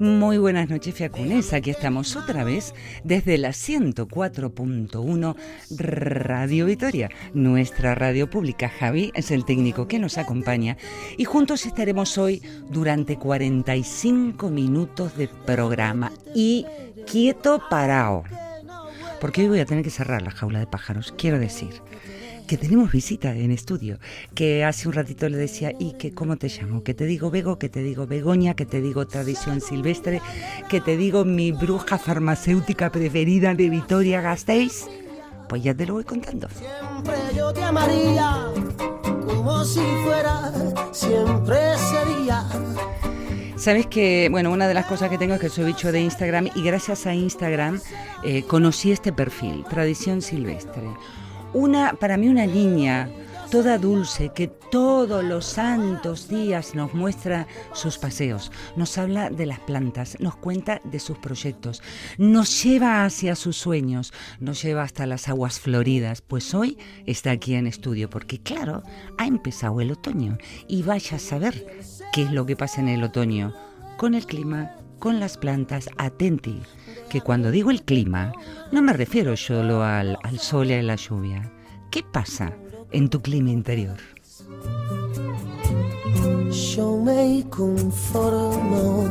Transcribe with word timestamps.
Muy 0.00 0.38
buenas 0.38 0.70
noches, 0.70 0.94
Fiacunes. 0.94 1.52
Aquí 1.52 1.68
estamos 1.68 2.16
otra 2.16 2.42
vez 2.42 2.72
desde 3.04 3.36
la 3.36 3.50
104.1 3.50 5.36
Radio 5.76 6.64
Vitoria, 6.64 7.10
nuestra 7.34 7.94
radio 7.94 8.30
pública. 8.30 8.70
Javi 8.70 9.12
es 9.14 9.30
el 9.30 9.44
técnico 9.44 9.88
que 9.88 9.98
nos 9.98 10.16
acompaña 10.16 10.78
y 11.18 11.24
juntos 11.24 11.66
estaremos 11.66 12.16
hoy 12.16 12.40
durante 12.70 13.18
45 13.18 14.48
minutos 14.48 15.18
de 15.18 15.28
programa. 15.28 16.12
Y 16.34 16.64
quieto 17.06 17.60
parado. 17.68 18.24
Porque 19.20 19.42
hoy 19.42 19.48
voy 19.48 19.60
a 19.60 19.66
tener 19.66 19.84
que 19.84 19.90
cerrar 19.90 20.22
la 20.22 20.30
jaula 20.30 20.60
de 20.60 20.66
pájaros, 20.66 21.12
quiero 21.18 21.38
decir 21.38 21.82
que 22.50 22.58
tenemos 22.58 22.90
visita 22.90 23.30
en 23.30 23.52
estudio, 23.52 24.00
que 24.34 24.64
hace 24.64 24.88
un 24.88 24.94
ratito 24.94 25.28
le 25.28 25.36
decía, 25.36 25.72
¿y 25.78 25.92
que 25.92 26.12
cómo 26.12 26.36
te 26.36 26.48
llamo? 26.48 26.82
Que 26.82 26.94
te 26.94 27.06
digo 27.06 27.30
Bego, 27.30 27.60
que 27.60 27.68
te 27.68 27.80
digo 27.80 28.08
Begoña, 28.08 28.54
que 28.54 28.66
te 28.66 28.80
digo 28.80 29.06
tradición 29.06 29.60
silvestre, 29.60 30.20
que 30.68 30.80
te 30.80 30.96
digo 30.96 31.24
mi 31.24 31.52
bruja 31.52 31.96
farmacéutica 31.96 32.90
preferida 32.90 33.54
de 33.54 33.70
Vitoria 33.70 34.20
Gasteiz. 34.20 34.88
Pues 35.48 35.62
ya 35.62 35.74
te 35.74 35.86
lo 35.86 35.94
voy 35.94 36.02
contando. 36.02 36.48
Siempre 36.48 37.14
yo 37.36 37.52
te 37.52 37.62
amaría, 37.62 38.48
como 39.24 39.64
si 39.64 39.78
fuera, 40.02 40.52
siempre 40.90 41.56
sería. 41.78 42.48
Sabes 43.54 43.86
que, 43.86 44.26
bueno, 44.28 44.50
una 44.50 44.66
de 44.66 44.74
las 44.74 44.86
cosas 44.86 45.08
que 45.08 45.18
tengo 45.18 45.34
es 45.34 45.40
que 45.40 45.50
soy 45.50 45.66
bicho 45.66 45.92
de 45.92 46.00
Instagram 46.00 46.48
y 46.56 46.64
gracias 46.64 47.06
a 47.06 47.14
Instagram 47.14 47.80
eh, 48.24 48.42
conocí 48.42 48.90
este 48.90 49.12
perfil, 49.12 49.64
Tradición 49.70 50.20
Silvestre 50.20 50.88
una, 51.52 51.94
para 51.94 52.16
mí 52.16 52.28
una 52.28 52.46
niña 52.46 53.08
toda 53.50 53.78
dulce 53.78 54.30
que 54.32 54.46
todos 54.46 55.24
los 55.24 55.44
santos 55.44 56.28
días 56.28 56.76
nos 56.76 56.94
muestra 56.94 57.48
sus 57.72 57.98
paseos, 57.98 58.52
nos 58.76 58.96
habla 58.96 59.28
de 59.28 59.44
las 59.44 59.58
plantas, 59.58 60.16
nos 60.20 60.36
cuenta 60.36 60.80
de 60.84 61.00
sus 61.00 61.18
proyectos, 61.18 61.82
nos 62.16 62.62
lleva 62.62 63.04
hacia 63.04 63.34
sus 63.34 63.56
sueños, 63.56 64.12
nos 64.38 64.62
lleva 64.62 64.84
hasta 64.84 65.04
las 65.04 65.28
aguas 65.28 65.58
floridas, 65.58 66.22
pues 66.22 66.54
hoy 66.54 66.78
está 67.06 67.32
aquí 67.32 67.54
en 67.54 67.66
estudio 67.66 68.08
porque 68.08 68.40
claro, 68.40 68.84
ha 69.18 69.26
empezado 69.26 69.80
el 69.80 69.90
otoño 69.90 70.38
y 70.68 70.84
vaya 70.84 71.16
a 71.16 71.20
saber 71.20 71.82
qué 72.12 72.22
es 72.22 72.30
lo 72.30 72.46
que 72.46 72.54
pasa 72.54 72.80
en 72.80 72.88
el 72.88 73.02
otoño 73.02 73.52
con 73.96 74.14
el 74.14 74.26
clima, 74.26 74.76
con 75.00 75.18
las 75.18 75.36
plantas, 75.36 75.88
atenti 75.96 76.62
que 77.08 77.20
cuando 77.20 77.50
digo 77.50 77.72
el 77.72 77.82
clima, 77.82 78.32
no 78.70 78.82
me 78.82 78.92
refiero 78.92 79.36
solo 79.36 79.82
al, 79.82 80.16
al 80.22 80.38
sol 80.38 80.70
y 80.70 80.74
a 80.74 80.82
la 80.82 80.94
lluvia. 80.94 81.50
¿Qué 81.90 82.04
pasa 82.04 82.52
en 82.92 83.08
tu 83.08 83.20
clima 83.20 83.50
interior? 83.50 83.98
Yo 86.50 86.96
me 86.98 87.44
conformo 87.50 89.08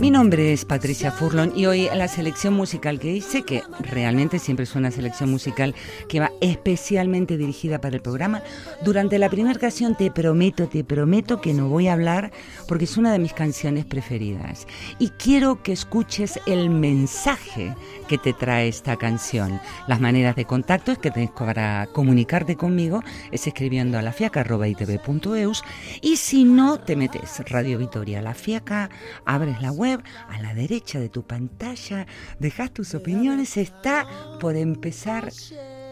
mi 0.00 0.10
nombre 0.10 0.54
es 0.54 0.64
Patricia 0.64 1.12
Furlon 1.12 1.52
y 1.54 1.66
hoy 1.66 1.90
la 1.94 2.08
selección 2.08 2.54
musical 2.54 2.98
que 2.98 3.12
hice, 3.12 3.42
que 3.42 3.62
realmente 3.80 4.38
siempre 4.38 4.64
es 4.64 4.74
una 4.74 4.90
selección 4.90 5.30
musical 5.30 5.74
que 6.08 6.20
va 6.20 6.32
especialmente 6.40 7.36
dirigida 7.36 7.82
para 7.82 7.96
el 7.96 8.00
programa, 8.00 8.42
durante 8.82 9.18
la 9.18 9.28
primera 9.28 9.58
canción 9.58 9.94
te 9.94 10.10
prometo, 10.10 10.68
te 10.68 10.84
prometo 10.84 11.42
que 11.42 11.52
no 11.52 11.68
voy 11.68 11.88
a 11.88 11.92
hablar 11.92 12.30
porque 12.66 12.84
es 12.84 12.96
una 12.96 13.12
de 13.12 13.18
mis 13.18 13.34
canciones 13.34 13.84
preferidas. 13.84 14.66
Y 14.98 15.10
quiero 15.10 15.62
que 15.62 15.72
escuches 15.72 16.40
el 16.46 16.70
mensaje 16.70 17.74
que 18.08 18.16
te 18.16 18.32
trae 18.32 18.68
esta 18.68 18.96
canción. 18.96 19.60
Las 19.86 20.00
maneras 20.00 20.34
de 20.34 20.46
contacto 20.46 20.92
es 20.92 20.98
que 20.98 21.10
tienes 21.10 21.32
para 21.32 21.88
comunicarte 21.92 22.56
conmigo 22.56 23.02
es 23.32 23.46
escribiendo 23.46 23.98
a 23.98 24.02
lafiaca.itv.eus 24.02 25.62
y 26.00 26.16
si 26.16 26.44
no 26.44 26.78
te 26.78 26.96
metes 26.96 27.42
Radio 27.50 27.76
Vitoria 27.76 28.22
La 28.22 28.32
Fiaca, 28.32 28.88
abres 29.26 29.60
la 29.60 29.72
web 29.72 29.89
a 29.94 30.40
la 30.40 30.54
derecha 30.54 30.98
de 30.98 31.08
tu 31.08 31.26
pantalla, 31.26 32.06
dejas 32.38 32.72
tus 32.72 32.94
opiniones, 32.94 33.56
está 33.56 34.06
por 34.40 34.56
empezar 34.56 35.30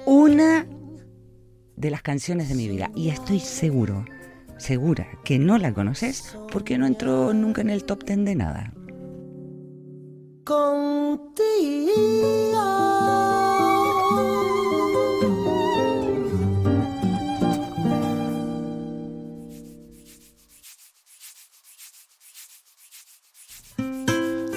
una 0.06 0.66
de 1.76 1.90
las 1.90 2.02
canciones 2.02 2.48
de 2.48 2.54
mi 2.54 2.68
vida. 2.68 2.90
Y 2.94 3.08
estoy 3.10 3.40
seguro, 3.40 4.04
segura 4.58 5.06
que 5.24 5.38
no 5.38 5.58
la 5.58 5.72
conoces 5.72 6.36
porque 6.52 6.78
no 6.78 6.86
entró 6.86 7.32
nunca 7.32 7.60
en 7.60 7.70
el 7.70 7.84
top 7.84 8.04
ten 8.04 8.24
de 8.24 8.34
nada. 8.34 8.72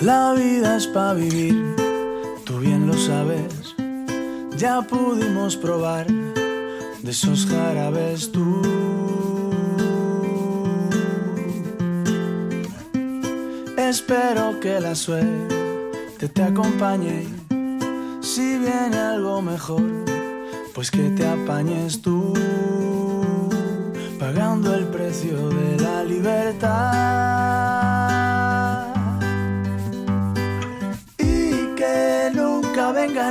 La 0.01 0.33
vida 0.33 0.77
es 0.77 0.87
para 0.87 1.13
vivir, 1.13 1.75
tú 2.43 2.57
bien 2.57 2.87
lo 2.87 2.93
sabes. 2.93 3.75
Ya 4.57 4.81
pudimos 4.81 5.55
probar 5.55 6.07
de 6.07 7.11
esos 7.11 7.45
jarabes 7.45 8.31
tú. 8.31 8.63
Espero 13.77 14.59
que 14.59 14.79
la 14.79 14.95
suerte 14.95 16.27
te 16.33 16.41
acompañe. 16.41 17.27
Si 18.21 18.57
viene 18.57 18.97
algo 18.97 19.43
mejor, 19.43 19.83
pues 20.73 20.89
que 20.89 21.11
te 21.11 21.27
apañes 21.27 22.01
tú, 22.01 22.33
pagando 24.17 24.73
el 24.73 24.85
precio 24.85 25.49
de 25.49 25.79
la 25.79 26.03
libertad. 26.03 27.10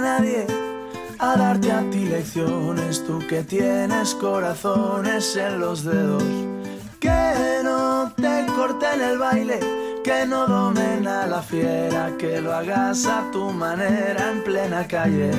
Nadie 0.01 0.47
a 1.19 1.37
darte 1.37 1.71
a 1.71 1.83
ti 1.91 2.05
lecciones, 2.07 3.05
tú 3.05 3.19
que 3.29 3.43
tienes 3.43 4.15
corazones 4.15 5.37
en 5.37 5.61
los 5.61 5.85
dedos, 5.85 6.23
que 6.99 7.61
no 7.63 8.13
te 8.17 8.47
corten 8.57 9.01
el 9.01 9.19
baile, 9.19 9.61
que 10.03 10.27
no 10.27 10.47
domen 10.47 11.07
a 11.07 11.27
la 11.27 11.43
fiera, 11.43 12.17
que 12.19 12.41
lo 12.41 12.55
hagas 12.55 13.07
a 13.07 13.31
tu 13.33 13.51
manera 13.51 14.33
en 14.33 14.43
plena 14.43 14.87
calle. 14.87 15.31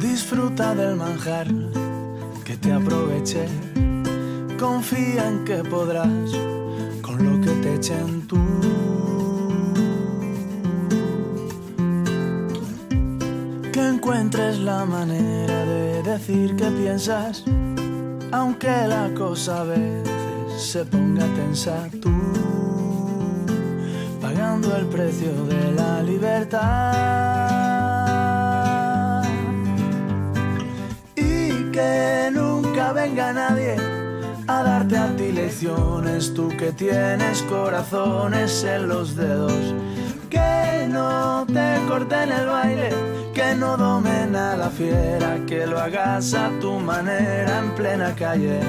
Disfruta 0.00 0.74
del 0.74 0.96
manjar 0.96 1.46
te 2.66 2.72
aproveche. 2.72 3.65
Confía 4.58 5.28
en 5.28 5.44
que 5.44 5.62
podrás 5.64 6.32
con 7.02 7.22
lo 7.22 7.38
que 7.42 7.50
te 7.60 7.74
echen 7.74 8.26
tú. 8.26 8.38
Que 13.70 13.86
encuentres 13.86 14.58
la 14.60 14.86
manera 14.86 15.62
de 15.66 16.02
decir 16.02 16.56
que 16.56 16.70
piensas, 16.70 17.44
aunque 18.32 18.86
la 18.86 19.12
cosa 19.14 19.60
a 19.60 19.64
veces 19.64 20.08
se 20.56 20.86
ponga 20.86 21.26
tensa 21.34 21.90
tú, 22.00 22.14
pagando 24.22 24.74
el 24.74 24.86
precio 24.86 25.44
de 25.44 25.72
la 25.72 26.02
libertad. 26.02 26.92
Y 31.14 31.70
que 31.72 32.30
no 32.32 32.62
venga 32.94 33.34
nadie 33.34 33.95
a 34.48 34.62
darte 34.62 34.96
a 34.96 35.08
ti 35.16 35.32
lecciones, 35.32 36.32
tú 36.34 36.48
que 36.56 36.72
tienes 36.72 37.42
corazones 37.42 38.64
en 38.64 38.88
los 38.88 39.16
dedos, 39.16 39.74
que 40.30 40.86
no 40.88 41.44
te 41.46 41.78
corten 41.88 42.32
el 42.32 42.46
baile, 42.46 42.90
que 43.34 43.54
no 43.54 43.76
domen 43.76 44.36
a 44.36 44.56
la 44.56 44.70
fiera, 44.70 45.38
que 45.46 45.66
lo 45.66 45.78
hagas 45.78 46.34
a 46.34 46.50
tu 46.60 46.78
manera 46.78 47.58
en 47.58 47.74
plena 47.74 48.14
calle. 48.14 48.60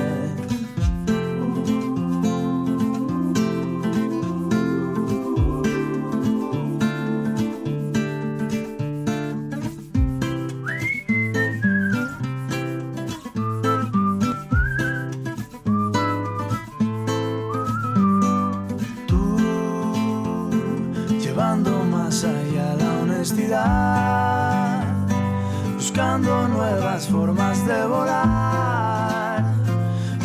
Buscando 25.97 26.47
nuevas 26.49 27.07
formas 27.07 27.65
de 27.65 27.88
volar, 27.88 29.44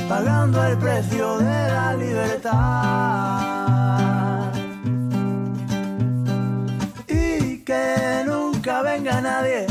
pagando 0.07 0.63
el 0.67 0.77
precio 0.77 1.39
de 1.39 1.69
la 1.73 1.97
libertad. 1.97 2.53
Y 7.09 7.65
que 7.65 8.23
nunca 8.27 8.83
venga 8.83 9.23
nadie 9.23 9.67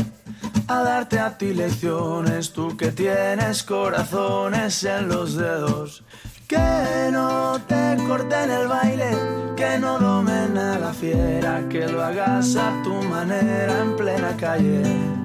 a 0.66 0.82
darte 0.82 1.20
a 1.20 1.38
ti 1.38 1.54
lecciones, 1.54 2.52
tú 2.52 2.76
que 2.76 2.90
tienes 2.90 3.62
corazones 3.62 4.82
en 4.82 5.06
los 5.06 5.36
dedos. 5.36 6.02
Que 6.48 7.10
no 7.12 7.60
te 7.68 7.96
corten 8.08 8.50
el 8.50 8.66
baile, 8.66 9.16
que 9.56 9.78
no 9.78 10.00
domen 10.00 10.58
a 10.58 10.80
la 10.80 10.92
fiera, 10.92 11.62
que 11.68 11.86
lo 11.86 12.02
hagas 12.02 12.56
a 12.56 12.82
tu 12.82 12.92
manera 13.04 13.82
en 13.82 13.94
plena 13.94 14.36
calle. 14.36 15.21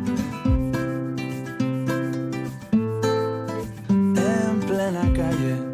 En 4.78 4.92
plena 4.92 5.12
calle. 5.12 5.67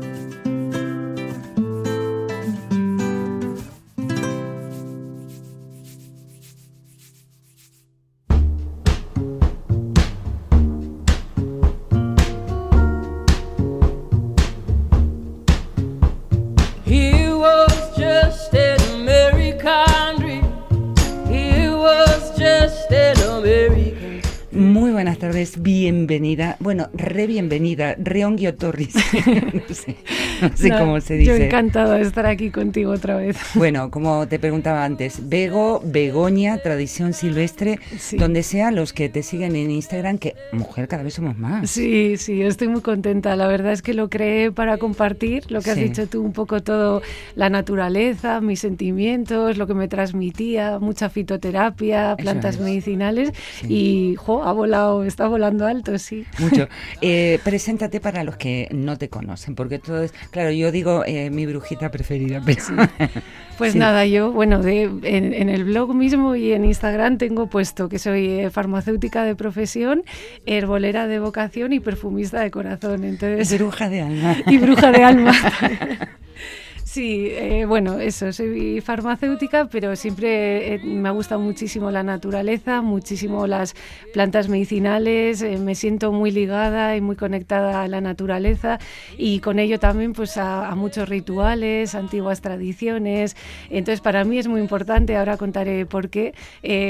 Bienvenida, 25.58 26.56
bueno, 26.60 26.90
re 26.94 27.28
bienvenida, 27.28 27.96
Reonguio 27.98 28.56
Torres, 28.56 28.94
no 29.54 29.76
sé, 29.76 29.96
no 30.42 30.56
sé 30.56 30.70
cómo 30.70 31.02
se 31.02 31.16
dice. 31.16 31.38
Yo 31.38 31.44
encantado 31.46 31.94
de 31.94 32.02
estar 32.02 32.26
aquí 32.26 32.50
contigo 32.50 32.92
otra 32.92 33.16
vez. 33.18 33.38
Bueno, 33.56 33.92
como 33.92 34.28
te 34.28 34.40
preguntaba 34.40 34.84
antes, 34.84 35.30
Vego, 35.30 35.82
Begoña, 35.86 36.58
Tradición 36.58 37.14
Silvestre, 37.14 37.80
donde 38.14 38.44
sea 38.44 38.72
los 38.72 38.94
que 38.94 39.10
te 39.10 39.24
siguen 39.24 39.56
en 39.56 39.72
Instagram, 39.72 40.18
que 40.18 40.36
mujer 40.52 40.88
cada 40.88 41.04
vez 41.04 41.14
somos 41.14 41.38
más. 41.38 41.70
Sí, 41.70 42.18
sí, 42.18 42.42
estoy 42.42 42.68
muy 42.68 42.82
contenta. 42.82 43.36
La 43.36 43.48
verdad 43.48 43.72
es 43.72 43.82
que 43.82 43.94
lo 43.94 44.10
creé 44.10 44.52
para 44.52 44.78
compartir, 44.78 45.50
lo 45.50 45.62
que 45.62 45.72
has 45.72 45.78
dicho 45.78 46.08
tú, 46.08 46.22
un 46.22 46.34
poco 46.34 46.62
todo, 46.62 47.02
la 47.36 47.50
naturaleza, 47.50 48.42
mis 48.42 48.60
sentimientos, 48.60 49.58
lo 49.58 49.68
que 49.68 49.74
me 49.74 49.88
transmitía, 49.88 50.80
mucha 50.80 51.10
fitoterapia, 51.10 52.16
plantas 52.18 52.60
medicinales 52.60 53.32
y, 53.68 54.16
jo, 54.18 54.44
ha 54.44 54.52
volado, 54.52 55.04
está 55.04 55.28
volando 55.34 55.66
alto, 55.66 55.98
sí. 55.98 56.26
Mucho. 56.40 56.68
Eh, 57.02 57.40
preséntate 57.44 58.00
para 58.00 58.24
los 58.24 58.38
que 58.38 58.70
no 58.72 58.98
te 58.98 59.10
conocen, 59.10 59.56
porque 59.56 59.80
todo 59.80 60.04
es, 60.04 60.14
claro, 60.32 60.52
yo 60.52 60.72
digo 60.72 61.04
eh, 61.06 61.30
mi 61.30 61.46
brujita 61.46 61.92
preferida, 61.92 62.42
pero... 62.46 62.64
Pues 63.58 63.76
nada, 63.76 64.06
yo, 64.06 64.32
bueno, 64.32 64.62
de, 64.62 64.84
en, 64.84 65.50
el 65.50 65.64
blog 65.66 65.94
mismo 65.94 66.36
y 66.36 66.54
en 66.54 66.66
Instagram 66.66 67.18
tengo 67.18 67.48
puesto 67.48 67.90
que 67.90 68.00
soy 68.00 68.28
eh, 68.28 68.50
farmacéutica 68.50 69.24
de 69.24 69.36
profesión, 69.36 70.04
herbolera 70.46 71.08
de 71.08 71.20
vocación 71.20 71.74
y 71.74 71.80
perfumista 71.80 72.42
de 72.42 72.52
corazón. 72.52 73.04
Entonces, 73.04 73.58
bruja 73.58 73.90
de 73.90 74.02
alma. 74.02 74.38
Y 74.48 74.58
bruja 74.58 74.92
de 74.92 75.04
alma. 75.04 75.34
Sí, 76.86 77.28
eh, 77.32 77.64
bueno, 77.66 78.00
eso, 78.00 78.34
soy 78.34 78.82
farmacéutica, 78.82 79.70
pero 79.70 79.96
siempre 79.96 80.76
eh, 80.76 80.80
me 80.84 81.08
ha 81.08 81.14
gustado 81.14 81.40
muchísimo 81.40 81.90
la 81.92 82.04
naturaleza, 82.04 82.82
muchísimo 82.82 83.48
las 83.48 83.74
plantas 84.12 84.50
medicinales, 84.50 85.42
eh, 85.42 85.58
me 85.60 85.76
siento 85.76 86.12
muy 86.12 86.30
ligada 86.30 86.98
y 86.98 87.02
muy 87.02 87.16
conectada 87.16 87.84
a 87.84 87.88
la 87.88 88.02
naturaleza 88.02 88.80
y 89.18 89.40
con 89.40 89.60
ello 89.60 89.80
también 89.80 90.12
pues 90.12 90.36
a, 90.36 90.76
muchos 90.76 91.08
rituales, 91.08 91.96
antiguas 91.96 92.42
tradiciones. 92.42 93.38
Entonces 93.70 94.02
para 94.02 94.26
mí 94.26 94.38
es 94.38 94.50
muy 94.50 94.60
importante, 94.60 95.16
ahora 95.16 95.38
contaré 95.38 95.86
por 95.86 96.10
qué, 96.10 96.34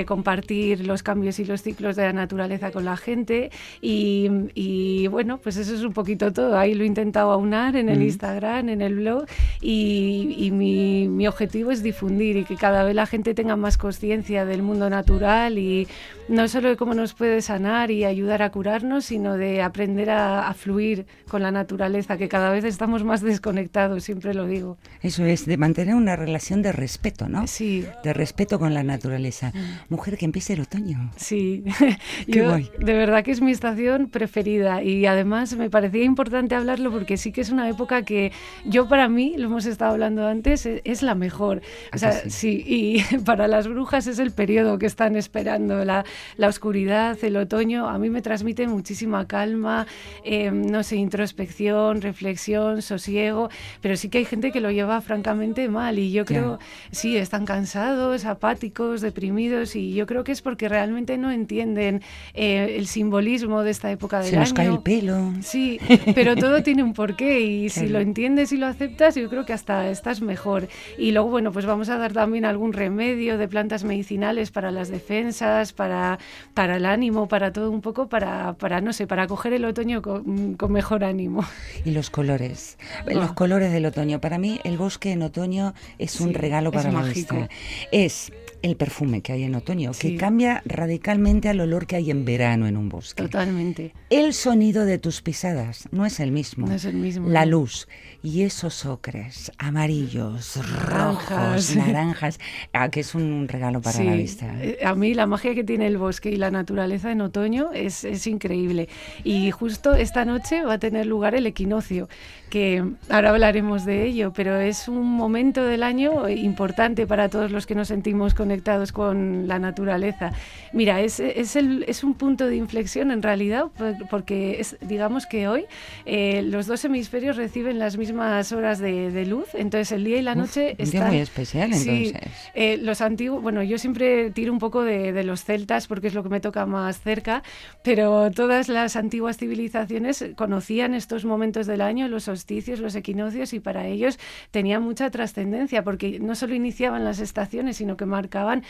compartir 0.08 0.88
los 0.88 1.04
cambios 1.04 1.38
y 1.38 1.46
los 1.46 1.62
ciclos 1.62 1.96
de 1.96 2.04
la 2.04 2.14
naturaleza 2.14 2.72
con 2.72 2.84
la 2.86 2.98
gente 2.98 3.52
y, 3.80 5.08
bueno, 5.08 5.38
pues 5.38 5.58
eso 5.58 5.76
es 5.76 5.84
un 5.84 5.94
poquito 5.94 6.34
todo. 6.34 6.58
Ahí 6.58 6.74
lo 6.74 6.84
he 6.84 6.88
intentado 6.88 7.32
aunar 7.32 7.76
en 7.76 7.90
el 7.90 8.00
mm. 8.00 8.04
Instagram, 8.04 8.70
en 8.70 8.82
el 8.82 8.96
blog 8.96 9.26
y 9.62 9.83
y, 9.84 10.52
mi, 10.52 11.28
objetivo 11.28 11.72
es 11.72 11.84
difundir 11.84 12.38
y 12.38 12.44
que 12.44 12.56
cada 12.56 12.84
vez 12.84 12.96
la 12.96 13.06
gente 13.06 13.34
tenga 13.34 13.56
más 13.56 13.78
conciencia 13.78 14.46
del 14.46 14.62
mundo 14.62 14.90
natural 14.90 15.58
y 15.58 15.88
no 16.28 16.48
solo 16.48 16.70
de 16.70 16.76
cómo 16.76 16.94
nos 16.94 17.14
puede 17.14 17.42
sanar 17.42 17.92
y 17.92 18.04
ayudar 18.06 18.42
a 18.42 18.52
curarnos, 18.52 19.06
sino 19.06 19.38
de 19.38 19.62
aprender 19.62 20.10
a, 20.10 20.54
fluir 20.54 21.08
con 21.28 21.42
la 21.42 21.52
naturaleza, 21.52 22.18
que 22.18 22.30
cada 22.30 22.52
vez 22.52 22.64
estamos 22.64 23.04
más 23.04 23.22
desconectados, 23.22 24.04
siempre 24.04 24.34
lo 24.34 24.46
digo. 24.46 24.78
Eso 25.02 25.26
es, 25.26 25.46
de 25.46 25.58
mantener 25.58 25.96
una 25.96 26.16
relación 26.16 26.62
de 26.62 26.72
respeto, 26.72 27.28
¿no? 27.28 27.48
Sí. 27.48 27.86
De 28.04 28.14
respeto 28.14 28.60
con 28.60 28.74
la 28.74 28.84
naturaleza. 28.84 29.52
Mujer, 29.90 30.18
que 30.18 30.26
empiece 30.26 30.54
el 30.54 30.62
otoño. 30.62 31.12
Sí. 31.16 31.64
Qué 32.32 32.42
De 32.80 32.94
verdad 32.94 33.24
que 33.24 33.32
es 33.32 33.42
mi 33.42 33.52
estación 33.52 34.10
preferida 34.10 34.84
y 34.84 35.06
además 35.06 35.56
me 35.56 35.70
parecía 35.70 36.04
importante 36.04 36.56
hablarlo 36.56 36.92
porque 36.92 37.18
sí 37.18 37.32
que 37.32 37.42
es 37.42 37.50
una 37.50 37.68
época 37.70 38.04
que 38.04 38.32
yo 38.66 38.88
para 38.88 39.10
mí, 39.10 39.36
lo 39.38 39.48
hemos 39.48 39.66
estaba 39.74 39.92
hablando 39.92 40.26
antes, 40.28 40.66
e, 40.66 40.82
es, 40.86 41.02
la 41.04 41.16
mejor. 41.16 41.62
O 41.94 41.98
sea, 41.98 42.12
sí? 42.30 42.64
y 42.66 43.18
para 43.26 43.48
las 43.48 43.68
brujas 43.68 44.08
es 44.08 44.20
el 44.20 44.32
periodo 44.32 44.80
que 44.80 44.86
están 44.86 45.16
esperando, 45.16 45.84
la, 45.86 46.06
la 46.38 46.48
oscuridad, 46.48 47.18
el 47.24 47.38
otoño, 47.38 47.88
a 47.88 47.98
mí 47.98 48.10
me 48.10 48.22
transmite 48.22 48.68
muchísima 48.68 49.28
calma, 49.28 49.86
em, 50.24 50.66
no 50.66 50.84
sé, 50.84 50.96
introspección, 50.96 52.02
reflexión, 52.02 52.82
sosiego, 52.82 53.50
pero 53.82 53.96
sí 53.98 54.10
que 54.10 54.20
hay 54.20 54.26
gente 54.26 54.52
que 54.52 54.62
lo 54.62 54.72
lleva 54.72 55.02
francamente 55.02 55.68
mal 55.70 56.00
y 56.00 56.12
yo 56.12 56.26
creo, 56.26 56.60
sí, 56.92 57.18
están 57.18 57.46
cansados, 57.46 58.26
apáticos, 58.26 59.02
deprimidos 59.02 59.76
y 59.76 59.94
yo 59.94 60.06
creo 60.06 60.24
que 60.24 60.32
es 60.32 60.42
porque 60.42 60.70
realmente 60.70 61.18
no 61.18 61.32
entienden 61.32 62.02
eh, 62.34 62.76
el 62.78 62.88
simbolismo 62.88 63.64
de 63.64 63.72
esta 63.72 63.92
época 63.92 64.20
del 64.20 64.30
Se 64.30 64.36
año. 64.36 64.42
nos 64.42 64.54
cae 64.54 64.68
el 64.68 64.80
pelo. 64.80 65.34
Sí, 65.42 65.80
pero 66.16 66.36
todo 66.36 66.64
tiene 66.64 66.84
un 66.84 66.94
porqué 66.94 67.42
y 67.42 67.70
si 67.70 67.88
lo 67.88 68.00
entiendes 68.00 68.52
y 68.52 68.58
lo 68.58 68.68
aceptas, 68.68 69.16
yo 69.16 69.30
creo 69.30 69.46
que 69.46 69.54
hasta 69.54 69.63
estás 69.90 70.22
mejor. 70.22 70.68
Y 70.98 71.12
luego, 71.12 71.30
bueno, 71.30 71.52
pues 71.52 71.66
vamos 71.66 71.90
a 71.90 71.98
dar 71.98 72.14
también 72.14 72.46
algún 72.46 72.74
remedio 72.74 73.38
de 73.38 73.48
plantas 73.48 73.84
medicinales 73.84 74.52
para 74.52 74.72
las 74.72 74.90
defensas, 74.90 75.74
para, 75.74 76.20
para 76.54 76.78
el 76.78 76.86
ánimo, 76.86 77.28
para 77.28 77.52
todo 77.52 77.72
un 77.72 77.82
poco, 77.82 78.08
para, 78.08 78.54
para 78.54 78.82
no 78.82 78.94
sé, 78.94 79.08
para 79.08 79.28
coger 79.28 79.54
el 79.54 79.66
otoño 79.66 80.02
con, 80.02 80.58
mejor 80.70 81.04
ánimo. 81.04 81.46
Y 81.86 81.92
los 81.92 82.10
colores, 82.10 82.78
los 83.06 83.32
ah. 83.32 83.36
colores 83.36 83.72
del 83.72 83.86
otoño. 83.86 84.20
Para 84.20 84.38
mí 84.38 84.60
el 84.64 84.78
bosque 84.78 85.12
en 85.12 85.22
otoño 85.22 85.74
es 85.98 86.20
un 86.22 86.34
regalo 86.34 86.72
para 86.72 86.92
la 86.92 87.04
vista. 87.04 87.50
Es 87.92 88.32
el 88.64 88.78
perfume 88.78 89.22
que 89.22 89.34
hay 89.34 89.44
en 89.44 89.56
otoño, 89.56 89.92
que 89.92 90.16
cambia 90.16 90.64
radicalmente 90.66 91.50
al 91.50 91.60
olor 91.60 91.86
que 91.86 91.98
hay 91.98 92.10
en 92.10 92.24
verano 92.24 92.66
en 92.66 92.78
un 92.78 92.90
bosque. 92.90 93.22
Totalmente. 93.22 93.94
El 94.10 94.34
sonido 94.34 94.86
de 94.86 94.98
tus 94.98 95.22
pisadas 95.22 95.90
no 95.92 96.06
es 96.06 96.20
el 96.22 96.32
mismo. 96.32 96.68
No 96.68 96.74
es 96.74 96.86
el 96.86 96.96
mismo. 96.96 97.28
La 97.30 97.46
luz 97.46 97.88
y 98.24 98.44
esos 98.44 98.86
ocres 98.86 99.52
amarillos, 99.58 100.60
rojos, 100.88 101.76
naranjas, 101.76 102.40
ah, 102.74 102.90
que 102.90 103.02
es 103.02 103.16
un 103.16 103.48
regalo 103.48 103.82
para 103.82 104.04
la 104.04 104.16
vista. 104.16 104.54
Eh, 104.62 104.80
a 104.86 104.96
mí 104.96 105.14
la 105.14 105.28
magia 105.28 105.56
que 105.56 105.64
tiene 105.64 105.88
el 105.88 105.98
bosque 105.98 106.30
y 106.30 106.38
la 106.38 106.52
naturaleza 106.52 107.12
en 107.12 107.22
otoño 107.22 107.72
es, 107.74 108.04
es 108.04 108.28
increíble. 108.28 108.90
Y 109.24 109.52
justo 109.52 109.94
esta 109.94 110.26
noche 110.26 110.64
va 110.64 110.74
a 110.74 110.80
tener 110.80 111.06
lugar 111.06 111.36
el 111.36 111.48
equinoccio, 111.48 112.10
que 112.50 112.84
ahora 113.10 113.32
hablaremos 113.32 113.86
de 113.86 114.06
ello, 114.06 114.34
pero 114.34 114.60
es 114.60 114.88
un 114.88 115.10
momento 115.10 115.64
del 115.64 115.84
año 115.84 116.30
importante 116.30 117.08
para 117.08 117.30
todos 117.30 117.52
los 117.52 117.66
que 117.66 117.76
nos 117.76 117.88
sentimos 117.88 118.34
conectados 118.34 118.92
con 118.92 119.48
la 119.48 119.60
naturaleza. 119.60 120.34
Mira, 120.72 121.02
es, 121.02 121.20
es, 121.20 121.56
el, 121.56 121.84
es 121.88 122.04
un 122.04 122.14
punto 122.14 122.48
de 122.48 122.56
inflexión 122.56 123.12
en 123.12 123.22
realidad, 123.22 123.66
porque 124.10 124.60
es, 124.60 124.78
digamos 124.82 125.26
que 125.26 125.48
hoy 125.48 125.66
eh, 126.06 126.42
los 126.44 126.68
dos 126.68 126.84
hemisferios 126.86 127.38
reciben 127.38 127.80
las 127.80 127.98
mismas 127.98 128.52
horas 128.52 128.80
de, 128.80 129.26
luz, 129.26 129.43
entonces 129.54 129.92
el 129.92 130.04
día 130.04 130.18
y 130.18 130.22
la 130.22 130.36
noche 130.36 130.74
Uf, 130.74 130.80
están... 130.80 131.08
muy 131.08 131.18
especial 131.20 131.72
entonces. 131.74 132.14
Eh, 132.54 132.78
los 132.78 133.02
antiguos, 133.02 133.42
bueno, 133.42 133.64
yo 133.64 133.78
siempre 133.78 134.32
tiro 134.32 134.52
un 134.52 134.60
poco 134.60 134.84
de, 134.84 135.14
de 135.14 135.24
los 135.24 135.44
celtas 135.44 135.88
porque 135.88 136.08
es 136.08 136.14
lo 136.14 136.24
que 136.24 136.30
me 136.30 136.40
toca 136.40 136.66
más 136.66 137.00
cerca, 137.00 137.44
pero 137.84 138.32
todas 138.32 138.68
las 138.70 138.96
antiguas 138.96 139.38
civilizaciones 139.38 140.26
conocían 140.36 140.94
estos 140.94 141.26
momentos 141.26 141.68
del 141.68 141.82
año, 141.82 142.08
los 142.08 142.28
los 142.28 142.96
equinoccios, 142.96 143.54
y 143.54 143.60
para 143.60 143.88
ellos 143.88 144.20
tenía 144.52 144.80
mucha 144.80 145.10
trascendencia, 145.12 145.84
porque 145.84 146.20
no 146.20 146.36
solo 146.36 146.56
iniciaban 146.56 147.04
las 147.04 147.20
estaciones, 147.20 147.78
sino 147.78 147.96
que 147.98 148.06
marcaban 148.06 148.24
marcaban 148.24 148.64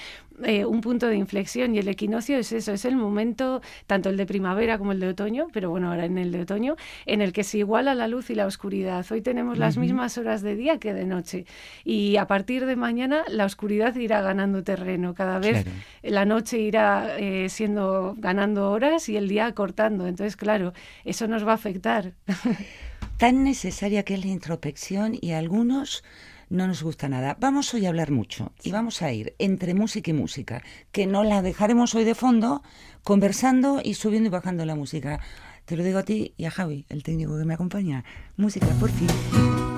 eh, 0.44 0.66
un 0.66 0.82
punto 0.82 1.08
de 1.08 1.16
inflexión 1.16 1.76
y 1.76 1.80
el 1.80 1.88
equinoccio 1.88 2.38
es 2.38 2.52
eso, 2.52 2.72
es 2.74 2.86
el 2.86 2.96
momento, 2.96 3.62
tanto 3.86 4.10
el 4.10 4.18
de 4.18 4.26
primavera 4.26 4.80
como 4.80 4.92
el 4.92 5.00
de 5.00 5.10
otoño, 5.10 5.48
pero 5.54 5.70
bueno, 5.70 5.90
ahora 5.90 6.06
en 6.06 6.18
el 6.18 6.32
de 6.32 6.42
otoño, 6.42 6.76
en 7.06 7.22
el 7.22 7.34
que 7.34 7.44
se 7.44 7.60
iguala 7.60 7.94
la 7.94 8.08
luz 8.08 8.32
y 8.32 8.36
la 8.36 8.48
oscuridad. 8.48 9.06
Hoy 9.12 9.22
tenemos 9.22 9.60
las 9.60 9.78
mismas 9.78 10.18
horas 10.18 10.42
de 10.42 10.53
día 10.56 10.80
que 10.80 10.94
de 10.94 11.06
noche 11.06 11.46
y 11.84 12.18
a 12.18 12.28
partir 12.28 12.66
de 12.66 12.76
mañana 12.76 13.24
la 13.28 13.46
oscuridad 13.46 13.96
irá 13.96 14.22
ganando 14.22 14.64
terreno, 14.64 15.14
cada 15.14 15.40
vez 15.40 15.66
la 16.02 16.26
noche 16.26 16.60
irá 16.60 17.18
eh, 17.18 17.50
siendo 17.50 18.16
ganando 18.18 18.72
horas 18.72 19.10
y 19.10 19.18
el 19.18 19.28
día 19.28 19.54
cortando, 19.54 20.08
entonces 20.08 20.36
claro, 20.36 20.74
eso 21.06 21.28
nos 21.28 21.46
va 21.46 21.52
a 21.52 21.56
afectar. 21.56 22.14
Tan 23.18 23.44
necesaria 23.44 24.04
que 24.04 24.16
es 24.16 24.26
la 24.26 24.32
introspección 24.32 25.18
y 25.20 25.32
algunos 25.32 26.04
no 26.50 26.68
nos 26.68 26.84
gusta 26.84 27.10
nada. 27.10 27.36
Vamos 27.40 27.74
hoy 27.74 27.86
a 27.86 27.90
hablar 27.90 28.12
mucho 28.12 28.52
y 28.64 28.72
vamos 28.72 29.02
a 29.02 29.12
ir 29.12 29.36
entre 29.40 29.74
música 29.74 30.12
y 30.12 30.14
música, 30.14 30.62
que 30.92 31.08
no 31.08 31.24
la 31.24 31.42
dejaremos 31.42 31.96
hoy 31.96 32.04
de 32.04 32.16
fondo, 32.16 32.62
conversando 33.04 33.82
y 33.84 33.96
subiendo 33.96 34.28
y 34.28 34.32
bajando 34.32 34.66
la 34.66 34.76
música. 34.76 35.20
Te 35.66 35.78
lo 35.78 35.84
digo 35.84 36.00
a 36.00 36.04
ti 36.04 36.34
y 36.38 36.46
a 36.46 36.52
Javi, 36.52 36.86
el 36.90 37.04
técnico 37.04 37.38
que 37.38 37.46
me 37.46 37.54
acompaña. 37.54 38.04
Música, 38.38 38.68
por 38.80 38.92
fin. 38.92 39.73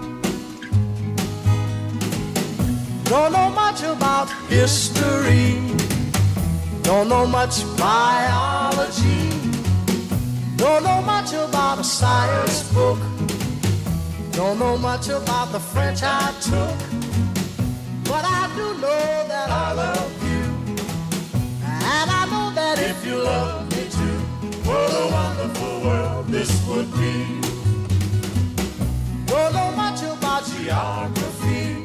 Don't 3.06 3.32
know 3.32 3.50
much 3.52 3.84
about 3.84 4.30
history. 4.50 5.62
Don't 6.82 7.08
know 7.08 7.26
much 7.28 7.64
biology. 7.78 9.30
Don't 10.58 10.84
know 10.84 11.02
much 11.04 11.34
about 11.34 11.78
a 11.80 11.84
science 11.84 12.64
book. 12.74 12.98
Don't 14.32 14.58
know 14.58 14.76
much 14.78 15.10
about 15.10 15.52
the 15.52 15.60
French 15.60 16.02
I 16.04 16.34
took, 16.42 16.78
but 18.04 18.26
I 18.26 18.52
do 18.56 18.74
know 18.82 19.26
that 19.28 19.50
I 19.50 19.74
love 19.74 20.12
you. 20.24 20.44
And 21.64 22.10
I 22.10 22.26
know 22.32 22.52
that 22.56 22.80
if 22.80 23.06
you 23.06 23.18
love 23.18 23.70
me 23.72 23.84
too, 23.98 24.18
what 24.68 24.90
a 24.92 25.08
wonderful 25.12 25.82
world 25.82 26.28
this 26.28 26.52
would 26.68 26.92
be. 26.94 27.40
Don't 29.28 29.54
know 29.54 29.72
much 29.76 30.02
about 30.02 30.44
geography. 30.46 31.85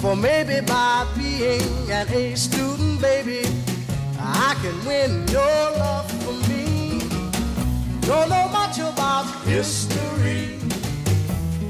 For 0.00 0.14
maybe 0.16 0.60
by 0.66 1.06
being 1.16 1.90
an 1.90 2.08
A 2.08 2.34
student, 2.36 3.00
baby, 3.00 3.42
I 4.18 4.56
can 4.62 4.76
win 4.84 5.26
your 5.28 5.62
love 5.82 6.10
for 6.22 6.34
me. 6.48 7.00
Don't 8.02 8.28
know 8.28 8.48
much 8.48 8.78
about 8.78 9.26
history 9.44 10.58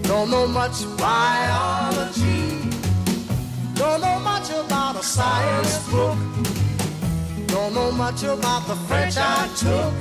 don't 0.09 0.31
know 0.31 0.47
much 0.47 0.87
biology. 0.97 2.71
Don't 3.75 4.01
know 4.01 4.19
much 4.21 4.49
about 4.49 4.97
a 4.97 5.03
science 5.03 5.87
book. 5.91 6.17
Don't 7.47 7.75
know 7.75 7.93
much 7.93 8.23
about 8.23 8.67
the 8.67 8.75
French 8.89 9.19
I 9.19 9.47
took. 9.55 9.93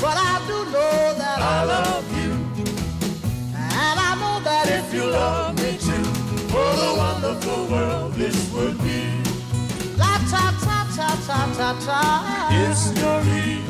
But 0.00 0.16
I 0.16 0.40
do 0.46 0.58
know 0.70 1.14
that 1.18 1.38
I 1.40 1.64
love 1.64 2.06
you. 2.16 2.32
And 3.54 3.96
I 4.08 4.14
know 4.22 4.36
that 4.44 4.68
if 4.68 4.94
you 4.94 5.04
love 5.10 5.56
me 5.56 5.65
what 6.56 6.78
a 6.78 6.92
wonderful 7.04 7.60
world 7.72 8.14
this 8.14 8.36
would 8.52 8.76
be. 8.78 9.00
La 9.96 10.12
ta 10.30 10.44
ta 10.64 10.78
ta 10.96 11.08
ta 11.26 11.40
ta 11.58 11.70
ta. 11.86 12.02
History. 12.50 13.60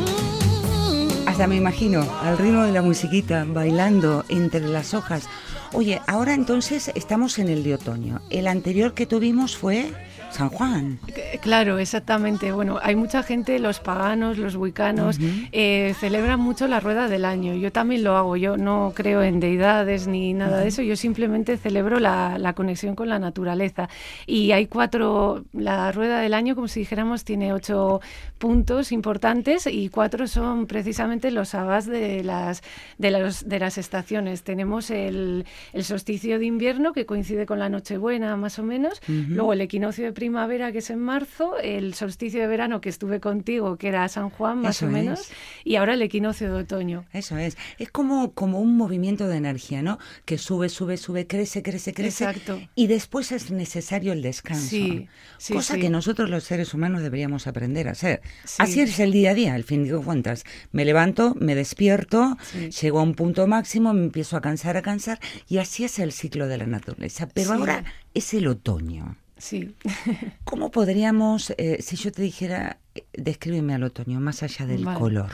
Hasta 1.26 1.46
me 1.48 1.56
imagino 1.56 2.06
al 2.22 2.38
ritmo 2.38 2.62
de 2.62 2.72
la 2.72 2.82
musiquita, 2.82 3.44
bailando 3.46 4.24
entre 4.28 4.60
las 4.60 4.94
hojas. 4.94 5.28
Oye, 5.72 6.00
ahora 6.06 6.32
entonces 6.32 6.90
estamos 6.94 7.38
en 7.38 7.48
el 7.48 7.62
de 7.62 7.74
otoño. 7.74 8.22
El 8.30 8.46
anterior 8.46 8.94
que 8.94 9.04
tuvimos 9.04 9.56
fue 9.56 9.92
San 10.30 10.48
Juan. 10.50 10.98
Claro, 11.40 11.78
exactamente. 11.78 12.52
Bueno, 12.52 12.78
hay 12.82 12.96
mucha 12.96 13.22
gente, 13.22 13.58
los 13.58 13.80
paganos, 13.80 14.38
los 14.38 14.56
buicanos, 14.56 15.18
eh, 15.52 15.94
celebran 15.98 16.40
mucho 16.40 16.66
la 16.68 16.80
rueda 16.80 17.08
del 17.08 17.24
año. 17.24 17.54
Yo 17.54 17.72
también 17.72 18.04
lo 18.04 18.16
hago. 18.16 18.36
Yo 18.36 18.56
no 18.56 18.92
creo 18.94 19.22
en 19.22 19.40
deidades 19.40 20.06
ni 20.06 20.34
nada 20.34 20.58
de 20.58 20.68
eso. 20.68 20.82
Yo 20.82 20.96
simplemente 20.96 21.56
celebro 21.56 22.00
la, 22.00 22.38
la, 22.38 22.52
conexión 22.54 22.94
con 22.94 23.08
la 23.08 23.18
naturaleza. 23.18 23.88
Y 24.26 24.52
hay 24.52 24.66
cuatro, 24.66 25.44
la 25.52 25.92
rueda 25.92 26.20
del 26.20 26.34
año, 26.34 26.54
como 26.54 26.68
si 26.68 26.80
dijéramos, 26.80 27.24
tiene 27.24 27.52
ocho 27.52 28.00
puntos 28.38 28.92
importantes 28.92 29.66
y 29.66 29.88
cuatro 29.88 30.26
son 30.26 30.66
precisamente 30.66 31.30
los 31.30 31.54
abas 31.54 31.86
de 31.86 32.22
las, 32.22 32.62
de, 32.98 33.10
las 33.10 33.78
estaciones. 33.78 34.42
Tenemos 34.42 34.90
el, 34.90 35.46
el, 35.72 35.84
solsticio 35.84 36.38
de 36.38 36.46
invierno, 36.46 36.92
que 36.92 37.06
coincide 37.06 37.46
con 37.46 37.58
la 37.58 37.68
Nochebuena, 37.68 38.36
más 38.36 38.58
o 38.58 38.62
menos. 38.62 39.00
Luego 39.06 39.52
el 39.52 39.60
equinoccio 39.60 40.04
de 40.04 40.12
primavera, 40.16 40.72
que 40.72 40.78
es 40.78 40.90
en 40.90 40.98
marzo, 40.98 41.56
el 41.58 41.94
solsticio 41.94 42.40
de 42.40 42.48
verano 42.48 42.80
que 42.80 42.88
estuve 42.88 43.20
contigo, 43.20 43.76
que 43.76 43.88
era 43.88 44.08
San 44.08 44.30
Juan, 44.30 44.62
más 44.62 44.82
o 44.82 44.88
menos, 44.88 45.30
y 45.62 45.76
ahora 45.76 45.94
el 45.94 46.02
equinoccio 46.02 46.52
de 46.52 46.62
otoño. 46.62 47.04
Eso 47.12 47.36
es. 47.36 47.56
Es 47.78 47.90
como, 47.90 48.32
como 48.32 48.58
un 48.58 48.76
movimiento 48.76 49.28
de 49.28 49.36
energía, 49.36 49.82
¿no? 49.82 49.98
Que 50.24 50.38
sube, 50.38 50.68
sube, 50.70 50.96
sube, 50.96 51.28
crece, 51.28 51.62
crece, 51.62 51.92
crece. 51.92 52.24
Exacto. 52.24 52.60
Y 52.74 52.88
después 52.88 53.30
es 53.30 53.50
necesario 53.50 54.12
el 54.12 54.22
descanso. 54.22 54.66
Sí, 54.66 55.06
cosa 55.52 55.76
que 55.76 55.90
nosotros 55.90 56.30
los 56.30 56.44
seres 56.44 56.74
humanos 56.74 57.02
deberíamos 57.02 57.46
aprender 57.46 57.86
a 57.86 57.92
hacer. 57.92 58.22
Así 58.58 58.80
es 58.80 58.98
el 58.98 59.12
día 59.12 59.30
a 59.30 59.34
día, 59.34 59.54
al 59.54 59.64
fin 59.64 59.84
de 59.84 59.96
cuentas. 59.98 60.44
Me 60.72 60.84
levanto, 60.84 61.34
me 61.38 61.54
despierto, 61.54 62.38
llego 62.80 63.00
a 63.00 63.02
un 63.02 63.14
punto 63.14 63.46
máximo, 63.46 63.92
me 63.92 64.04
empiezo 64.04 64.36
a 64.36 64.40
cansar, 64.40 64.78
a 64.78 64.82
cansar, 64.82 65.20
y 65.46 65.58
así 65.58 65.84
es 65.84 65.98
el 65.98 66.12
ciclo 66.12 66.48
de 66.48 66.56
la 66.56 66.66
naturaleza. 66.66 67.28
Pero 67.28 67.52
ahora 67.52 67.84
es 68.14 68.32
el 68.32 68.48
otoño. 68.48 69.16
Sí. 69.36 69.74
¿Cómo 70.44 70.70
podríamos, 70.70 71.50
eh, 71.58 71.82
si 71.82 71.96
yo 71.96 72.12
te 72.12 72.22
dijera, 72.22 72.78
eh, 72.94 73.04
descríbeme 73.12 73.74
al 73.74 73.84
otoño, 73.84 74.20
más 74.20 74.42
allá 74.42 74.66
del 74.66 74.84
color? 74.84 75.30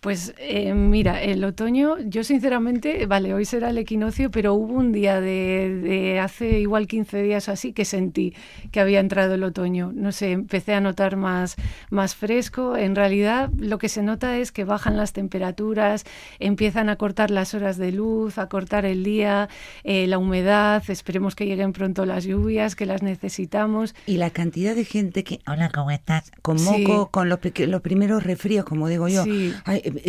Pues 0.00 0.32
eh, 0.38 0.72
mira, 0.72 1.22
el 1.22 1.44
otoño, 1.44 1.98
yo 1.98 2.24
sinceramente, 2.24 3.04
vale, 3.04 3.34
hoy 3.34 3.44
será 3.44 3.68
el 3.68 3.76
equinoccio, 3.76 4.30
pero 4.30 4.54
hubo 4.54 4.72
un 4.72 4.92
día 4.92 5.20
de, 5.20 6.18
hace 6.22 6.58
igual 6.58 6.86
15 6.86 7.22
días 7.22 7.50
así 7.50 7.74
que 7.74 7.84
sentí 7.84 8.34
que 8.72 8.80
había 8.80 8.98
entrado 9.00 9.34
el 9.34 9.44
otoño. 9.44 9.92
No 9.94 10.10
sé, 10.12 10.32
empecé 10.32 10.72
a 10.72 10.80
notar 10.80 11.16
más, 11.16 11.56
más 11.90 12.14
fresco. 12.14 12.78
En 12.78 12.96
realidad 12.96 13.50
lo 13.58 13.76
que 13.76 13.90
se 13.90 14.02
nota 14.02 14.38
es 14.38 14.52
que 14.52 14.64
bajan 14.64 14.96
las 14.96 15.12
temperaturas, 15.12 16.06
empiezan 16.38 16.88
a 16.88 16.96
cortar 16.96 17.30
las 17.30 17.52
horas 17.52 17.76
de 17.76 17.92
luz, 17.92 18.38
a 18.38 18.48
cortar 18.48 18.86
el 18.86 19.04
día, 19.04 19.50
eh, 19.84 20.06
la 20.06 20.16
humedad, 20.16 20.82
esperemos 20.88 21.34
que 21.34 21.44
lleguen 21.44 21.74
pronto 21.74 22.06
las 22.06 22.24
lluvias, 22.24 22.74
que 22.74 22.86
las 22.86 23.02
necesitamos. 23.02 23.94
Y 24.06 24.16
la 24.16 24.30
cantidad 24.30 24.74
de 24.74 24.86
gente 24.86 25.24
que, 25.24 25.40
hola, 25.46 25.68
¿cómo 25.68 25.90
estás? 25.90 26.32
Con 26.40 26.62
moco, 26.64 27.10
con 27.10 27.28
los, 27.28 27.40
los 27.58 27.80
primeros 27.82 28.24
resfríos, 28.24 28.64
como 28.64 28.88
digo 28.88 29.06
yo. 29.06 29.24
Sí. 29.24 29.52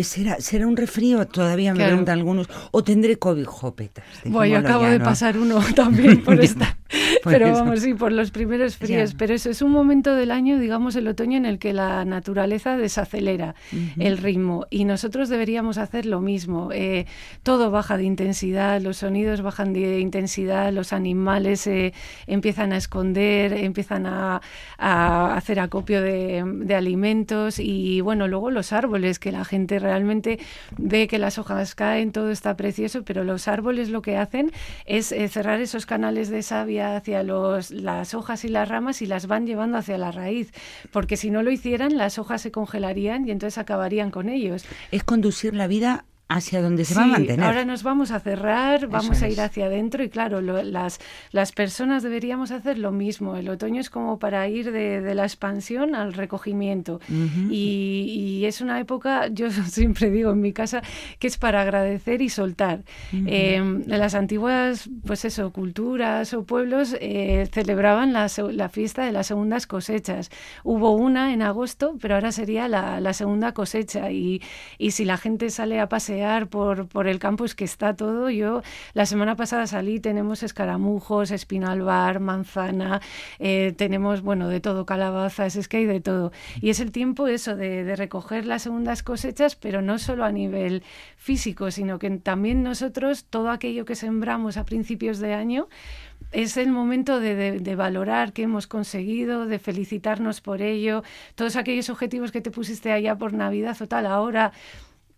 ¿Será, 0.02 0.40
¿será 0.40 0.66
un 0.66 0.76
resfrío? 0.76 1.26
Todavía 1.26 1.74
me 1.74 1.84
preguntan 1.84 2.18
algunos. 2.18 2.48
¿O 2.70 2.82
tendré 2.82 3.16
COVID 3.16 3.44
jopetas? 3.44 4.04
Bueno, 4.24 4.54
yo 4.54 4.58
acabo 4.58 4.84
de 4.84 5.00
pasar 5.00 5.38
uno 5.38 5.60
también 5.74 6.22
por 6.22 6.40
esta. 6.40 6.76
pero 7.24 7.52
vamos, 7.52 7.80
sí, 7.80 7.94
por 7.94 8.12
los 8.12 8.30
primeros 8.30 8.76
fríos. 8.76 9.14
Pero 9.16 9.34
eso 9.34 9.50
es 9.50 9.62
un 9.62 9.70
momento 9.70 10.14
del 10.14 10.30
año, 10.30 10.58
digamos, 10.58 10.96
el 10.96 11.08
otoño, 11.08 11.36
en 11.36 11.46
el 11.46 11.58
que 11.58 11.72
la 11.72 12.04
naturaleza 12.04 12.76
desacelera 12.76 13.54
el 13.98 14.18
ritmo. 14.18 14.66
Y 14.70 14.84
nosotros 14.84 15.28
deberíamos 15.28 15.78
hacer 15.78 16.06
lo 16.06 16.20
mismo. 16.20 16.70
Eh, 16.72 17.06
todo 17.42 17.70
baja 17.70 17.96
de 17.96 18.04
intensidad, 18.04 18.80
los 18.80 18.98
sonidos 18.98 19.42
bajan 19.42 19.72
de 19.72 20.00
intensidad, 20.00 20.72
los 20.72 20.92
animales 20.92 21.66
eh, 21.66 21.92
empiezan 22.26 22.72
a 22.72 22.76
esconder, 22.76 23.52
empiezan 23.52 24.06
a, 24.06 24.40
hacer 24.78 25.60
acopio 25.60 26.02
de, 26.02 26.44
de 26.44 26.74
alimentos. 26.74 27.58
Y 27.58 28.00
bueno, 28.00 28.28
luego 28.28 28.50
los 28.50 28.72
árboles, 28.72 29.18
que 29.18 29.32
la 29.32 29.44
gente 29.44 29.71
realmente 29.78 30.38
ve 30.76 31.08
que 31.08 31.18
las 31.18 31.38
hojas 31.38 31.74
caen, 31.74 32.12
todo 32.12 32.30
está 32.30 32.56
precioso, 32.56 33.04
pero 33.04 33.24
los 33.24 33.48
árboles 33.48 33.88
lo 33.90 34.02
que 34.02 34.16
hacen 34.16 34.52
es 34.86 35.12
eh, 35.12 35.28
cerrar 35.28 35.60
esos 35.60 35.86
canales 35.86 36.28
de 36.28 36.42
savia 36.42 36.96
hacia 36.96 37.22
los, 37.22 37.70
las 37.70 38.14
hojas 38.14 38.44
y 38.44 38.48
las 38.48 38.68
ramas 38.68 39.02
y 39.02 39.06
las 39.06 39.26
van 39.26 39.46
llevando 39.46 39.78
hacia 39.78 39.98
la 39.98 40.12
raíz, 40.12 40.52
porque 40.90 41.16
si 41.16 41.30
no 41.30 41.42
lo 41.42 41.50
hicieran 41.50 41.96
las 41.96 42.18
hojas 42.18 42.42
se 42.42 42.50
congelarían 42.50 43.26
y 43.26 43.30
entonces 43.30 43.58
acabarían 43.58 44.10
con 44.10 44.28
ellos. 44.28 44.64
Es 44.90 45.04
conducir 45.04 45.54
la 45.54 45.66
vida 45.66 46.04
hacia 46.34 46.62
donde 46.62 46.84
se 46.84 46.94
va 46.94 47.04
a 47.04 47.06
mantener. 47.06 47.44
Ahora 47.44 47.64
nos 47.64 47.82
vamos 47.82 48.10
a 48.10 48.20
cerrar, 48.20 48.88
vamos 48.88 49.22
a 49.22 49.28
ir 49.28 49.40
hacia 49.40 49.66
adentro 49.66 50.02
y 50.02 50.08
claro, 50.08 50.40
las, 50.40 51.00
las 51.30 51.52
personas 51.52 52.02
deberíamos 52.02 52.50
hacer 52.50 52.78
lo 52.78 52.92
mismo. 52.92 53.36
El 53.36 53.48
otoño 53.48 53.80
es 53.80 53.90
como 53.90 54.18
para 54.18 54.48
ir 54.48 54.72
de, 54.72 55.14
la 55.14 55.24
expansión 55.24 55.94
al 55.94 56.14
recogimiento 56.14 57.00
y, 57.50 58.42
es 58.42 58.60
una 58.60 58.80
época, 58.80 59.28
yo 59.28 59.50
siempre 59.68 60.10
digo 60.10 60.32
en 60.32 60.40
mi 60.40 60.52
casa, 60.52 60.82
que 61.18 61.26
es 61.26 61.36
para 61.36 61.62
agradecer 61.62 62.22
y 62.22 62.28
soltar. 62.28 62.82
Em, 63.12 63.84
las 63.86 64.14
antiguas, 64.14 64.88
pues 65.06 65.24
eso, 65.24 65.52
culturas 65.52 66.34
o 66.34 66.44
pueblos 66.44 66.96
eh, 67.00 67.48
celebraban 67.52 68.12
la, 68.12 68.26
la, 68.52 68.68
fiesta 68.68 69.04
de 69.04 69.12
las 69.12 69.26
segundas 69.26 69.66
cosechas. 69.66 70.30
Hubo 70.64 70.92
una 70.92 71.32
en 71.32 71.42
agosto, 71.42 71.96
pero 72.00 72.14
ahora 72.14 72.32
sería 72.32 72.68
la, 72.68 73.00
la 73.00 73.12
segunda 73.12 73.52
cosecha 73.52 74.10
y, 74.10 74.42
y 74.78 74.92
si 74.92 75.04
la 75.04 75.18
gente 75.18 75.50
sale 75.50 75.78
a 75.78 75.88
pasear 75.88 76.21
por, 76.48 76.88
por 76.88 77.08
el 77.08 77.18
campus 77.18 77.54
que 77.54 77.64
está 77.64 77.94
todo. 77.94 78.30
Yo 78.30 78.62
la 78.94 79.06
semana 79.06 79.36
pasada 79.36 79.66
salí, 79.66 80.00
tenemos 80.00 80.42
escaramujos, 80.42 81.30
espinalbar, 81.30 82.20
manzana, 82.20 83.00
eh, 83.38 83.74
tenemos, 83.76 84.22
bueno, 84.22 84.48
de 84.48 84.60
todo, 84.60 84.86
calabazas, 84.86 85.56
es 85.56 85.68
que 85.68 85.78
hay 85.78 85.86
de 85.86 86.00
todo. 86.00 86.32
Y 86.60 86.70
es 86.70 86.80
el 86.80 86.92
tiempo 86.92 87.26
eso 87.26 87.56
de, 87.56 87.84
de 87.84 87.96
recoger 87.96 88.46
las 88.46 88.62
segundas 88.62 89.02
cosechas, 89.02 89.56
pero 89.56 89.82
no 89.82 89.98
solo 89.98 90.24
a 90.24 90.32
nivel 90.32 90.82
físico, 91.16 91.70
sino 91.70 91.98
que 91.98 92.10
también 92.10 92.62
nosotros, 92.62 93.24
todo 93.24 93.50
aquello 93.50 93.84
que 93.84 93.94
sembramos 93.94 94.56
a 94.56 94.64
principios 94.64 95.18
de 95.18 95.34
año, 95.34 95.68
es 96.30 96.56
el 96.56 96.70
momento 96.70 97.20
de, 97.20 97.60
de, 97.60 97.76
valorar 97.76 98.32
qué 98.32 98.42
hemos 98.42 98.66
conseguido, 98.66 99.46
de 99.46 99.58
felicitarnos 99.58 100.40
por 100.40 100.62
ello, 100.62 101.02
todos 101.34 101.56
aquellos 101.56 101.90
objetivos 101.90 102.32
que 102.32 102.40
te 102.40 102.50
pusiste 102.50 102.92
allá 102.92 103.16
por 103.16 103.32
Navidad 103.32 103.76
o 103.80 103.86
tal, 103.86 104.06
ahora 104.06 104.52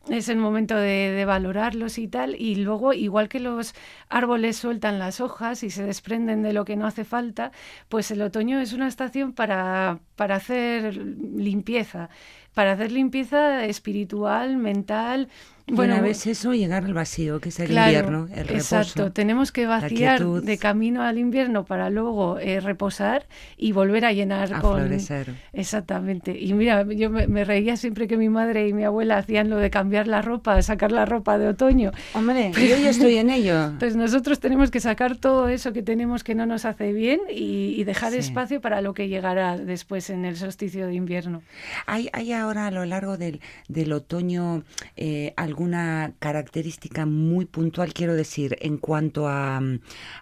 es 0.09 0.29
el 0.29 0.37
momento 0.37 0.77
de, 0.77 1.25
valorarlos 1.27 1.99
y 1.99 2.09
tal. 2.09 2.35
Y 2.39 2.57
luego, 2.57 2.93
igual 2.93 3.29
que 3.29 3.41
los 3.41 3.75
árboles 4.09 4.57
sueltan 4.57 4.99
las 4.99 5.21
hojas 5.21 5.63
y 5.63 5.71
se 5.71 5.85
desprenden 5.85 6.43
de 6.43 6.53
lo 6.53 6.65
que 6.65 6.77
no 6.77 6.87
hace 6.87 7.05
falta, 7.05 7.53
pues 7.89 8.11
el 8.11 8.23
otoño 8.23 8.61
es 8.61 8.73
una 8.73 8.89
estación 8.89 9.33
para, 9.33 10.01
para 10.17 10.37
hacer 10.37 10.97
limpieza, 10.97 12.11
para 12.55 12.73
hacer 12.73 12.93
limpieza 12.93 13.65
espiritual, 13.67 14.57
mental, 14.57 15.29
bueno, 15.67 15.95
a 15.95 16.01
veces 16.03 16.39
eso 16.39 16.53
llegar 16.53 16.85
al 16.85 16.93
vacío, 16.93 17.41
que 17.41 17.49
es 17.49 17.59
el 17.59 17.71
invierno, 17.71 18.29
el 18.35 18.47
reposo. 18.47 18.77
Exacto, 18.77 19.13
tenemos 19.13 19.51
que 19.51 19.65
vaciar 19.65 20.23
de 20.23 20.59
camino 20.59 21.03
al 21.03 21.17
invierno 21.17 21.65
para 21.65 21.89
luego 21.89 22.39
eh, 22.39 22.61
reposar 22.61 23.27
y 23.57 23.73
volver 23.73 24.05
a 24.05 24.13
llenar 24.13 24.53
a 24.53 24.61
con. 24.61 24.81
Florecer. 24.81 25.35
Exactamente. 25.55 26.39
Y 26.39 26.53
mira, 26.53 26.85
yo 26.93 27.09
me, 27.09 27.45
reía 27.45 27.79
siempre 27.79 28.07
que 28.07 28.19
mi 28.19 28.29
madre 28.29 28.69
y 28.69 28.75
mi 28.75 28.85
abuela 28.85 29.17
hacían 29.17 29.49
lo 29.49 29.57
de 29.57 29.71
cambiar 29.71 30.07
la 30.07 30.21
ropa, 30.21 30.61
sacar 30.61 30.93
la 30.93 31.07
ropa 31.07 31.39
de 31.39 31.49
otoño. 31.49 31.93
Hombre, 32.13 32.53
yo 32.55 32.77
ya 32.77 32.91
estoy 32.91 33.17
en 33.17 33.31
ello. 33.31 33.73
Pues 33.79 33.97
nosotros 33.97 34.41
tenemos 34.41 34.71
que 34.71 34.81
sacar 34.81 35.17
todo 35.17 35.49
eso 35.49 35.73
que 35.73 35.83
tenemos 35.83 36.25
que 36.25 36.35
no 36.35 36.45
nos 36.45 36.67
hace 36.67 36.93
bien 36.93 37.21
y, 37.31 37.83
dejar 37.85 38.15
espacio 38.15 38.63
para 38.63 38.81
lo 38.81 38.95
que 38.95 39.09
llegará 39.09 39.59
después 39.59 40.09
en 40.09 40.25
el 40.25 40.37
solsticio 40.37 40.87
de 40.87 40.95
invierno. 40.95 41.43
Hay, 41.87 42.09
hay 42.13 42.33
ahora 42.45 42.67
a 42.67 42.71
lo 42.71 42.85
largo 42.85 43.17
del, 43.17 43.41
del 43.69 43.93
otoño 43.93 44.65
eh, 44.97 45.35
alguna 45.37 46.15
característica 46.19 47.07
muy 47.07 47.45
puntual, 47.45 47.93
quiero 47.93 48.15
decir, 48.15 48.57
en 48.61 48.79
cuanto 48.79 49.29
a, 49.29 49.61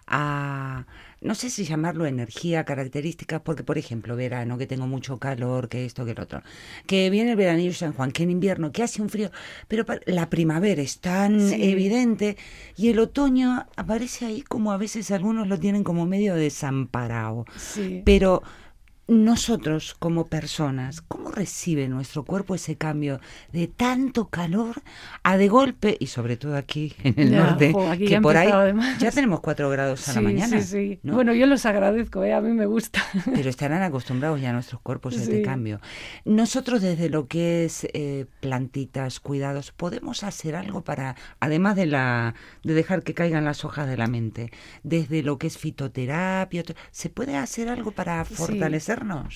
a 0.07 0.85
no 1.23 1.35
sé 1.35 1.49
si 1.49 1.63
llamarlo 1.63 2.05
energía, 2.05 2.65
características, 2.65 3.41
porque 3.41 3.63
por 3.63 3.77
ejemplo, 3.77 4.15
verano, 4.15 4.57
que 4.57 4.67
tengo 4.67 4.87
mucho 4.87 5.19
calor, 5.19 5.69
que 5.69 5.85
esto, 5.85 6.05
que 6.05 6.11
el 6.11 6.19
otro, 6.19 6.41
que 6.85 7.09
viene 7.09 7.31
el 7.31 7.37
veranillo 7.37 7.73
San 7.73 7.93
Juan, 7.93 8.11
que 8.11 8.23
en 8.23 8.31
invierno, 8.31 8.71
que 8.71 8.83
hace 8.83 9.01
un 9.01 9.09
frío, 9.09 9.31
pero 9.67 9.85
la 10.05 10.29
primavera 10.29 10.81
es 10.81 10.99
tan 10.99 11.39
evidente 11.53 12.37
y 12.75 12.89
el 12.89 12.99
otoño 12.99 13.65
aparece 13.75 14.25
ahí 14.25 14.41
como 14.41 14.73
a 14.73 14.77
veces 14.77 15.11
algunos 15.11 15.47
lo 15.47 15.57
tienen 15.59 15.83
como 15.83 16.05
medio 16.05 16.35
desamparado. 16.35 17.45
Pero 18.03 18.43
nosotros 19.07 19.95
como 19.99 20.27
personas, 20.27 21.01
¿cómo 21.01 21.29
recibe 21.29 21.89
nuestro 21.89 22.23
cuerpo 22.23 22.55
ese 22.55 22.77
cambio 22.77 23.19
de 23.51 23.67
tanto 23.67 24.29
calor 24.29 24.81
a 25.23 25.37
de 25.37 25.49
golpe, 25.49 25.97
y 25.99 26.07
sobre 26.07 26.37
todo 26.37 26.55
aquí 26.55 26.93
en 27.03 27.19
el 27.19 27.35
norte, 27.35 27.73
que 28.07 28.21
por 28.21 28.37
ahí 28.37 28.49
ya 28.99 29.11
tenemos 29.11 29.41
cuatro 29.41 29.69
grados 29.69 30.07
a 30.07 30.13
la 30.13 30.21
mañana? 30.21 30.61
Sí, 30.61 30.99
Bueno, 31.03 31.33
yo 31.33 31.47
los 31.47 31.65
agradezco, 31.65 32.23
¿eh? 32.23 32.33
a 32.33 32.41
mí 32.41 32.53
me 32.53 32.65
gusta. 32.65 33.03
Pero 33.25 33.49
estarán 33.49 33.81
acostumbrados 33.83 34.39
ya 34.39 34.53
nuestros 34.53 34.81
cuerpos 34.81 35.17
a 35.17 35.21
este 35.21 35.41
cambio. 35.41 35.81
Nosotros 36.23 36.81
desde 36.81 37.09
lo 37.09 37.27
que 37.27 37.65
es 37.65 37.85
eh, 37.93 38.25
plantitas, 38.39 39.19
cuidados, 39.19 39.71
podemos 39.71 40.23
hacer 40.23 40.55
algo 40.55 40.83
para, 40.83 41.15
además 41.39 41.75
de, 41.75 41.87
la, 41.87 42.35
de 42.63 42.73
dejar 42.73 43.03
que 43.03 43.13
caigan 43.13 43.43
las 43.43 43.65
hojas 43.65 43.87
de 43.87 43.97
la 43.97 44.07
mente, 44.07 44.51
desde 44.83 45.23
lo 45.23 45.37
que 45.37 45.47
es 45.47 45.57
fitoterapia, 45.57 46.63
¿se 46.91 47.09
puede 47.09 47.35
hacer 47.35 47.67
algo 47.67 47.91
para 47.91 48.23
fortalecer 48.23 48.92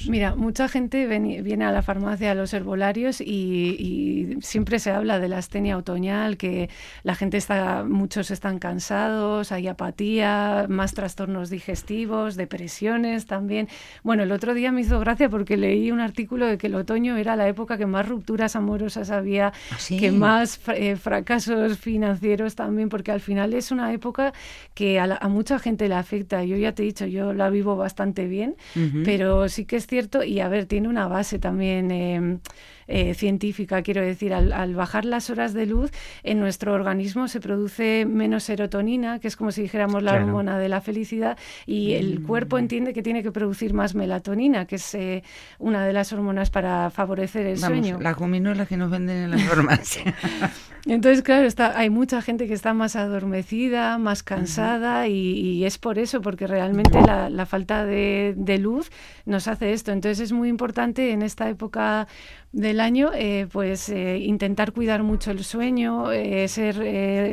Mira, 0.10 0.36
mucha 0.36 0.68
gente 0.68 1.06
viene 1.08 1.66
a 1.66 1.72
la 1.72 1.82
farmacia, 1.82 2.32
a 2.32 2.36
los 2.36 2.54
herbolarios 2.54 3.22
y, 3.22 4.38
siempre 4.42 4.80
se 4.80 4.92
habla 4.92 5.20
de 5.20 5.28
la 5.28 5.38
astenia 5.38 5.78
otoñal, 5.78 6.38
que 6.38 6.70
la 7.04 7.16
gente 7.16 7.38
está, 7.38 7.84
muchos 7.84 8.32
están 8.32 8.60
cansados, 8.60 9.52
hay 9.52 9.68
apatía, 9.68 10.66
más 10.70 10.94
trastornos 10.94 11.50
digestivos, 11.50 12.36
depresiones 12.36 13.26
también. 13.26 13.68
Bueno, 14.04 14.24
el 14.24 14.32
otro 14.32 14.54
día 14.54 14.72
me 14.72 14.82
hizo 14.82 15.00
gracia 15.00 15.30
porque 15.30 15.58
leí 15.58 15.92
un 15.92 16.00
artículo 16.00 16.46
de 16.46 16.58
que 16.58 16.68
el 16.68 16.76
otoño 16.76 17.18
era 17.18 17.36
la 17.36 17.48
época 17.48 17.78
que 17.78 17.86
más 17.86 18.08
rupturas 18.08 18.56
amorosas 18.56 19.10
había, 19.10 19.54
¿Ah, 19.72 19.78
que 19.88 20.12
más 20.12 20.60
eh, 20.76 20.96
fracasos 20.96 21.78
financieros 21.78 22.56
también, 22.56 22.90
porque 22.90 23.12
al 23.12 23.22
final 23.22 23.54
es 23.54 23.72
una 23.72 23.92
época 23.94 24.34
que 24.74 25.00
a, 25.00 25.28
mucha 25.28 25.60
gente 25.60 25.88
le 25.88 25.96
afecta. 25.96 26.44
Yo 26.44 26.58
ya 26.58 26.74
te 26.74 26.84
he 26.84 26.86
dicho, 26.86 27.06
yo 27.06 27.34
la 27.34 27.50
vivo 27.50 27.76
bastante 27.76 28.28
bien, 28.28 28.56
pero 29.04 29.47
sí 29.50 29.66
que 29.66 29.78
es 29.78 29.88
cierto, 29.88 30.24
y 30.24 30.40
a 30.40 30.48
ver, 30.50 30.66
tiene 30.66 30.88
una 30.88 31.08
base 31.08 31.40
también 31.40 31.92
em, 31.92 32.40
eh, 32.88 33.14
científica, 33.14 33.82
quiero 33.82 34.02
decir, 34.02 34.34
al, 34.34 34.76
bajar 34.76 35.06
las 35.06 35.30
horas 35.30 35.54
de 35.54 35.66
luz, 35.66 35.92
en 36.24 36.40
nuestro 36.40 36.74
organismo 36.74 37.28
se 37.28 37.40
produce 37.40 38.06
menos 38.06 38.44
serotonina, 38.44 39.20
que 39.20 39.28
es 39.28 39.36
como 39.36 39.52
si 39.52 39.62
dijéramos 39.62 40.04
la 40.04 40.14
hormona 40.14 40.58
de 40.58 40.70
la 40.70 40.82
felicidad, 40.82 41.38
y 41.66 41.94
el 41.94 42.20
mm. 42.20 42.24
cuerpo 42.24 42.58
entiende 42.58 42.94
que 42.94 43.04
tiene 43.04 43.24
que 43.24 43.32
producir 43.32 43.74
más 43.74 43.96
melatonina, 43.96 44.66
que 44.66 44.76
es 44.76 44.96
eh, 44.96 45.24
una 45.60 45.86
de 45.86 45.94
las 45.94 46.14
hormonas 46.14 46.50
para 46.50 46.90
favorecer 46.90 47.46
el 47.46 47.60
Vamos, 47.60 47.80
sueño. 47.80 48.00
Las 48.00 48.16
gominolas 48.16 48.68
que 48.68 48.78
nos 48.78 48.90
venden 48.90 49.18
en 49.18 49.32
las 49.32 49.44
farmacias. 49.44 50.14
Entonces, 50.86 51.22
claro, 51.22 51.46
está, 51.46 51.78
hay 51.78 51.90
mucha 51.90 52.22
gente 52.22 52.48
que 52.48 52.54
está 52.54 52.74
más 52.74 52.96
adormecida, 52.96 53.98
más 53.98 54.24
cansada, 54.24 55.08
y, 55.08 55.66
es 55.66 55.78
por 55.78 56.00
eso, 56.00 56.22
porque 56.22 56.48
realmente 56.48 57.02
la, 57.02 57.46
falta 57.46 57.86
de, 57.86 58.34
de 58.38 58.58
luz 58.58 58.90
nos 59.26 59.48
hace 59.50 59.74
esto. 59.74 59.92
Entonces 59.92 60.20
es 60.20 60.32
muy 60.32 60.48
importante 60.48 61.12
en 61.12 61.24
esta 61.24 61.50
época 61.50 62.08
del 62.54 62.80
año, 62.80 63.12
eh, 63.14 63.48
pues 63.52 63.90
eh, 63.90 64.18
intentar 64.20 64.72
cuidar 64.72 65.04
mucho 65.04 65.32
el 65.32 65.44
sueño, 65.44 66.12
eh, 66.12 66.48
ser 66.48 66.78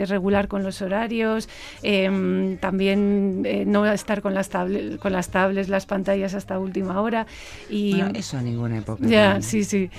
regular 0.09 0.49
con 0.49 0.63
los 0.63 0.83
horarios, 0.83 1.49
em, 1.83 2.57
también 2.59 3.43
no 3.71 3.87
estar 3.87 4.23
con 4.23 4.35
las, 4.35 4.49
tablets, 4.49 4.99
con 4.99 5.13
las 5.13 5.31
tablets, 5.31 5.69
las 5.69 5.87
pantallas 5.87 6.35
hasta 6.35 6.59
última 6.59 7.01
hora. 7.01 7.27
Y, 7.71 8.01
eso 8.15 8.37
a 8.37 8.43
ninguna 8.43 8.79
época. 8.79 9.07
Ya, 9.07 9.41
sí, 9.41 9.65
sí. 9.65 9.91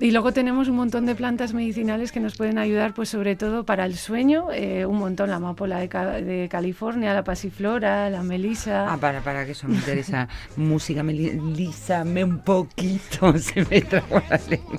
Y 0.00 0.12
luego 0.12 0.32
tenemos 0.32 0.68
un 0.68 0.76
montón 0.76 1.06
de 1.06 1.16
plantas 1.16 1.52
medicinales 1.54 2.12
que 2.12 2.20
nos 2.20 2.36
pueden 2.36 2.56
ayudar, 2.56 2.94
pues 2.94 3.08
sobre 3.08 3.34
todo 3.34 3.64
para 3.64 3.84
el 3.84 3.96
sueño, 3.96 4.46
eh, 4.52 4.86
un 4.86 4.98
montón, 4.98 5.30
la 5.30 5.36
amapola 5.36 5.78
de, 5.78 6.48
California, 6.48 7.12
la 7.14 7.24
pasiflora, 7.24 8.08
la 8.08 8.22
melisa. 8.22 8.92
Ah, 8.92 8.96
para, 8.96 9.20
para, 9.22 9.44
que 9.44 9.52
eso 9.52 9.66
me 9.66 9.74
interesa. 9.74 10.28
Música, 10.56 11.02
melízame 11.02 12.22
un 12.22 12.38
poquito, 12.38 13.36
se 13.38 13.64
me 13.64 13.80
trajo 13.80 14.22
la 14.30 14.40
lengua. 14.48 14.78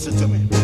Listen 0.00 0.16
to 0.16 0.28
me. 0.28 0.59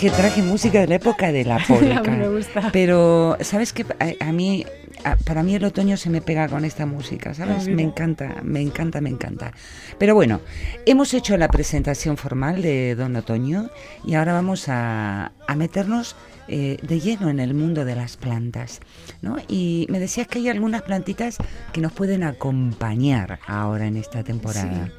Que 0.00 0.10
traje 0.10 0.42
música 0.42 0.80
de 0.80 0.86
la 0.86 0.94
época 0.96 1.30
de 1.30 1.44
la 1.44 1.58
me 2.08 2.28
gusta. 2.28 2.70
Pero, 2.72 3.36
¿sabes 3.40 3.72
qué? 3.72 3.84
A, 4.00 4.28
a 4.28 4.32
mí, 4.32 4.64
a- 5.04 5.16
para 5.16 5.42
mí 5.42 5.54
el 5.54 5.64
otoño 5.64 5.96
se 5.96 6.08
me 6.10 6.20
pega 6.22 6.48
con 6.48 6.64
esta 6.64 6.86
música, 6.86 7.34
¿sabes? 7.34 7.66
Ah, 7.68 7.70
me 7.70 7.82
encanta, 7.82 8.36
me 8.42 8.60
encanta, 8.62 9.00
me 9.00 9.10
encanta. 9.10 9.52
Pero 9.98 10.14
bueno, 10.14 10.40
hemos 10.86 11.12
hecho 11.14 11.36
la 11.36 11.48
presentación 11.48 12.16
formal 12.16 12.62
de 12.62 12.94
Don 12.94 13.14
Otoño 13.16 13.70
y 14.04 14.14
ahora 14.14 14.32
vamos 14.32 14.68
a, 14.68 15.32
a 15.46 15.54
meternos 15.56 16.16
eh, 16.48 16.78
de 16.82 16.98
lleno 16.98 17.28
en 17.28 17.38
el 17.38 17.54
mundo 17.54 17.84
de 17.84 17.94
las 17.94 18.16
plantas, 18.16 18.80
¿no? 19.22 19.36
Y 19.48 19.86
me 19.90 20.00
decías 20.00 20.26
que 20.26 20.38
hay 20.38 20.48
algunas 20.48 20.82
plantitas 20.82 21.36
que 21.72 21.80
nos 21.80 21.92
pueden 21.92 22.24
acompañar 22.24 23.38
ahora 23.46 23.86
en 23.86 23.96
esta 23.96 24.24
temporada. 24.24 24.86
Sí. 24.86 24.92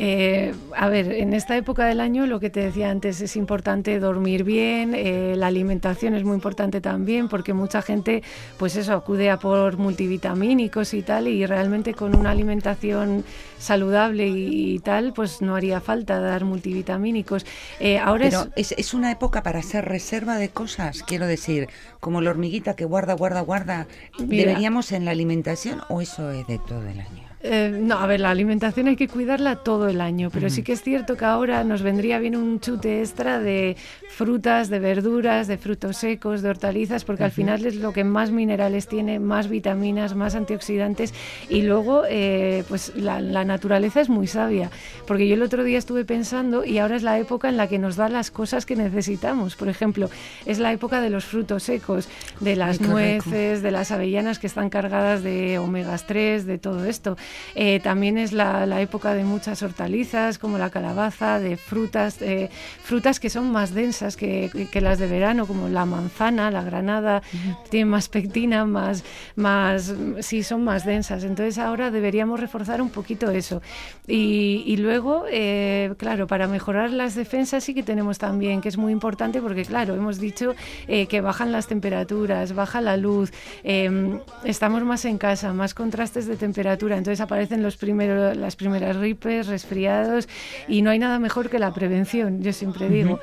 Eh, 0.00 0.54
a 0.76 0.88
ver, 0.88 1.10
en 1.10 1.34
esta 1.34 1.56
época 1.56 1.84
del 1.86 2.00
año 2.00 2.24
lo 2.26 2.38
que 2.38 2.50
te 2.50 2.60
decía 2.60 2.88
antes 2.88 3.20
es 3.20 3.34
importante 3.34 3.98
dormir 3.98 4.44
bien, 4.44 4.94
eh, 4.94 5.34
la 5.36 5.48
alimentación 5.48 6.14
es 6.14 6.22
muy 6.22 6.34
importante 6.34 6.80
también 6.80 7.28
porque 7.28 7.52
mucha 7.52 7.82
gente 7.82 8.22
pues 8.58 8.76
eso 8.76 8.92
acude 8.92 9.28
a 9.28 9.38
por 9.40 9.76
multivitamínicos 9.76 10.94
y 10.94 11.02
tal 11.02 11.26
y 11.26 11.44
realmente 11.46 11.94
con 11.94 12.14
una 12.14 12.30
alimentación 12.30 13.24
saludable 13.58 14.28
y, 14.28 14.74
y 14.74 14.78
tal 14.78 15.12
pues 15.12 15.42
no 15.42 15.56
haría 15.56 15.80
falta 15.80 16.20
dar 16.20 16.44
multivitamínicos. 16.44 17.44
Eh, 17.80 17.98
ahora 17.98 18.26
Pero 18.26 18.42
es, 18.54 18.70
es, 18.70 18.78
es 18.78 18.94
una 18.94 19.10
época 19.10 19.42
para 19.42 19.58
hacer 19.58 19.84
reserva 19.84 20.36
de 20.36 20.48
cosas, 20.50 21.02
quiero 21.02 21.26
decir, 21.26 21.68
como 21.98 22.20
la 22.20 22.30
hormiguita 22.30 22.76
que 22.76 22.84
guarda, 22.84 23.14
guarda, 23.14 23.40
guarda. 23.40 23.88
Mira. 24.18 24.46
¿Deberíamos 24.46 24.92
en 24.92 25.04
la 25.04 25.10
alimentación 25.10 25.80
o 25.88 26.00
eso 26.00 26.30
es 26.30 26.46
de 26.46 26.58
todo 26.58 26.86
el 26.86 27.00
año? 27.00 27.27
Eh, 27.40 27.70
no, 27.80 27.98
a 27.98 28.06
ver, 28.06 28.18
la 28.18 28.30
alimentación 28.30 28.88
hay 28.88 28.96
que 28.96 29.06
cuidarla 29.06 29.56
todo 29.56 29.88
el 29.88 30.00
año, 30.00 30.28
pero 30.30 30.50
sí 30.50 30.64
que 30.64 30.72
es 30.72 30.82
cierto 30.82 31.16
que 31.16 31.24
ahora 31.24 31.62
nos 31.62 31.82
vendría 31.82 32.18
bien 32.18 32.34
un 32.34 32.58
chute 32.58 33.00
extra 33.00 33.38
de 33.38 33.76
frutas, 34.08 34.68
de 34.68 34.80
verduras, 34.80 35.46
de 35.46 35.56
frutos 35.56 35.98
secos, 35.98 36.42
de 36.42 36.50
hortalizas, 36.50 37.04
porque 37.04 37.22
al 37.22 37.30
final 37.30 37.64
es 37.64 37.76
lo 37.76 37.92
que 37.92 38.02
más 38.02 38.32
minerales 38.32 38.88
tiene, 38.88 39.20
más 39.20 39.48
vitaminas, 39.48 40.16
más 40.16 40.34
antioxidantes 40.34 41.14
y 41.48 41.62
luego, 41.62 42.02
eh, 42.08 42.64
pues 42.68 42.92
la, 42.96 43.20
la 43.20 43.44
naturaleza 43.44 44.00
es 44.00 44.08
muy 44.08 44.26
sabia, 44.26 44.70
porque 45.06 45.28
yo 45.28 45.34
el 45.34 45.42
otro 45.42 45.62
día 45.62 45.78
estuve 45.78 46.04
pensando 46.04 46.64
y 46.64 46.78
ahora 46.78 46.96
es 46.96 47.04
la 47.04 47.18
época 47.18 47.48
en 47.48 47.56
la 47.56 47.68
que 47.68 47.78
nos 47.78 47.94
da 47.94 48.08
las 48.08 48.32
cosas 48.32 48.66
que 48.66 48.74
necesitamos. 48.74 49.54
Por 49.54 49.68
ejemplo, 49.68 50.10
es 50.44 50.58
la 50.58 50.72
época 50.72 51.00
de 51.00 51.10
los 51.10 51.24
frutos 51.24 51.62
secos, 51.62 52.08
de 52.40 52.56
las 52.56 52.80
nueces, 52.80 53.62
de 53.62 53.70
las 53.70 53.92
avellanas 53.92 54.40
que 54.40 54.48
están 54.48 54.70
cargadas 54.70 55.22
de 55.22 55.58
omegas 55.58 56.06
3, 56.06 56.46
de 56.46 56.58
todo 56.58 56.84
esto. 56.84 57.16
Eh, 57.54 57.80
también 57.80 58.18
es 58.18 58.32
la, 58.32 58.66
la 58.66 58.80
época 58.80 59.14
de 59.14 59.24
muchas 59.24 59.62
hortalizas, 59.62 60.38
como 60.38 60.58
la 60.58 60.70
calabaza, 60.70 61.38
de 61.38 61.56
frutas, 61.56 62.20
eh, 62.22 62.50
frutas 62.82 63.20
que 63.20 63.30
son 63.30 63.50
más 63.50 63.74
densas 63.74 64.16
que, 64.16 64.50
que- 64.72 64.80
las 64.80 64.98
de 65.00 65.08
verano, 65.08 65.46
como 65.46 65.68
la 65.68 65.84
manzana, 65.84 66.50
la 66.52 66.62
granada, 66.62 67.20
tienen 67.68 67.88
más 67.88 68.08
pectina, 68.08 68.64
más, 68.64 69.02
más, 69.34 69.92
sí, 70.20 70.42
son 70.44 70.62
más 70.62 70.84
densas. 70.84 71.24
Entonces 71.24 71.58
ahora 71.58 71.90
deberíamos 71.90 72.38
reforzar 72.38 72.80
un 72.80 72.90
poquito 72.90 73.30
eso. 73.30 73.60
Y, 74.06 74.62
y 74.66 74.76
luego, 74.76 75.24
eh, 75.30 75.92
claro, 75.98 76.26
para 76.28 76.46
mejorar 76.46 76.90
las 76.90 77.14
defensas 77.16 77.64
sí 77.64 77.74
que 77.74 77.82
tenemos 77.82 78.18
también, 78.18 78.60
que 78.60 78.68
es 78.68 78.76
muy 78.78 78.92
importante 78.92 79.40
porque, 79.42 79.64
claro, 79.64 79.94
hemos 79.94 80.18
dicho 80.20 80.54
eh, 80.86 81.06
que 81.06 81.20
bajan 81.20 81.50
las 81.50 81.66
temperaturas, 81.66 82.54
baja 82.54 82.80
la 82.80 82.96
luz, 82.96 83.32
eh, 83.64 84.18
estamos 84.44 84.82
más 84.84 85.04
en 85.04 85.18
casa, 85.18 85.52
más 85.52 85.74
contrastes 85.74 86.26
de 86.26 86.36
temperatura, 86.36 86.96
entonces 86.96 87.17
aparecen 87.20 87.62
los 87.62 87.76
primeros, 87.76 88.36
las 88.36 88.56
primeras 88.56 88.96
gripes, 88.96 89.46
resfriados 89.46 90.28
y 90.68 90.82
no 90.82 90.90
hay 90.90 90.98
nada 90.98 91.18
mejor 91.18 91.50
que 91.50 91.58
la 91.58 91.72
prevención, 91.72 92.42
yo 92.42 92.52
siempre 92.52 92.88
digo. 92.88 93.18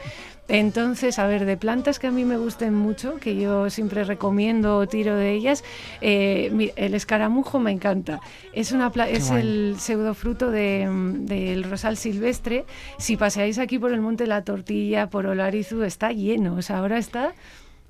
Entonces, 0.48 1.18
a 1.18 1.26
ver, 1.26 1.46
de 1.46 1.58
plantas 1.58 1.98
que 1.98 2.06
a 2.06 2.12
mí 2.12 2.24
me 2.24 2.38
gusten 2.38 2.76
mucho, 2.76 3.16
que 3.16 3.36
yo 3.36 3.72
siempre 3.72 4.04
recomiendo 4.04 4.78
o 4.78 4.88
tiro 4.88 5.16
de 5.16 5.32
ellas, 5.34 5.64
eh, 6.02 6.72
el 6.76 6.94
escaramujo 6.94 7.58
me 7.60 7.72
encanta. 7.72 8.20
Es, 8.54 8.72
una 8.72 8.92
pla- 8.92 9.10
es 9.10 9.30
guay. 9.30 9.42
el 9.42 9.76
pseudofruto 9.80 10.52
de, 10.52 10.88
mm, 10.88 11.26
del 11.26 11.64
rosal 11.64 11.98
silvestre. 11.98 12.66
Si 13.00 13.18
paseáis 13.18 13.58
aquí 13.58 13.80
por 13.80 13.92
el 13.92 14.02
Monte 14.02 14.28
La 14.28 14.44
Tortilla, 14.44 15.10
por 15.10 15.26
Olarizu, 15.26 15.82
está 15.82 16.12
lleno. 16.12 16.56
O 16.58 16.62
sea, 16.62 16.78
ahora 16.78 17.00
está 17.00 17.34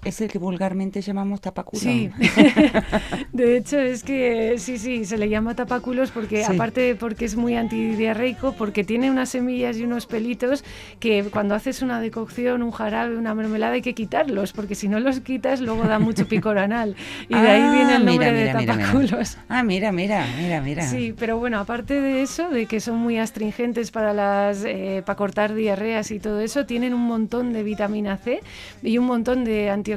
Es 0.06 0.22
el 0.22 0.30
que 0.30 0.38
vulgarmente 0.38 1.02
llamamos 1.02 1.42
tapaculo. 1.42 1.82
Sí, 1.82 2.10
de 3.34 3.58
hecho 3.58 3.80
es 3.80 4.04
que 4.04 4.56
sí, 4.60 4.78
sí, 4.78 5.04
se 5.06 5.18
le 5.18 5.30
llama 5.30 5.56
tapaculos 5.56 6.12
porque 6.12 6.44
Sí. 6.44 6.54
aparte 6.54 6.96
porque 6.96 7.26
es 7.26 7.36
muy 7.36 7.56
antidiarreico, 7.56 8.54
porque 8.54 8.84
tiene 8.84 9.10
unas 9.10 9.30
semillas 9.30 9.78
y 9.78 9.84
unos 9.84 10.06
pelitos 10.06 10.64
que 11.00 11.24
cuando 11.24 11.56
haces 11.56 11.82
una 11.82 12.00
decocción, 12.00 12.62
un 12.62 12.72
jarabe, 12.72 13.18
una 13.18 13.34
mermelada 13.34 13.74
hay 13.74 13.82
que 13.82 13.94
quitarlos, 13.96 14.54
porque 14.54 14.76
si 14.76 14.88
no 14.88 15.00
los 15.00 15.20
quitas 15.22 15.60
luego 15.60 15.84
da 15.86 15.98
mucho 16.00 16.28
picor 16.28 16.58
anal 16.60 16.96
y 17.28 17.34
de 17.34 17.50
ahí 17.50 17.62
Ah, 17.66 17.72
viene 17.72 17.96
el 17.96 18.06
nombre 18.06 18.32
mira, 18.32 18.38
de 18.38 18.46
mira, 18.46 18.60
mira, 18.60 18.74
mira. 18.76 18.86
tapaculos. 18.86 19.38
Ah, 19.50 19.64
mira, 19.64 19.92
mira, 19.92 20.26
mira, 20.40 20.62
mira. 20.62 20.84
Sí, 20.84 21.14
pero 21.18 21.38
bueno, 21.40 21.60
aparte 21.60 22.00
de 22.00 22.22
eso, 22.22 22.50
de 22.50 22.68
que 22.68 22.80
son 22.80 22.98
muy 22.98 23.18
astringentes 23.18 23.90
para 23.92 24.14
las 24.14 24.64
eh, 24.66 25.02
para 25.06 25.16
cortar 25.18 25.56
diarreas 25.56 26.12
y 26.12 26.20
todo 26.20 26.42
eso, 26.42 26.66
tienen 26.68 26.94
un 26.94 27.02
montón 27.08 27.54
de 27.54 27.64
vitamina 27.64 28.18
C 28.18 28.42
y 28.84 28.98
un 29.00 29.06
montón 29.08 29.44
de 29.46 29.70
antioxidantes, 29.72 29.95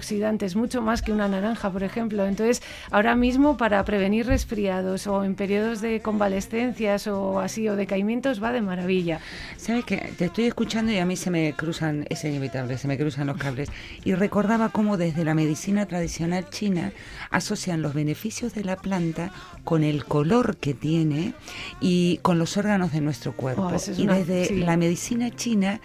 mucho 0.54 0.82
más 0.82 1.02
que 1.02 1.12
una 1.12 1.28
naranja, 1.28 1.70
por 1.70 1.82
ejemplo. 1.82 2.26
Entonces, 2.26 2.62
ahora 2.90 3.16
mismo 3.16 3.56
para 3.56 3.84
prevenir 3.84 4.26
resfriados 4.26 5.06
o 5.06 5.24
en 5.24 5.34
periodos 5.34 5.80
de 5.80 6.00
convalescencias 6.00 7.06
o 7.06 7.40
así 7.40 7.68
o 7.68 7.76
decaimientos 7.76 8.42
va 8.42 8.52
de 8.52 8.60
maravilla. 8.60 9.20
¿Sabes 9.56 9.84
qué? 9.84 10.12
Te 10.16 10.26
estoy 10.26 10.44
escuchando 10.44 10.92
y 10.92 10.98
a 10.98 11.04
mí 11.04 11.16
se 11.16 11.30
me 11.30 11.52
cruzan, 11.54 12.06
es 12.08 12.24
inevitable, 12.24 12.78
se 12.78 12.88
me 12.88 12.98
cruzan 12.98 13.26
los 13.26 13.36
cables. 13.36 13.70
Y 14.04 14.14
recordaba 14.14 14.70
cómo 14.70 14.96
desde 14.96 15.24
la 15.24 15.34
medicina 15.34 15.86
tradicional 15.86 16.48
china 16.50 16.92
asocian 17.30 17.82
los 17.82 17.94
beneficios 17.94 18.54
de 18.54 18.64
la 18.64 18.76
planta 18.76 19.30
con 19.64 19.84
el 19.84 20.04
color 20.04 20.56
que 20.56 20.74
tiene 20.74 21.34
y 21.80 22.18
con 22.22 22.38
los 22.38 22.56
órganos 22.56 22.92
de 22.92 23.00
nuestro 23.00 23.32
cuerpo. 23.32 23.70
Oh, 23.72 23.92
y 23.96 24.06
desde 24.06 24.46
sí. 24.46 24.56
la 24.56 24.76
medicina 24.76 25.30
china, 25.30 25.80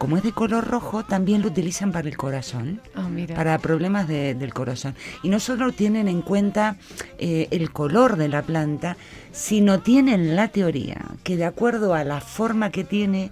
como 0.00 0.16
es 0.16 0.22
de 0.22 0.32
color 0.32 0.66
rojo, 0.66 1.04
también 1.04 1.42
lo 1.42 1.48
utilizan 1.48 1.92
para 1.92 2.08
el 2.08 2.16
corazón. 2.16 2.80
Ah, 2.94 3.06
mira. 3.10 3.34
para 3.36 3.58
problemas 3.58 4.08
de- 4.08 4.34
del 4.34 4.54
corazón. 4.54 4.94
Y 5.22 5.28
no 5.28 5.38
solo 5.40 5.72
tienen 5.72 6.08
en 6.08 6.22
cuenta 6.22 6.76
eh, 7.18 7.48
el 7.50 7.70
color 7.70 8.16
de 8.16 8.28
la 8.28 8.40
planta, 8.40 8.96
sino 9.30 9.80
tienen 9.80 10.34
la 10.36 10.48
teoría 10.48 11.02
que 11.22 11.36
de 11.36 11.44
acuerdo 11.44 11.92
a 11.92 12.02
la 12.04 12.22
forma 12.22 12.70
que 12.70 12.82
tiene, 12.82 13.30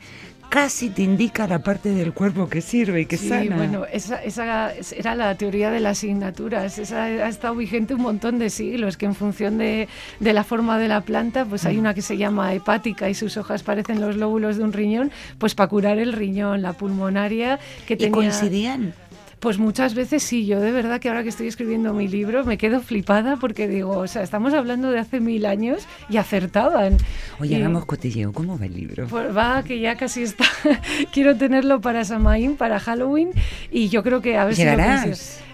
casi 0.49 0.89
te 0.91 1.03
indica 1.03 1.47
la 1.47 1.59
parte 1.61 1.91
del 1.91 2.13
cuerpo 2.13 2.49
que 2.49 2.61
sirve 2.61 3.03
y 3.03 3.07
que 3.07 3.17
Sí, 3.17 3.29
sana. 3.29 3.57
bueno, 3.57 3.85
esa, 3.93 4.23
esa 4.25 4.73
era 4.97 5.15
la 5.15 5.35
teoría 5.37 5.71
de 5.71 5.81
las 5.81 5.99
asignaturas. 5.99 6.79
Esa 6.79 7.05
ha 7.05 7.29
estado 7.29 7.55
vigente 7.55 7.95
un 7.95 8.03
montón 8.03 8.39
de 8.39 8.49
siglos, 8.51 8.97
que 8.97 9.07
en 9.07 9.15
función 9.15 9.59
de, 9.59 9.89
de 10.21 10.33
la 10.33 10.45
forma 10.45 10.79
de 10.79 10.89
la 10.89 11.03
planta, 11.03 11.45
pues 11.45 11.65
Mm. 11.65 11.67
hay 11.69 11.79
una 11.79 11.95
que 11.95 12.03
se 12.03 12.17
llama 12.17 12.55
hepática 12.55 13.11
y 13.11 13.15
sus 13.15 13.37
hojas 13.37 13.63
parecen 13.63 14.01
los 14.01 14.17
lóbulos 14.17 14.57
de 14.57 14.65
un 14.65 14.73
riñón, 14.73 15.11
pues 15.39 15.55
para 15.55 15.69
curar 15.69 15.99
el 15.99 16.13
riñón, 16.13 16.63
la 16.63 16.73
pulmonaria, 16.73 17.59
que 17.87 17.95
¿Y 17.95 17.97
tenía... 17.99 18.13
coincidían? 18.13 18.95
Pues 19.41 19.59
muchas 19.59 19.95
veces 19.95 20.25
sí, 20.25 20.47
yo 20.47 20.59
de 20.61 20.73
verdad 20.73 20.99
que 21.01 21.09
ahora 21.09 21.23
que 21.23 21.29
estoy 21.29 21.47
escribiendo 21.47 21.95
mi 21.95 22.09
libro 22.09 22.45
me 22.45 22.59
quedo 22.59 22.81
flipada 22.81 23.37
porque 23.37 23.69
digo, 23.69 23.97
o 23.99 24.07
sea, 24.09 24.23
estamos 24.23 24.53
hablando 24.53 24.91
de 24.91 24.99
hace 24.99 25.21
mil 25.21 25.47
años 25.47 25.87
y 26.09 26.17
acertaban. 26.17 26.97
Oye, 27.39 27.53
Y- 27.55 27.61
hagamos 27.61 27.85
cotilleo. 27.85 28.33
¿Cómo 28.33 28.59
va 28.59 28.67
el 28.67 28.75
libro? 28.75 29.07
pues 29.07 29.37
va, 29.37 29.63
que 29.63 29.79
ya 29.79 29.97
casi 29.97 30.25
está. 30.25 30.45
Quiero 31.13 31.37
tenerlo 31.37 31.81
para 31.81 32.05
Samaín, 32.05 32.57
para 32.57 32.81
Halloween, 32.81 33.31
y 33.71 33.89
yo 33.91 34.03
creo 34.03 34.21
que 34.23 34.37
a 34.37 34.45
ver 34.45 34.57
si. 34.57 34.63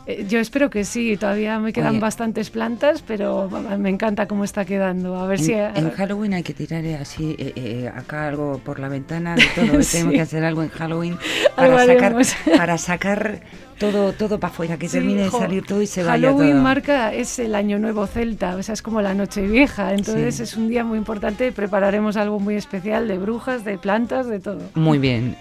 Eh, 0.07 0.27
Yo 0.29 0.39
espero 0.39 0.69
que 0.71 0.85
sí, 0.85 1.17
todavía 1.17 1.59
me 1.59 1.73
quedan 1.73 1.93
Oye. 1.93 2.01
bastantes 2.01 2.51
plantas, 2.51 3.03
pero 3.07 3.49
me 3.79 3.89
encanta 3.89 4.27
cómo 4.27 4.45
está 4.45 4.65
quedando. 4.65 5.17
A 5.17 5.27
ver 5.27 5.39
En, 5.41 5.45
si. 5.47 5.53
en 5.55 5.91
Halloween 5.91 6.35
hay 6.35 6.43
que 6.43 6.53
tirar 6.55 6.85
eh, 6.85 6.97
así 6.97 7.35
eh, 7.39 7.53
eh, 7.57 7.93
acá 7.95 8.29
algo 8.29 8.59
por 8.65 8.79
la 8.81 8.89
ventana 8.89 9.35
de 9.37 9.45
todo. 9.55 9.83
Sí. 9.83 9.93
Tenemos 9.99 10.15
que 10.15 10.21
hacer 10.21 10.45
algo 10.45 10.63
en 10.63 10.69
Halloween 10.71 11.17
para 11.57 11.87
sacar, 11.87 12.17
para 12.59 12.79
sacar 12.79 13.41
todo 13.79 14.13
todo 14.13 14.39
para 14.39 14.53
afuera, 14.53 14.77
que 14.77 14.89
Sí, 14.89 14.99
termine 14.99 15.23
de 15.23 15.29
jo, 15.31 15.39
salir 15.39 15.65
todo 15.65 15.81
y 15.83 15.87
se 15.87 16.03
vaya 16.05 16.29
Halloween 16.29 16.53
todo. 16.53 16.63
marca 16.63 17.13
es 17.13 17.39
el 17.39 17.55
año 17.55 17.79
nuevo 17.79 18.07
celta, 18.07 18.57
o 18.57 18.63
sea, 18.63 18.73
es 18.75 18.83
como 18.83 19.01
la 19.03 19.15
noche 19.15 19.43
vieja, 19.47 19.95
entonces 19.95 20.37
Sí. 20.37 20.43
es 20.45 20.57
un 20.57 20.69
día 20.69 20.85
muy 20.85 20.97
importante, 20.99 21.51
prepararemos 21.51 22.17
algo 22.17 22.39
muy 22.39 22.55
especial 22.57 23.09
de 23.09 23.19
brujas, 23.19 23.65
de 23.65 23.79
plantas, 23.79 24.27
de 24.27 24.39
todo. 24.39 24.61
Muy 24.75 24.99
bien. 24.99 25.37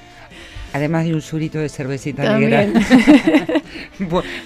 Además 0.73 1.05
de 1.05 1.13
un 1.13 1.21
surito 1.21 1.59
de 1.59 1.69
cervecita 1.69 2.23
También. 2.23 2.73
negra. 2.73 3.53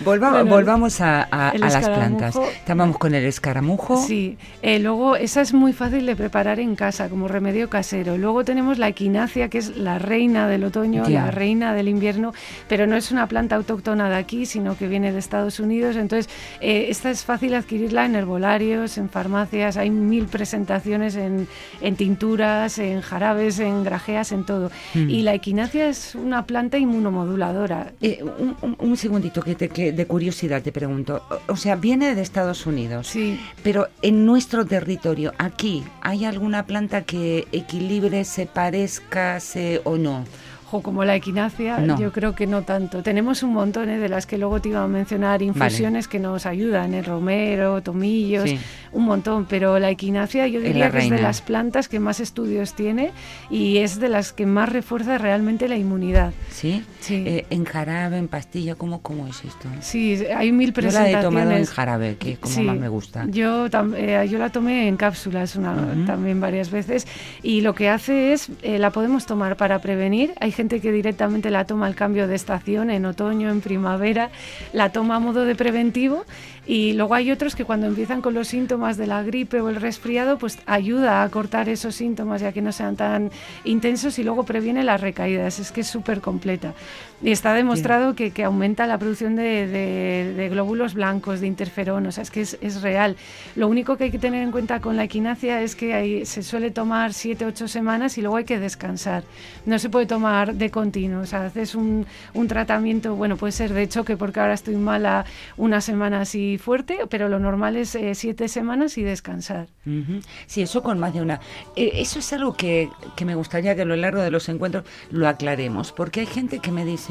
volvamos, 0.04 0.50
volvamos 0.50 1.02
a, 1.02 1.54
las 1.58 1.90
plantas. 1.90 2.36
Estábamos 2.36 2.98
con 2.98 3.16
el 3.16 3.26
escaramujo. 3.26 4.04
Sí, 4.06 4.38
eh, 4.62 4.80
luego 4.80 5.16
esa 5.16 5.42
es 5.42 5.54
muy 5.54 5.74
fácil 5.74 6.06
de 6.06 6.16
preparar 6.16 6.60
en 6.60 6.76
casa 6.76 7.10
como 7.10 7.28
remedio 7.28 7.70
casero. 7.70 8.18
Luego 8.18 8.44
tenemos 8.44 8.78
la 8.78 8.88
equinacia, 8.88 9.50
que 9.50 9.58
es 9.58 9.78
la 9.78 10.00
reina 10.00 10.48
del 10.48 10.63
otoño, 10.63 11.08
la 11.08 11.32
reina 11.32 11.74
del 11.74 11.88
invierno, 11.88 12.34
pero 12.68 12.88
no 12.88 12.96
es 12.96 13.12
una 13.12 13.28
planta 13.28 13.56
autóctona 13.56 14.10
de 14.10 14.16
aquí, 14.16 14.46
sino 14.46 14.78
que 14.78 14.88
viene 14.88 15.12
de 15.12 15.20
Estados 15.20 15.60
Unidos. 15.60 15.96
Entonces, 15.96 16.30
eh, 16.62 16.88
esta 16.90 17.10
es 17.10 17.24
fácil 17.24 17.54
adquirirla 17.54 18.06
en 18.06 18.16
herbolarios, 18.16 18.98
en 18.98 19.10
farmacias, 19.10 19.78
hay 19.78 19.90
mil 19.90 20.26
presentaciones 20.26 21.16
en, 21.16 21.48
tinturas, 21.96 22.80
en 22.80 23.02
jarabes, 23.02 23.60
en 23.60 23.84
grajeas, 23.84 24.32
en 24.32 24.46
todo. 24.46 24.72
Mm. 24.94 25.10
Y 25.10 25.22
la 25.22 25.34
equinacia 25.34 25.90
es 25.90 26.17
una 26.18 26.46
planta 26.46 26.78
inmunomoduladora. 26.78 27.94
Eh, 28.02 28.24
un, 28.80 28.98
segundito 28.98 29.42
que, 29.42 29.92
de 29.92 30.06
curiosidad 30.08 30.62
te 30.62 30.72
pregunto. 30.72 31.22
O, 31.48 31.56
sea, 31.56 31.76
viene 31.76 32.16
de 32.16 32.22
Estados 32.22 32.66
Unidos. 32.66 33.08
Sí. 33.08 33.40
Pero 33.64 33.88
en 34.02 34.26
nuestro 34.26 34.66
territorio, 34.66 35.34
aquí, 35.38 35.84
¿hay 36.02 36.26
alguna 36.26 36.66
planta 36.66 37.04
que 37.04 37.48
equilibre, 37.52 38.24
se 38.24 38.46
parezca 38.46 39.40
se, 39.40 39.82
o 39.84 39.98
no? 39.98 40.26
O 40.72 40.82
como 40.82 41.06
la 41.06 41.16
equinacia, 41.16 41.84
yo 41.98 42.12
creo 42.12 42.36
que 42.36 42.48
no 42.48 42.64
tanto. 42.64 43.02
Tenemos 43.02 43.44
un 43.44 43.54
montón 43.54 43.90
¿eh? 43.90 44.00
de 44.00 44.10
las 44.10 44.26
que 44.26 44.38
luego 44.38 44.60
te 44.62 44.70
iba 44.70 44.84
a 44.84 44.88
mencionar, 44.88 45.42
infusiones 45.42 46.08
que 46.08 46.20
nos 46.20 46.46
ayudan, 46.46 46.94
el 46.94 47.06
romero, 47.06 47.82
tomillos, 47.82 48.50
un 48.92 49.06
montón, 49.06 49.46
pero 49.46 49.80
la 49.80 49.90
equinacia 49.90 50.48
yo 50.48 50.60
diría 50.60 50.92
que 50.92 51.00
es 51.00 51.10
de 51.10 51.22
las 51.22 51.42
plantas 51.42 51.88
que 51.88 52.00
más 52.00 52.20
estudios 52.20 52.74
tiene 52.74 53.12
y 53.50 53.78
es 53.78 54.00
de 54.00 54.10
las 54.10 54.34
que 54.34 54.46
más 54.46 54.70
refuerza 54.70 55.18
realmente 55.18 55.68
la 55.68 55.78
inmunidad. 55.78 56.34
¿Sí? 56.52 56.84
sí. 57.00 57.24
Eh, 57.26 57.46
¿En 57.50 57.64
jarabe, 57.64 58.18
en 58.18 58.28
pastilla? 58.28 58.76
¿cómo, 58.76 59.02
¿Cómo 59.02 59.28
es 59.28 59.44
esto? 59.46 59.70
Sí, 59.82 60.24
hay 60.36 60.52
mil 60.52 60.74
presentaciones. 60.74 61.12
Yo 61.12 61.18
la 61.18 61.22
he 61.22 61.24
tomado 61.24 61.52
en 61.52 61.66
jarabe, 61.66 62.18
que 62.18 62.32
es 62.34 62.40
como 62.40 62.64
más 62.64 62.78
me 62.78 62.90
gusta. 62.90 63.26
Yo, 63.30 63.68
eh, 63.96 64.28
yo 64.30 64.38
la 64.38 64.50
tomé 64.50 64.88
en 64.88 64.98
cápsulas 64.98 65.56
una, 65.56 65.76
también 66.06 66.42
varias 66.42 66.72
veces 66.72 67.08
y 67.42 67.62
lo 67.62 67.74
que 67.74 67.90
hace 67.90 68.34
es, 68.34 68.50
la 68.64 68.92
podemos 68.92 69.26
tomar 69.26 69.56
para 69.56 69.80
prevenir, 69.80 70.34
hay 70.40 70.52
gente 70.58 70.82
que 70.82 70.91
directamente 70.91 71.52
la 71.52 71.65
toma 71.65 71.86
al 71.86 71.93
cambio 71.93 72.28
de 72.28 72.34
estación, 72.34 72.89
en 72.89 73.06
otoño, 73.06 73.52
en 73.52 73.62
primavera, 73.62 74.32
la 74.74 74.91
toma 74.91 75.17
a 75.17 75.20
modo 75.20 75.46
de 75.46 75.54
preventivo 75.54 76.26
y 76.65 76.93
luego 76.93 77.13
hay 77.13 77.32
otros 77.32 77.56
que 77.56 77.63
cuando 77.63 77.86
empiezan 77.86 78.22
con 78.22 78.34
los 78.34 78.48
síntomas 78.48 78.98
de 78.98 79.06
la 79.06 79.22
gripe 79.22 79.62
o 79.62 79.70
el 79.70 79.76
resfriado, 79.76 80.39
pues 80.39 80.58
ayuda 80.65 81.22
a 81.22 81.30
cortar 81.30 81.70
esos 81.70 81.93
síntomas 81.93 82.41
ya 82.41 82.52
que 82.52 82.63
no 82.63 82.72
sean 82.72 82.96
tan 82.96 83.30
intensos 83.65 84.17
y 84.17 84.24
luego 84.24 84.43
previene 84.43 84.84
las 84.84 85.00
recaídas. 85.00 85.60
Es 85.60 85.72
que 85.72 85.82
es 85.82 85.88
súper 85.88 86.22
completa. 86.22 86.74
Y 87.22 87.32
está 87.32 87.54
demostrado 87.56 88.14
que, 88.14 88.30
que, 88.30 88.44
aumenta 88.44 88.86
la 88.86 89.00
producción 89.00 89.36
de, 89.36 89.66
de, 89.68 90.50
glóbulos 90.50 90.94
blancos, 90.94 91.42
de 91.42 91.48
interferón, 91.48 92.06
o 92.06 92.12
sea, 92.12 92.22
es 92.22 92.30
que 92.30 92.42
es, 92.42 92.58
es, 92.62 92.84
real. 92.84 93.16
Lo 93.56 93.68
único 93.68 93.98
que 93.98 94.06
hay 94.06 94.12
que 94.12 94.20
tener 94.20 94.44
en 94.44 94.52
cuenta 94.52 94.82
con 94.82 94.96
la 94.96 95.04
equinacia 95.04 95.62
es 95.64 95.76
que 95.76 95.96
hay, 95.96 96.26
se 96.28 96.44
suele 96.44 96.70
tomar 96.70 97.12
7-8 97.12 97.68
semanas 97.68 98.20
y 98.20 98.22
luego 98.22 98.38
hay 98.38 98.46
que 98.46 98.60
descansar. 98.60 99.24
No 99.66 99.80
se 99.80 99.90
puede 99.90 100.06
tomar 100.06 100.54
de 100.54 100.70
continuo, 100.70 101.22
o 101.22 101.26
sea, 101.26 101.46
haces 101.46 101.74
un, 101.74 102.06
un 102.36 102.48
tratamiento, 102.48 103.16
bueno, 103.16 103.36
puede 103.36 103.52
ser 103.52 103.74
de 103.74 103.90
choque 103.90 104.16
porque 104.16 104.40
ahora 104.40 104.54
estoy 104.54 104.76
mala 104.76 105.26
una 105.58 105.82
semana 105.82 106.22
así 106.22 106.60
fuerte, 106.60 107.00
pero 107.10 107.30
lo 107.30 107.40
normal 107.40 107.78
es 107.78 107.96
eh, 107.96 108.14
siete 108.14 108.48
semanas 108.48 108.98
y 108.98 109.04
descansar. 109.04 109.68
Sí, 110.46 110.62
eso 110.62 110.84
con 110.84 111.00
más 111.00 111.14
de 111.14 111.22
una. 111.22 111.40
Eh, 111.76 111.92
eso 111.96 112.20
es 112.20 112.32
algo 112.34 112.56
que, 112.56 112.90
que 113.16 113.26
me 113.26 113.36
gustaría 113.36 113.74
que 113.76 113.82
a 113.82 113.86
lo 113.86 113.96
largo 113.96 114.22
de 114.22 114.30
los 114.30 114.50
encuentros 114.50 114.84
lo 115.10 115.28
aclaremos, 115.28 115.92
porque 115.92 116.20
hay 116.20 116.26
gente 116.26 116.60
que 116.60 116.72
me 116.72 116.86
dice, 116.86 117.07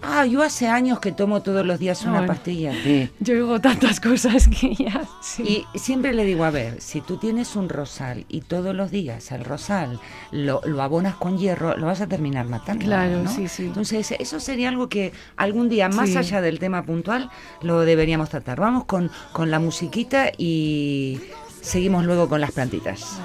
Ah, 0.00 0.26
yo 0.26 0.42
hace 0.42 0.68
años 0.68 1.00
que 1.00 1.10
tomo 1.10 1.42
todos 1.42 1.66
los 1.66 1.78
días 1.78 2.04
una 2.04 2.24
pastilla. 2.24 2.72
Yo 3.18 3.34
digo 3.34 3.60
tantas 3.60 3.98
cosas 4.00 4.48
que 4.48 4.74
ya. 4.74 5.02
Y 5.38 5.66
siempre 5.74 6.14
le 6.14 6.24
digo, 6.24 6.44
a 6.44 6.50
ver, 6.50 6.80
si 6.80 7.00
tú 7.00 7.16
tienes 7.16 7.56
un 7.56 7.68
rosal 7.68 8.24
y 8.28 8.42
todos 8.42 8.74
los 8.74 8.90
días 8.92 9.32
el 9.32 9.44
rosal 9.44 9.98
lo, 10.30 10.62
abonas 10.80 11.16
con 11.16 11.36
hierro, 11.36 11.76
lo 11.76 11.86
vas 11.86 12.00
a 12.00 12.06
terminar 12.06 12.46
matando. 12.46 12.84
Claro, 12.84 13.26
sí, 13.28 13.48
sí. 13.48 13.66
Entonces, 13.66 14.12
eso 14.18 14.38
sería 14.38 14.68
algo 14.68 14.88
que 14.88 15.12
algún 15.36 15.68
día, 15.68 15.88
más 15.88 16.14
allá 16.14 16.40
del 16.40 16.60
tema 16.60 16.84
puntual, 16.84 17.30
lo 17.62 17.80
deberíamos 17.80 18.30
tratar. 18.30 18.60
Vamos 18.60 18.84
con, 18.84 19.10
con 19.32 19.50
la 19.50 19.58
musiquita 19.58 20.30
y 20.36 21.20
seguimos 21.60 22.04
luego 22.04 22.28
con 22.28 22.40
las 22.40 22.52
plantitas. 22.52 23.18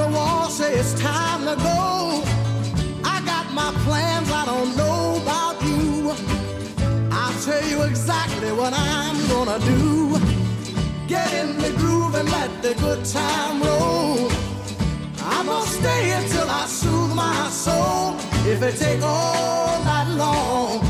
On 0.00 0.10
the 0.10 0.16
wall 0.16 0.48
says 0.48 0.92
it's 0.92 1.00
time 1.00 1.40
to 1.40 1.56
go. 1.62 2.22
I 3.04 3.20
got 3.24 3.52
my 3.52 3.72
plans, 3.84 4.30
I 4.30 4.44
don't 4.44 4.76
know 4.76 5.20
about 5.22 5.60
you. 5.62 6.12
I'll 7.10 7.40
tell 7.42 7.64
you 7.68 7.82
exactly 7.82 8.52
what 8.52 8.72
I'm 8.74 9.16
gonna 9.28 9.58
do. 9.64 10.18
Get 11.06 11.32
in 11.34 11.58
the 11.58 11.72
groove 11.78 12.14
and 12.14 12.30
let 12.30 12.50
the 12.62 12.74
good 12.74 13.04
time 13.04 13.62
roll. 13.62 14.30
I'm 15.20 15.46
gonna 15.46 15.66
stay 15.66 16.10
until 16.12 16.48
I 16.48 16.66
soothe 16.66 17.14
my 17.14 17.48
soul. 17.50 18.16
If 18.52 18.62
it 18.62 18.76
take 18.76 19.02
all 19.02 19.82
night 19.84 20.10
long, 20.16 20.80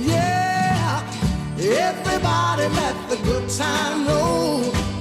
yeah. 0.00 1.02
Everybody 1.58 2.68
let 2.80 2.96
the 3.10 3.16
good 3.28 3.48
time 3.50 4.06
roll. 4.06 4.99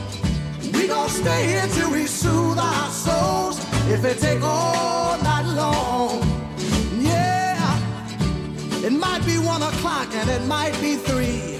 Gonna 0.90 1.10
stay 1.10 1.48
here 1.50 1.68
till 1.76 1.92
we 1.92 2.08
soothe 2.08 2.58
our 2.58 2.90
souls. 2.90 3.60
If 3.88 4.04
it 4.04 4.18
take 4.18 4.42
all 4.42 5.22
night 5.22 5.46
long, 5.62 6.20
yeah. 7.00 7.58
It 8.84 8.94
might 8.94 9.24
be 9.24 9.38
one 9.38 9.62
o'clock 9.62 10.08
and 10.16 10.28
it 10.30 10.44
might 10.48 10.74
be 10.82 10.96
three 10.96 11.60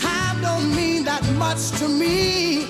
Time 0.00 0.42
don't 0.42 0.74
mean 0.74 1.04
that 1.04 1.24
much 1.34 1.70
to 1.78 1.86
me. 1.88 2.66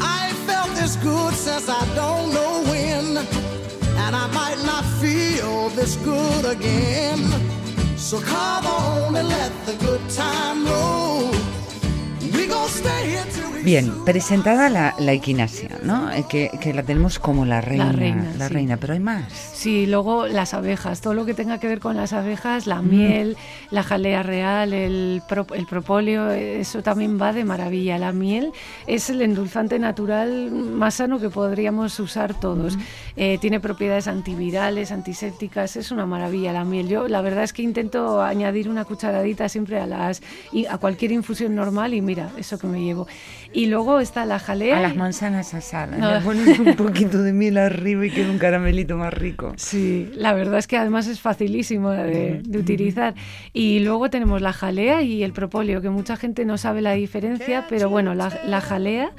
I 0.00 0.26
ain't 0.26 0.38
felt 0.48 0.70
this 0.74 0.96
good 0.96 1.34
since 1.34 1.68
I 1.68 1.84
don't 1.94 2.34
know 2.34 2.64
when. 2.70 3.18
And 4.04 4.16
I 4.16 4.26
might 4.40 4.60
not 4.66 4.84
feel 5.00 5.68
this 5.70 5.94
good 5.96 6.44
again. 6.44 7.18
So 7.96 8.20
come 8.20 8.66
on 8.66 9.14
and 9.14 9.28
let 9.28 9.52
the 9.66 9.74
good 9.86 10.02
time 10.10 10.66
roll. 10.66 11.51
Bien, 13.64 14.04
presentada 14.04 14.68
la, 14.68 14.94
la 14.98 15.12
equinacia, 15.12 15.78
¿no? 15.84 16.10
Eh, 16.10 16.24
que, 16.28 16.50
que, 16.60 16.74
la 16.74 16.82
tenemos 16.82 17.20
como 17.20 17.44
la 17.44 17.60
reina. 17.60 17.86
La 17.86 17.92
reina, 17.92 18.32
la 18.36 18.48
reina, 18.48 18.76
pero 18.76 18.94
hay 18.94 18.98
más. 18.98 19.32
Sí, 19.32 19.86
luego 19.86 20.26
las 20.26 20.52
abejas, 20.52 21.00
todo 21.00 21.14
lo 21.14 21.24
que 21.24 21.34
tenga 21.34 21.58
que 21.58 21.68
ver 21.68 21.78
con 21.78 21.96
las 21.96 22.12
abejas, 22.12 22.66
la 22.66 22.82
miel, 22.82 23.36
la 23.70 23.84
jalea 23.84 24.24
real, 24.24 24.72
el, 24.72 25.22
el 25.54 25.66
propóleo, 25.66 26.32
eso 26.32 26.82
también 26.82 27.20
va 27.22 27.32
de 27.32 27.44
maravilla. 27.44 27.98
La 27.98 28.10
miel 28.10 28.50
es 28.88 29.08
el 29.10 29.22
endulzante 29.22 29.78
natural 29.78 30.50
más 30.50 30.94
sano 30.94 31.20
que 31.20 31.30
podríamos 31.30 32.00
usar 32.00 32.38
todos. 32.40 32.76
Eh, 33.14 33.38
tiene 33.40 33.60
propiedades 33.60 34.08
antivirales, 34.08 34.90
antisépticas, 34.90 35.76
es 35.76 35.92
una 35.92 36.04
maravilla 36.04 36.52
la 36.52 36.64
miel. 36.64 36.88
Yo 36.88 37.06
la 37.06 37.20
verdad 37.20 37.44
es 37.44 37.52
que 37.52 37.62
intento 37.62 38.20
añadir 38.20 38.68
una 38.68 38.84
cucharadita 38.84 39.48
siempre 39.48 39.78
a, 39.78 39.86
las, 39.86 40.20
a 40.68 40.78
cualquier 40.78 41.12
infusión 41.12 41.54
normal 41.54 41.94
y 41.94 42.02
mira, 42.02 42.32
eso 42.42 42.58
que 42.58 42.66
me 42.66 42.82
llevo. 42.82 43.06
Y 43.52 43.66
luego 43.66 44.00
está 44.00 44.24
la 44.26 44.38
jalea. 44.38 44.78
A 44.78 44.82
las 44.82 44.96
manzanas 44.96 45.54
asadas. 45.54 45.98
Le 45.98 46.20
pones 46.24 46.58
un 46.58 46.76
poquito 46.76 47.22
de 47.22 47.32
miel 47.32 47.58
arriba 47.58 48.06
y 48.06 48.10
queda 48.10 48.30
un 48.30 48.38
caramelito 48.38 48.96
más 48.96 49.12
rico. 49.12 49.52
Sí, 49.56 50.10
la 50.14 50.32
verdad 50.32 50.58
es 50.58 50.66
que 50.66 50.76
además 50.76 51.06
es 51.06 51.20
facilísimo 51.20 51.90
de, 51.90 52.42
utilizar. 52.56 53.14
Y 53.52 53.80
luego 53.80 54.10
tenemos 54.10 54.40
la 54.40 54.52
jalea 54.52 55.02
y 55.02 55.22
el 55.22 55.32
propóleo, 55.32 55.80
que 55.80 55.90
mucha 55.90 56.16
gente 56.16 56.44
no 56.44 56.58
sabe 56.58 56.82
la 56.82 56.92
diferencia, 56.92 57.66
pero 57.68 57.88
bueno, 57.88 58.14
la, 58.14 58.60
jalea 58.60 59.12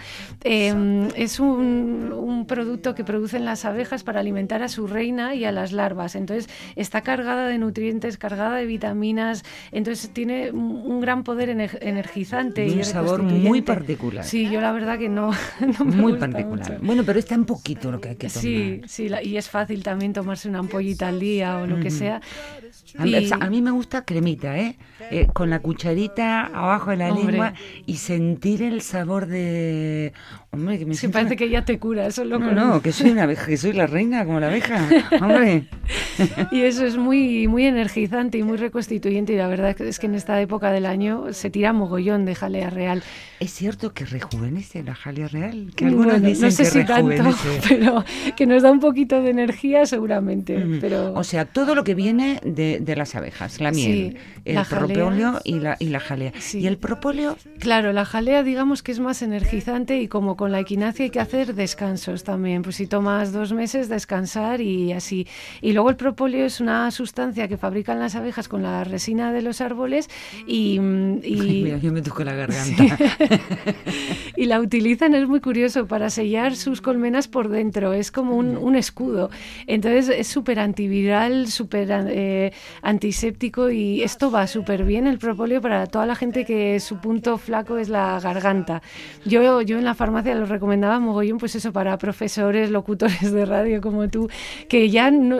em, 0.44 1.08
es 1.16 1.40
un, 1.40 2.14
un, 2.16 2.46
producto 2.46 2.96
que 2.96 3.04
producen 3.04 3.46
las 3.46 3.66
abejas 3.66 4.04
para 4.04 4.20
alimentar 4.20 4.62
a 4.64 4.68
su 4.68 4.88
reina 4.88 5.36
y 5.36 5.46
a 5.46 5.52
las 5.52 5.72
larvas. 5.72 6.16
Entonces 6.16 6.50
está 6.76 7.02
cargada 7.02 7.48
de 7.48 7.58
nutrientes, 7.58 8.18
cargada 8.18 8.58
de 8.58 8.66
vitaminas, 8.66 9.44
entonces 9.72 10.10
tiene 10.12 10.52
un 10.52 11.02
gran 11.02 11.24
poder 11.24 11.50
energizante. 11.50 12.68
Y 12.68 12.78
un 12.78 12.84
sabor 12.84 13.13
muy 13.22 13.62
particular. 13.62 14.26
Sí, 14.26 14.50
yo 14.50 14.62
la 14.62 14.72
verdad 14.72 14.98
que 14.98 15.10
no. 15.10 15.32
Muy 15.84 16.14
particular. 16.14 16.80
Bueno, 16.82 17.04
pero 17.06 17.20
está 17.20 17.36
un 17.36 17.46
poquito 17.46 17.92
lo 17.92 18.02
que 18.02 18.10
hay 18.10 18.16
que 18.16 18.28
tomar. 18.28 18.42
Sí, 18.42 18.82
sí, 18.88 19.10
y 19.24 19.38
es 19.38 19.50
fácil 19.50 19.84
también 19.84 20.14
tomarse 20.14 20.50
una 20.50 20.60
ampollita 20.60 21.08
al 21.08 21.20
día 21.20 21.60
o 21.60 21.68
lo 21.68 21.80
que 21.80 21.92
sea. 21.92 22.22
A, 22.98 23.50
mí 23.50 23.62
me 23.62 23.72
gusta 23.72 24.06
cremita, 24.06 24.58
¿eh? 24.58 24.78
¿eh? 25.12 25.28
Con 25.34 25.50
la 25.50 25.60
cucharita 25.60 26.46
abajo 26.46 26.92
de 26.92 26.98
la 26.98 27.12
lengua 27.12 27.54
y 27.86 27.98
sentir 27.98 28.62
el 28.62 28.82
sabor 28.82 29.26
de 29.28 30.14
Hombre, 30.52 30.78
que 30.78 30.86
me 30.86 30.94
siento 30.94 31.16
parece 31.16 31.34
una- 31.34 31.36
que 31.38 31.50
ya 31.50 31.66
te 31.66 31.80
cura, 31.80 32.12
solo 32.12 32.38
No, 32.38 32.46
con- 32.46 32.56
no, 32.56 32.82
que 32.82 32.92
soy 32.92 33.10
una 33.10 33.24
abeja, 33.24 33.48
que 33.48 33.58
soy 33.58 33.74
la 33.74 33.88
reina 33.88 34.24
como 34.26 34.40
la 34.40 34.48
abeja. 34.48 34.88
Hombre. 35.22 35.66
Y 36.52 36.62
eso 36.62 36.86
es 36.86 36.96
muy, 36.96 37.48
muy 37.48 37.66
energizante 37.66 38.38
y 38.38 38.44
muy 38.44 38.58
reconstituyente. 38.58 39.34
Y 39.34 39.38
la 39.38 39.48
verdad 39.48 39.80
es 39.82 39.98
que 39.98 40.06
en 40.06 40.14
esta 40.14 40.40
época 40.40 40.72
del 40.72 40.86
año 40.86 41.34
se 41.34 41.50
tira 41.50 41.74
mogollón 41.74 42.26
de 42.26 42.36
jalea 42.36 42.70
real. 42.70 43.02
Es 43.40 43.52
cierto 43.52 43.94
que 43.94 44.06
rejuvenece 44.06 44.84
la 44.84 44.94
jalea 44.94 45.28
real, 45.28 45.72
que 45.76 45.86
algunos 45.86 46.12
Bueno, 46.14 46.28
dicen 46.28 46.46
no 46.46 46.52
sé 46.52 46.64
que 46.64 46.70
si 46.70 46.86
tanto, 46.86 47.24
pero 47.68 48.06
que 48.36 48.46
nos 48.46 48.62
da 48.62 48.72
un 48.72 48.80
poquito 48.80 49.22
de 49.24 49.32
energía 49.32 49.88
seguramente. 49.88 50.58
Mm. 50.58 50.80
Pero 50.80 51.14
O 51.16 51.24
sea, 51.24 51.46
todo 51.46 51.74
lo 51.74 51.84
que 51.84 51.96
viene 51.96 52.40
de, 52.44 52.80
de 52.86 52.96
las 52.96 53.16
abejas, 53.16 53.60
la 53.62 53.72
miel, 53.72 54.12
Sí, 54.14 54.18
el 54.46 54.56
la 54.56 54.64
propóleo 54.66 55.40
y 55.44 55.60
la, 55.60 55.76
y 55.80 55.86
la 55.90 56.00
jalea. 56.00 56.32
Sí. 56.40 56.60
Y 56.60 56.68
el 56.68 56.78
propóleo, 56.78 57.38
Claro, 57.60 57.94
la 57.94 58.06
jalea 58.06 58.44
digamos 58.44 58.84
que 58.84 58.92
es 58.92 59.00
más 59.00 59.22
energizante 59.22 60.00
y 60.02 60.08
como 60.08 60.36
con 60.36 60.52
la 60.52 60.60
equinacia 60.60 61.06
hay 61.06 61.10
que 61.12 61.20
hacer 61.20 61.54
descansos 61.56 62.24
también. 62.24 62.62
Pues 62.62 62.76
si 62.78 62.88
tomas 62.88 63.32
dos 63.32 63.54
meses, 63.54 63.90
descansar 63.90 64.62
y 64.62 64.92
así. 64.94 65.28
Y 65.62 65.74
luego 65.74 65.90
el 65.90 65.96
propóleo 65.96 66.46
es 66.46 66.60
una 66.60 66.90
sustancia 66.92 67.48
que 67.48 67.58
fabrican 67.58 68.00
las 68.00 68.16
abejas 68.16 68.48
con 68.48 68.64
la 68.64 68.84
resina 68.84 69.32
de 69.32 69.42
los 69.42 69.62
árboles 69.62 70.10
y, 70.48 70.80
y- 71.24 71.40
Ay, 71.40 71.62
mira, 71.64 71.78
yo 71.78 71.92
me 71.92 72.02
toco 72.02 72.24
la 72.24 72.34
garganta. 72.34 72.98
y 74.36 74.46
la 74.46 74.60
utilizan, 74.60 75.14
es 75.16 75.28
muy 75.28 75.40
curioso, 75.40 75.88
para 75.88 76.10
sellar 76.10 76.56
sus 76.56 76.82
colmenas 76.82 77.28
por 77.28 77.50
dentro. 77.50 77.94
Es 77.94 78.12
como 78.12 78.36
un, 78.36 78.58
un 78.58 78.76
escudo. 78.76 79.30
Entonces 79.68 80.10
es 80.10 80.28
súper 80.28 80.60
antiviral, 80.60 81.48
súper 81.48 81.88
eh, 82.10 82.52
antiséptico 82.82 83.70
y 83.70 84.02
esto 84.04 84.32
va 84.32 84.48
súper 84.48 84.84
bien 84.84 85.08
el 85.08 85.18
propóleo 85.18 85.62
para 85.62 85.88
toda 85.88 86.06
la 86.06 86.16
gente 86.16 86.46
que 86.46 86.80
su 86.80 86.98
punto 86.98 87.38
flaco 87.38 87.78
es 87.78 87.90
la 87.90 88.20
garganta. 88.20 88.82
Yo, 89.26 89.62
yo 89.62 89.78
en 89.78 89.84
la 89.86 89.94
farmacia 89.96 90.36
lo 90.36 90.46
recomendaba 90.46 91.00
mogollón, 91.00 91.38
pues 91.38 91.56
eso, 91.56 91.72
para 91.74 91.98
profesores, 91.98 92.70
locutores 92.72 93.32
de 93.32 93.46
radio 93.46 93.82
como 93.82 94.10
tú, 94.10 94.30
que 94.70 94.90
ya 94.90 95.12
no- 95.12 95.40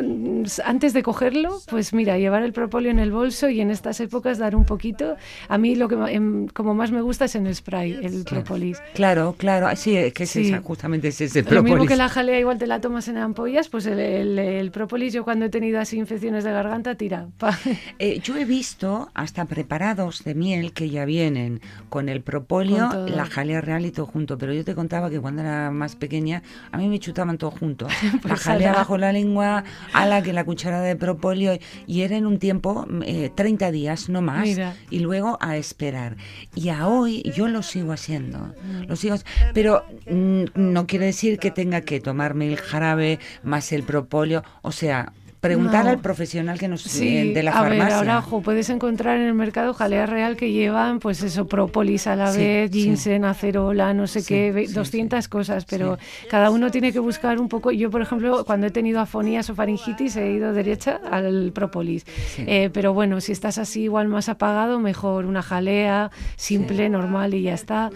antes 0.66 0.94
de 0.94 1.04
cogerlo, 1.04 1.60
pues 1.70 1.94
mira, 1.94 2.18
llevar 2.18 2.44
el 2.44 2.54
propóleo 2.54 2.92
en 2.92 3.00
el 3.00 3.12
bolso 3.12 3.50
y 3.50 3.62
en 3.62 3.70
estas 3.72 4.00
épocas 4.00 4.38
dar 4.38 4.56
un 4.56 4.66
poquito. 4.66 5.16
A 5.48 5.58
mí 5.58 5.76
lo 5.76 5.88
que 5.88 5.96
ma- 5.96 6.12
em, 6.12 6.48
como 6.48 6.74
más 6.74 6.92
me 6.92 7.02
gusta 7.02 7.26
es 7.26 7.36
en 7.36 7.54
spray, 7.54 7.94
el 8.02 8.24
propolis. 8.24 8.82
Claro, 8.94 9.36
claro, 9.38 9.68
sí, 9.76 9.96
es 9.96 10.14
que 10.14 10.24
es 10.24 10.30
Sí. 10.34 10.48
esa, 10.48 10.62
justamente 10.62 11.10
es 11.10 11.22
ese 11.22 11.44
Lo 11.44 11.62
mismo 11.62 11.86
que 11.86 11.96
la 11.96 12.10
jalea, 12.10 12.40
igual 12.40 12.58
te 12.58 12.66
la 12.66 12.82
tomas 12.82 13.08
en 13.08 13.18
ampollas, 13.18 13.70
pues 13.70 13.86
el, 13.86 14.00
el, 14.00 14.40
el 14.40 14.72
própolis, 14.72 15.14
yo 15.14 15.24
cuando 15.24 15.46
he 15.46 15.50
tenido 15.50 15.80
así 15.80 15.98
infecciones 15.98 16.44
de 16.44 16.52
garganta, 16.52 16.96
tira. 16.96 17.13
Eh, 18.00 18.20
yo 18.22 18.36
he 18.38 18.46
visto 18.46 19.10
hasta 19.14 19.46
preparados 19.46 20.24
de 20.24 20.36
miel 20.36 20.74
que 20.74 20.90
ya 20.90 21.06
vienen 21.06 21.62
con 21.90 22.10
el 22.10 22.22
propóleo, 22.22 22.90
Con 22.90 23.16
la 23.16 23.26
jalea 23.26 23.62
real 23.62 23.86
y 23.86 23.92
todo 23.92 24.06
junto. 24.06 24.38
Pero 24.38 24.54
yo 24.54 24.66
te 24.66 24.76
contaba 24.76 25.10
que 25.10 25.20
cuando 25.20 25.42
era 25.42 25.72
más 25.72 25.96
pequeña, 25.96 26.44
a 26.72 26.78
mí 26.78 26.88
me 26.88 27.00
chutaban 27.00 27.38
todo 27.38 27.52
junto. 27.52 27.88
la 28.24 28.36
jalea 28.36 28.70
ala. 28.70 28.80
bajo 28.80 28.98
la 28.98 29.12
lengua, 29.12 29.64
a 29.94 30.06
la 30.06 30.22
que 30.24 30.34
la 30.34 30.44
cucharada 30.44 30.84
de 30.84 30.96
propóleo. 30.96 31.58
Y 31.88 32.02
era 32.02 32.18
en 32.18 32.26
un 32.26 32.40
tiempo, 32.40 32.86
eh, 33.06 33.30
30 33.34 33.72
días, 33.72 34.10
no 34.10 34.22
más. 34.22 34.44
Mira. 34.44 34.76
Y 34.90 35.00
luego 35.00 35.38
a 35.40 35.58
esperar. 35.58 36.18
Y 36.56 36.70
a 36.70 36.88
hoy 36.88 37.24
yo 37.36 37.48
lo 37.48 37.64
sigo 37.64 37.94
haciendo. 37.94 38.40
Mm. 38.40 38.88
Lo 38.88 38.96
sigo, 38.96 39.16
pero 39.54 39.86
mm, 40.10 40.46
no 40.56 40.88
quiere 40.88 41.06
decir 41.06 41.38
que 41.38 41.52
tenga 41.52 41.82
que 41.82 42.00
tomarme 42.00 42.48
el 42.48 42.58
jarabe 42.58 43.20
más 43.44 43.72
el 43.72 43.84
propóleo. 43.84 44.44
O 44.62 44.72
sea, 44.72 45.14
preguntar 45.44 45.84
No. 45.84 45.92
al 45.92 46.00
profesional 46.00 46.58
que 46.58 46.70
nos 46.70 46.82
Sí, 46.84 47.18
eh, 47.18 47.34
de 47.34 47.44
la 47.44 47.52
a 47.52 47.56
farmacia. 47.56 47.84
ver, 47.84 47.94
ahora 47.94 48.20
ojo, 48.20 48.42
puedes 48.42 48.70
encontrar 48.70 49.18
en 49.20 49.28
el 49.28 49.34
mercado 49.34 49.74
jalea 49.74 50.06
real 50.06 50.38
que 50.38 50.54
llevan, 50.54 51.00
pues 51.00 51.22
eso, 51.22 51.46
própolis 51.48 52.08
a 52.08 52.16
la 52.16 52.32
Sí, 52.32 52.40
vez, 52.40 52.72
sí. 52.72 52.84
ginseng, 52.84 53.26
acerola, 53.26 53.94
no 53.94 54.08
sé 54.08 54.24
qué, 54.26 54.54
ve- 54.54 54.68
sí, 54.68 54.74
200 54.74 55.28
cosas, 55.28 55.66
pero 55.66 55.98
cada 56.30 56.50
uno 56.50 56.72
tiene 56.72 56.94
que 56.94 57.00
buscar 57.00 57.40
un 57.40 57.50
poco. 57.50 57.72
Yo, 57.72 57.92
por 57.92 58.02
ejemplo, 58.02 58.46
cuando 58.46 58.68
he 58.68 58.72
tenido 58.72 59.02
afonías 59.02 59.50
o 59.50 59.56
faringitis, 59.56 60.16
he 60.16 60.32
ido 60.32 60.54
derecha 60.54 61.02
al 61.12 61.52
própolis. 61.54 62.06
Eh, 62.38 62.70
pero 62.74 62.94
bueno, 62.94 63.20
si 63.20 63.34
estás 63.34 63.58
así 63.58 63.82
igual 63.84 64.08
más 64.08 64.30
apagado, 64.30 64.80
mejor 64.80 65.26
una 65.26 65.42
jalea 65.42 66.10
simple, 66.38 66.88
normal 66.88 67.34
y 67.34 67.42
ya 67.44 67.54
está. 67.54 67.90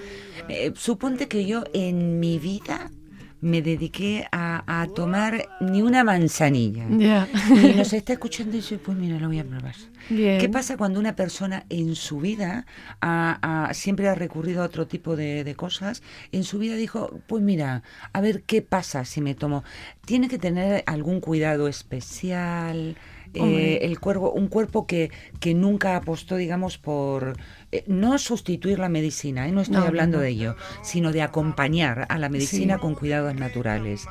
Eh, 0.50 0.74
suponte 0.76 1.30
que 1.30 1.46
yo 1.46 1.64
en 1.74 2.20
mi 2.20 2.40
vida 2.40 2.92
me 3.40 3.62
dediqué 3.62 4.26
a, 4.32 4.82
a 4.82 4.88
tomar 4.88 5.48
ni 5.62 5.82
una 5.82 6.04
manzanilla. 6.04 6.86
Y 7.52 7.74
nos 7.76 7.94
está 7.94 8.14
escuchando 8.14 8.54
y 8.54 8.62
dice, 8.62 8.78
pues 8.80 8.98
mira, 8.98 9.20
lo 9.20 9.28
voy 9.28 9.40
a 9.40 9.44
probar. 9.44 9.76
Bien. 10.10 10.40
¿Qué 10.40 10.50
pasa 10.50 10.78
cuando 10.78 11.00
una 11.00 11.16
persona 11.16 11.66
en 11.70 11.96
su 11.96 12.20
vida 12.20 12.66
ha- 13.02 13.38
ha- 13.68 13.74
siempre 13.74 14.08
ha 14.08 14.16
recurrido 14.16 14.62
a 14.64 14.66
otro 14.66 14.88
tipo 14.88 15.16
de, 15.16 15.44
de 15.44 15.56
cosas? 15.56 16.02
En 16.32 16.44
su 16.44 16.58
vida 16.60 16.76
dijo, 16.76 17.20
pues 17.28 17.44
mira, 17.44 17.84
a 18.14 18.22
ver 18.22 18.44
qué 18.44 18.62
pasa 18.62 19.06
si 19.06 19.22
me 19.22 19.36
tomo. 19.36 19.64
Tiene 20.06 20.30
que 20.30 20.40
tener 20.40 20.84
algún 20.88 21.20
cuidado 21.20 21.68
especial. 21.68 22.96
Eh, 23.34 23.80
el 23.84 24.00
cuerpo, 24.00 24.32
un 24.32 24.48
cuerpo 24.48 24.86
que, 24.88 25.12
que 25.40 25.54
nunca 25.54 25.96
apostó, 25.96 26.36
digamos, 26.36 26.78
por 26.78 27.38
eh, 27.72 27.84
no 27.88 28.18
sustituir 28.18 28.80
la 28.80 28.90
medicina, 28.90 29.48
¿eh? 29.48 29.52
no 29.52 29.62
estoy 29.62 29.78
No, 29.78 29.84
hablando 29.86 30.18
no. 30.18 30.24
de 30.24 30.30
ello, 30.30 30.56
sino 30.84 31.12
de 31.12 31.22
acompañar 31.22 32.06
a 32.10 32.18
la 32.18 32.30
medicina 32.30 32.76
Sí. 32.76 32.82
con 32.82 32.96
cuidados 32.96 33.36
naturales. 33.36 34.06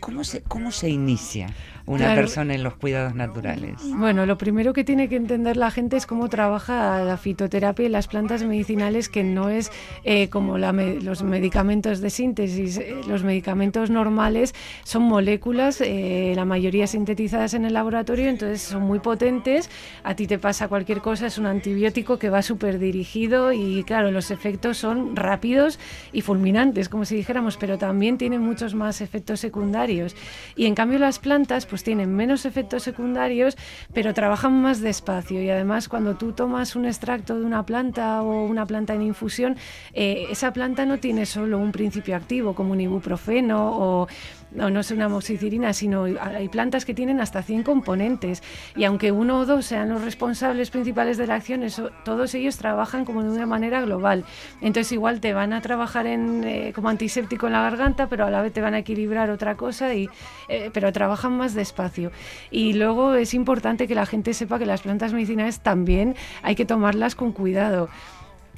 ¿cómo, 0.00 0.24
se, 0.24 0.42
¿Cómo 0.42 0.70
se 0.70 0.88
inicia 0.88 1.48
una 1.86 1.98
Claro. 2.06 2.20
persona 2.22 2.54
en 2.54 2.62
los 2.62 2.74
cuidados 2.76 3.14
naturales? 3.14 3.74
Bueno, 3.96 4.24
lo 4.26 4.38
primero 4.38 4.72
que 4.72 4.84
tiene 4.84 5.08
que 5.08 5.16
entender 5.16 5.56
la 5.56 5.70
gente 5.70 5.96
es 5.96 6.06
cómo 6.06 6.28
trabaja 6.28 7.02
la 7.04 7.16
fitoterapia 7.18 7.86
y 7.86 7.88
las 7.90 8.06
plantas 8.08 8.42
medicinales, 8.42 9.08
que 9.08 9.22
no 9.22 9.50
es 9.50 9.70
eh, 10.04 10.28
como 10.28 10.56
la 10.58 10.72
me- 10.72 11.00
los 11.00 11.22
medicamentos 11.22 12.00
de 12.00 12.10
síntesis. 12.10 12.78
Eh, 12.78 12.94
Los 13.08 13.22
medicamentos 13.22 13.90
normales 13.90 14.54
son 14.84 15.02
moléculas, 15.02 15.80
eh, 15.82 16.32
la 16.36 16.44
mayoría 16.44 16.86
sintetizadas 16.86 17.52
en 17.54 17.64
el 17.66 17.74
laboratorio, 17.74 18.28
entonces 18.28 18.62
son 18.62 18.82
muy 18.82 18.98
potentes. 19.00 19.68
A 20.04 20.14
ti 20.16 20.26
te 20.26 20.38
pasa 20.38 20.68
cualquier 20.68 21.00
cosa, 21.00 21.26
es 21.26 21.36
un 21.38 21.46
antibiótico 21.46 22.18
que 22.18 22.30
va 22.30 22.40
súper 22.42 22.78
dirigido 22.78 23.52
y 23.52 23.84
claro, 23.84 24.10
los 24.10 24.30
efectos 24.30 24.78
son 24.78 25.16
rápidos 25.16 25.78
y 26.12 26.22
fulminantes, 26.22 26.88
como 26.88 27.04
si 27.04 27.14
dijéramos, 27.16 27.56
pero 27.58 27.76
también 27.78 28.16
tienen 28.18 28.40
muchos 28.40 28.74
más 28.74 29.00
efectos 29.00 29.40
secundarios. 29.40 30.16
Y 30.56 30.66
en 30.66 30.74
cambio 30.74 30.98
las 30.98 31.18
plantas 31.18 31.66
pues 31.74 31.82
tienen 31.82 32.14
menos 32.14 32.44
efectos 32.44 32.84
secundarios, 32.84 33.56
pero 33.92 34.14
trabajan 34.14 34.62
más 34.62 34.80
despacio 34.80 35.42
y 35.42 35.50
además 35.50 35.88
cuando 35.88 36.14
tú 36.14 36.30
tomas 36.30 36.76
un 36.76 36.84
extracto 36.84 37.36
de 37.36 37.44
una 37.44 37.66
planta 37.66 38.22
o 38.22 38.44
una 38.44 38.64
planta 38.64 38.94
en 38.94 39.02
infusión, 39.02 39.56
eh, 39.92 40.26
esa 40.30 40.52
planta 40.52 40.86
no 40.86 40.98
tiene 40.98 41.26
solo 41.26 41.58
un 41.58 41.72
principio 41.72 42.14
activo 42.14 42.54
como 42.54 42.70
un 42.70 42.80
ibuprofeno 42.80 43.76
o 43.76 44.06
no, 44.54 44.70
no 44.70 44.80
es 44.80 44.90
una 44.92 45.08
moxicilina, 45.08 45.72
sino 45.72 46.04
hay 46.04 46.48
plantas 46.48 46.84
que 46.84 46.94
tienen 46.94 47.20
hasta 47.20 47.42
100 47.42 47.64
componentes 47.64 48.42
y 48.76 48.84
aunque 48.84 49.10
uno 49.10 49.40
o 49.40 49.46
dos 49.46 49.66
sean 49.66 49.88
los 49.88 50.02
responsables 50.04 50.70
principales 50.70 51.18
de 51.18 51.26
la 51.26 51.34
acción, 51.34 51.64
eso, 51.64 51.90
todos 52.04 52.34
ellos 52.34 52.56
trabajan 52.56 53.04
como 53.04 53.22
de 53.22 53.30
una 53.30 53.46
manera 53.46 53.80
global. 53.80 54.24
Entonces 54.60 54.92
igual 54.92 55.20
te 55.20 55.34
van 55.34 55.52
a 55.52 55.60
trabajar 55.60 56.06
en, 56.06 56.44
eh, 56.44 56.72
como 56.72 56.88
antiséptico 56.88 57.46
en 57.48 57.54
la 57.54 57.62
garganta, 57.62 58.08
pero 58.08 58.26
a 58.26 58.30
la 58.30 58.42
vez 58.42 58.52
te 58.52 58.60
van 58.60 58.74
a 58.74 58.78
equilibrar 58.78 59.30
otra 59.30 59.56
cosa, 59.56 59.92
y, 59.92 60.08
eh, 60.48 60.70
pero 60.72 60.92
trabajan 60.92 61.36
más 61.36 61.54
despacio. 61.64 62.12
Y 62.50 62.74
luego 62.74 63.14
es 63.14 63.34
importante 63.34 63.88
que 63.88 63.94
la 63.94 64.06
gente 64.06 64.34
sepa 64.34 64.58
que 64.58 64.66
las 64.66 64.82
plantas 64.82 65.12
medicinales 65.12 65.60
también 65.60 66.14
hay 66.42 66.54
que 66.54 66.64
tomarlas 66.64 67.14
con 67.14 67.32
cuidado 67.32 67.88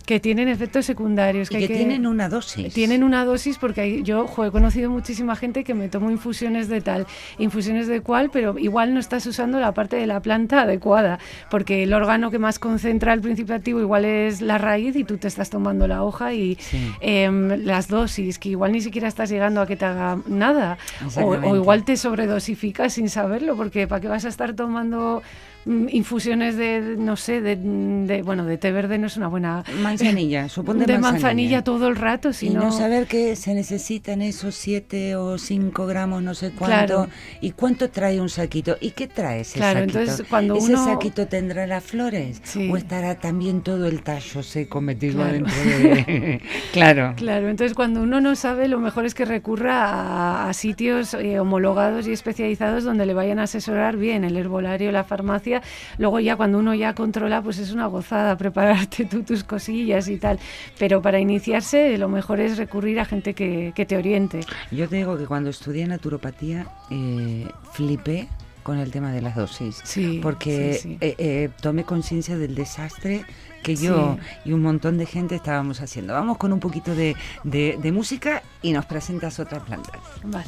que 0.07 0.21
tienen 0.21 0.49
efectos 0.49 0.87
secundarios, 0.87 1.51
Y 1.51 1.57
hay 1.57 1.67
que, 1.67 1.75
tienen 1.75 2.07
una 2.07 2.29
dosis. 2.29 2.73
tienen 2.73 3.03
una 3.03 3.25
dosis 3.25 3.59
porque 3.59 3.81
hay- 3.83 4.03
yo 4.05 4.27
jo, 4.27 4.45
he 4.45 4.51
conocido 4.53 4.89
muchísima 4.89 5.35
gente 5.37 5.65
que 5.65 5.75
me 5.75 5.89
tomo 5.89 6.11
infusiones 6.11 6.69
de 6.69 6.81
tal, 6.81 7.07
infusiones 7.39 7.89
de 7.89 8.01
cual, 8.01 8.31
pero 8.33 8.57
igual 8.59 8.95
no 8.95 9.01
estás 9.01 9.27
usando 9.27 9.59
la 9.61 9.73
parte 9.75 9.97
de 9.97 10.07
la 10.07 10.21
planta 10.21 10.63
adecuada, 10.63 11.19
porque 11.51 11.83
el 11.83 11.93
órgano 11.93 12.31
que 12.31 12.39
más 12.39 12.59
concentra 12.59 13.13
el 13.13 13.21
principio 13.21 13.55
activo 13.55 13.81
igual 13.81 14.05
es 14.05 14.41
la 14.41 14.59
raíz 14.59 14.95
y 14.97 15.03
tú 15.05 15.19
te 15.19 15.27
estás 15.29 15.51
tomando 15.51 15.87
la 15.89 16.03
hoja 16.05 16.33
y 16.33 16.55
Sí. 16.61 16.79
em, 17.01 17.49
las 17.65 17.89
dosis, 17.89 18.39
que 18.39 18.51
igual 18.51 18.73
ni 18.73 18.81
siquiera 18.81 19.09
estás 19.09 19.29
llegando 19.29 19.61
a 19.61 19.67
que 19.67 19.75
te 19.77 19.85
haga 19.85 20.19
nada, 20.29 20.79
o, 21.17 21.21
o 21.31 21.57
igual 21.57 21.85
te 21.85 21.97
sobredosificas 21.97 22.93
sin 22.95 23.09
saberlo, 23.09 23.57
porque 23.57 23.89
¿para 23.89 24.01
qué 24.01 24.09
vas 24.09 24.25
a 24.25 24.29
estar 24.29 24.55
tomando 24.55 25.23
infusiones 25.67 26.57
de, 26.57 26.97
no 26.99 27.17
sé, 27.17 27.41
de, 27.41 27.57
de- 27.57 28.23
bueno, 28.23 28.45
de 28.45 28.57
té 28.57 28.71
verde 28.73 28.99
no 28.99 29.09
es 29.09 29.17
una 29.17 29.29
buena... 29.29 29.65
Manzanilla, 29.83 30.49
suponte 30.49 30.87
de 30.87 30.93
manzanilla. 30.95 31.13
manzanilla 31.13 31.65
todo 31.65 31.89
el 31.89 31.97
rato, 31.97 32.31
y 32.31 32.35
si 32.35 32.51
no 32.51 32.71
saber 32.73 33.07
que 33.07 33.35
se 33.37 33.53
necesitan 33.55 34.23
esos 34.23 34.55
7 34.55 35.17
o 35.17 35.39
5 35.39 35.87
gramos, 35.87 36.23
no 36.23 36.35
sé 36.35 36.51
cuánto. 36.53 36.67
Claro. 36.87 37.09
¿Y 37.41 37.51
cuánto 37.51 37.91
trae 37.91 38.21
un 38.21 38.29
saquito? 38.29 38.77
¿Y 38.81 38.91
qué 38.93 39.09
trae 39.09 39.41
ese 39.41 39.59
Claro, 39.59 39.81
saquito? 39.81 39.99
entonces, 40.01 40.27
cuando 40.29 40.57
¿Ese 40.57 40.73
uno- 40.75 40.85
saquito 40.85 41.27
tendrá 41.27 41.67
las 41.67 41.83
flores? 41.85 42.41
Sí. 42.45 42.71
¿O 42.71 42.77
estará 42.77 43.17
también 43.17 43.61
todo 43.63 43.87
el 43.89 44.03
tallo 44.03 44.43
seco 44.43 44.81
metido 44.81 45.17
Claro. 45.17 45.33
dentro 45.33 45.55
de...? 45.55 46.41
claro. 46.73 47.15
Claro, 47.17 47.49
entonces 47.49 47.75
cuando 47.75 48.03
uno 48.03 48.21
no 48.21 48.37
sabe, 48.37 48.69
lo 48.69 48.79
mejor 48.79 49.05
es 49.07 49.15
que 49.15 49.25
recurra 49.25 49.85
a, 49.91 50.49
a 50.49 50.53
sitios 50.53 51.15
eh, 51.15 51.41
homologados 51.41 52.07
y 52.07 52.13
especializados 52.13 52.85
donde 52.85 53.05
le 53.07 53.15
vayan 53.15 53.39
a 53.39 53.45
asesorar 53.45 53.97
bien 53.97 54.25
el 54.25 54.37
herbolario, 54.37 54.93
la 54.93 55.05
farmacia 55.05 55.56
gracia. 55.59 55.97
Luego 55.99 56.21
ya 56.21 56.37
cuando 56.37 56.59
uno 56.59 56.75
ya 56.75 56.95
controla, 56.95 57.43
pues 57.43 57.59
es 57.59 57.73
una 57.73 57.87
gozada 57.87 58.37
prepararte 58.37 59.05
tú 59.05 59.23
tus 59.23 59.45
cosillas 59.45 60.09
y 60.09 60.19
tal. 60.19 60.39
Pero 60.79 61.03
para 61.03 61.19
iniciarse 61.21 61.97
lo 61.99 62.09
mejor 62.09 62.41
es 62.41 62.57
recurrir 62.57 63.01
a 63.01 63.05
gente 63.05 63.35
que, 63.35 63.73
te 63.87 63.97
oriente. 63.97 64.41
Yo 64.71 64.89
te 64.89 64.97
digo 64.97 65.17
que 65.17 65.27
cuando 65.27 65.51
estudié 65.51 65.87
naturopatía 65.87 66.67
eh, 66.91 67.47
flipé 67.73 68.29
con 68.63 68.79
el 68.79 68.91
tema 68.91 69.13
de 69.13 69.23
las 69.23 69.37
dosis, 69.37 69.81
sí, 69.85 70.19
porque 70.21 70.99
eh, 71.01 71.15
eh, 71.19 71.51
tomé 71.61 71.85
conciencia 71.85 72.37
del 72.37 72.57
desastre 72.57 73.25
que 73.63 73.77
yo 73.77 74.17
y 74.45 74.53
un 74.53 74.63
montón 74.63 74.99
de 74.99 75.07
gente 75.07 75.37
estábamos 75.37 75.81
haciendo. 75.81 76.15
Vamos 76.15 76.37
con 76.37 76.53
un 76.53 76.61
poquito 76.61 76.95
de, 76.95 77.17
de, 77.45 77.79
de 77.81 77.93
música 77.93 78.43
y 78.63 78.73
nos 78.73 78.87
presentas 78.87 79.39
otras 79.39 79.63
plantas. 79.63 80.01
Vale. 80.25 80.47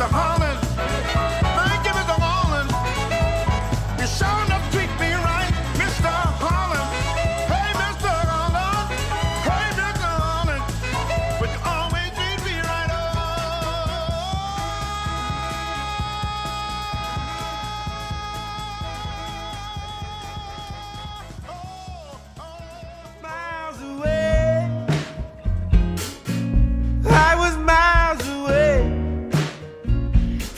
Oh, 0.00 0.37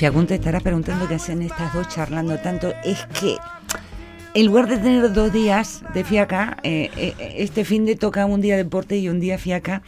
Fiagun 0.01 0.27
te 0.27 0.37
estará 0.37 0.61
preguntando 0.61 1.07
qué 1.07 1.17
hacen 1.17 1.43
estas 1.43 1.75
dos 1.75 1.87
charlando 1.89 2.39
tanto. 2.39 2.73
Es 2.83 3.05
que 3.21 3.37
en 4.33 4.47
lugar 4.47 4.67
de 4.67 4.79
tener 4.79 5.13
dos 5.13 5.31
días 5.31 5.85
de 5.93 6.05
fiaca, 6.05 6.57
eh, 6.63 6.89
eh, 6.97 7.35
este 7.37 7.67
fin 7.67 7.85
de 7.85 7.97
toca 7.97 8.25
un 8.25 8.41
día 8.41 8.57
deporte 8.57 8.97
y 8.97 9.11
un 9.11 9.21
día 9.21 9.37
fiaca. 9.37 9.83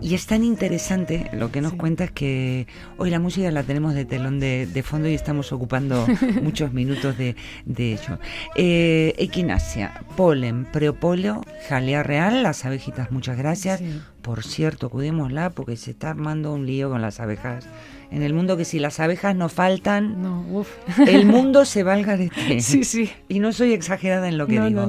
Y 0.00 0.14
es 0.14 0.26
tan 0.26 0.44
interesante 0.44 1.28
lo 1.32 1.50
que 1.50 1.60
nos 1.60 1.74
cuentas 1.74 2.12
que 2.12 2.68
hoy 2.98 3.10
la 3.10 3.18
música 3.18 3.50
la 3.50 3.64
tenemos 3.64 3.94
de 3.94 4.04
telón 4.04 4.38
de, 4.38 4.82
fondo 4.86 5.08
y 5.08 5.14
estamos 5.14 5.50
ocupando 5.50 6.06
muchos 6.40 6.72
minutos 6.72 7.18
de, 7.18 7.34
de 7.64 7.94
ello. 7.94 8.20
Eh, 8.54 9.12
equinacia, 9.18 10.04
polen, 10.16 10.66
preopóleo, 10.66 11.44
jalea 11.68 12.04
real, 12.04 12.44
las 12.44 12.64
abejitas, 12.64 13.10
muchas 13.10 13.36
gracias. 13.36 13.82
Por 14.22 14.44
cierto, 14.44 14.88
cuidémosla 14.88 15.50
porque 15.50 15.76
se 15.76 15.90
está 15.90 16.10
armando 16.10 16.52
un 16.52 16.64
lío 16.64 16.90
con 16.90 17.02
las 17.02 17.18
abejas 17.18 17.66
en 18.10 18.22
el 18.22 18.32
mundo 18.32 18.56
que 18.56 18.64
si 18.64 18.78
las 18.78 19.00
abejas 19.00 19.36
no 19.36 19.48
faltan, 19.48 20.22
no, 20.22 20.64
el 21.06 21.26
mundo 21.26 21.64
se 21.64 21.82
valga 21.82 22.16
de 22.16 22.28
ti. 22.30 22.60
Sí, 22.60 22.84
sí. 22.84 23.10
Y 23.28 23.38
no 23.38 23.52
soy 23.52 23.72
exagerada 23.72 24.28
en 24.28 24.38
lo 24.38 24.46
que 24.46 24.60
digo. 24.60 24.88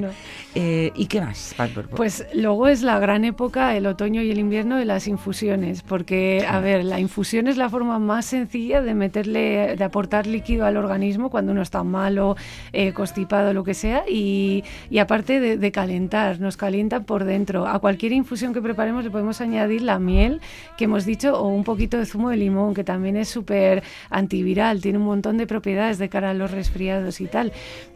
Eh, 0.56 0.92
¿Y 0.96 1.06
qué 1.06 1.22
más 1.22 1.56
Pues 1.96 2.26
luego 2.34 2.68
es 2.68 2.82
la 2.82 2.98
gran 2.98 3.24
época, 3.24 3.76
el 3.76 3.86
otoño 3.86 4.22
y 4.24 4.32
el 4.32 4.40
invierno, 4.40 4.78
de 4.78 4.86
las 4.86 5.08
infusiones, 5.08 5.84
porque, 5.84 6.46
a 6.48 6.60
ver, 6.60 6.84
la 6.86 7.00
infusión 7.00 7.48
es 7.48 7.58
la 7.58 7.70
forma 7.70 8.00
más 8.00 8.26
sencilla 8.26 8.82
de 8.82 8.96
meterle, 8.96 9.76
de 9.76 9.84
aportar 9.84 10.26
líquido 10.26 10.66
al 10.66 10.78
organismo 10.78 11.30
cuando 11.30 11.52
uno 11.52 11.62
está 11.62 11.84
malo, 11.84 12.36
eh, 12.74 12.94
constipado, 12.94 13.54
lo 13.54 13.64
que 13.64 13.74
sea, 13.74 14.04
y, 14.10 14.64
aparte 15.00 15.40
de, 15.40 15.58
de, 15.58 15.72
calentar, 15.72 16.40
nos 16.40 16.58
calienta 16.58 17.02
por 17.02 17.26
dentro. 17.26 17.68
A 17.68 17.80
cualquier 17.80 18.14
infusión 18.14 18.54
que 18.54 18.62
preparemos 18.62 19.04
le 19.04 19.12
podemos 19.12 19.42
añadir 19.42 19.82
la 19.84 20.00
miel 20.00 20.42
que 20.78 20.86
hemos 20.86 21.06
dicho 21.06 21.40
o 21.40 21.48
un 21.48 21.64
poquito 21.64 21.98
de 21.98 22.06
zumo 22.06 22.30
de 22.30 22.38
limón, 22.38 22.74
que 22.74 22.84
también 22.84 23.09
es 23.18 23.30
súper 23.30 23.84
antiviral, 24.10 24.82
tiene 24.82 24.98
un 24.98 25.06
montón 25.06 25.38
de 25.38 25.48
propiedades 25.48 25.98
de 25.98 26.10
cara 26.10 26.32
a 26.32 26.34
los 26.34 26.52
resfriados 26.52 27.22
y 27.22 27.28
tal. 27.28 27.52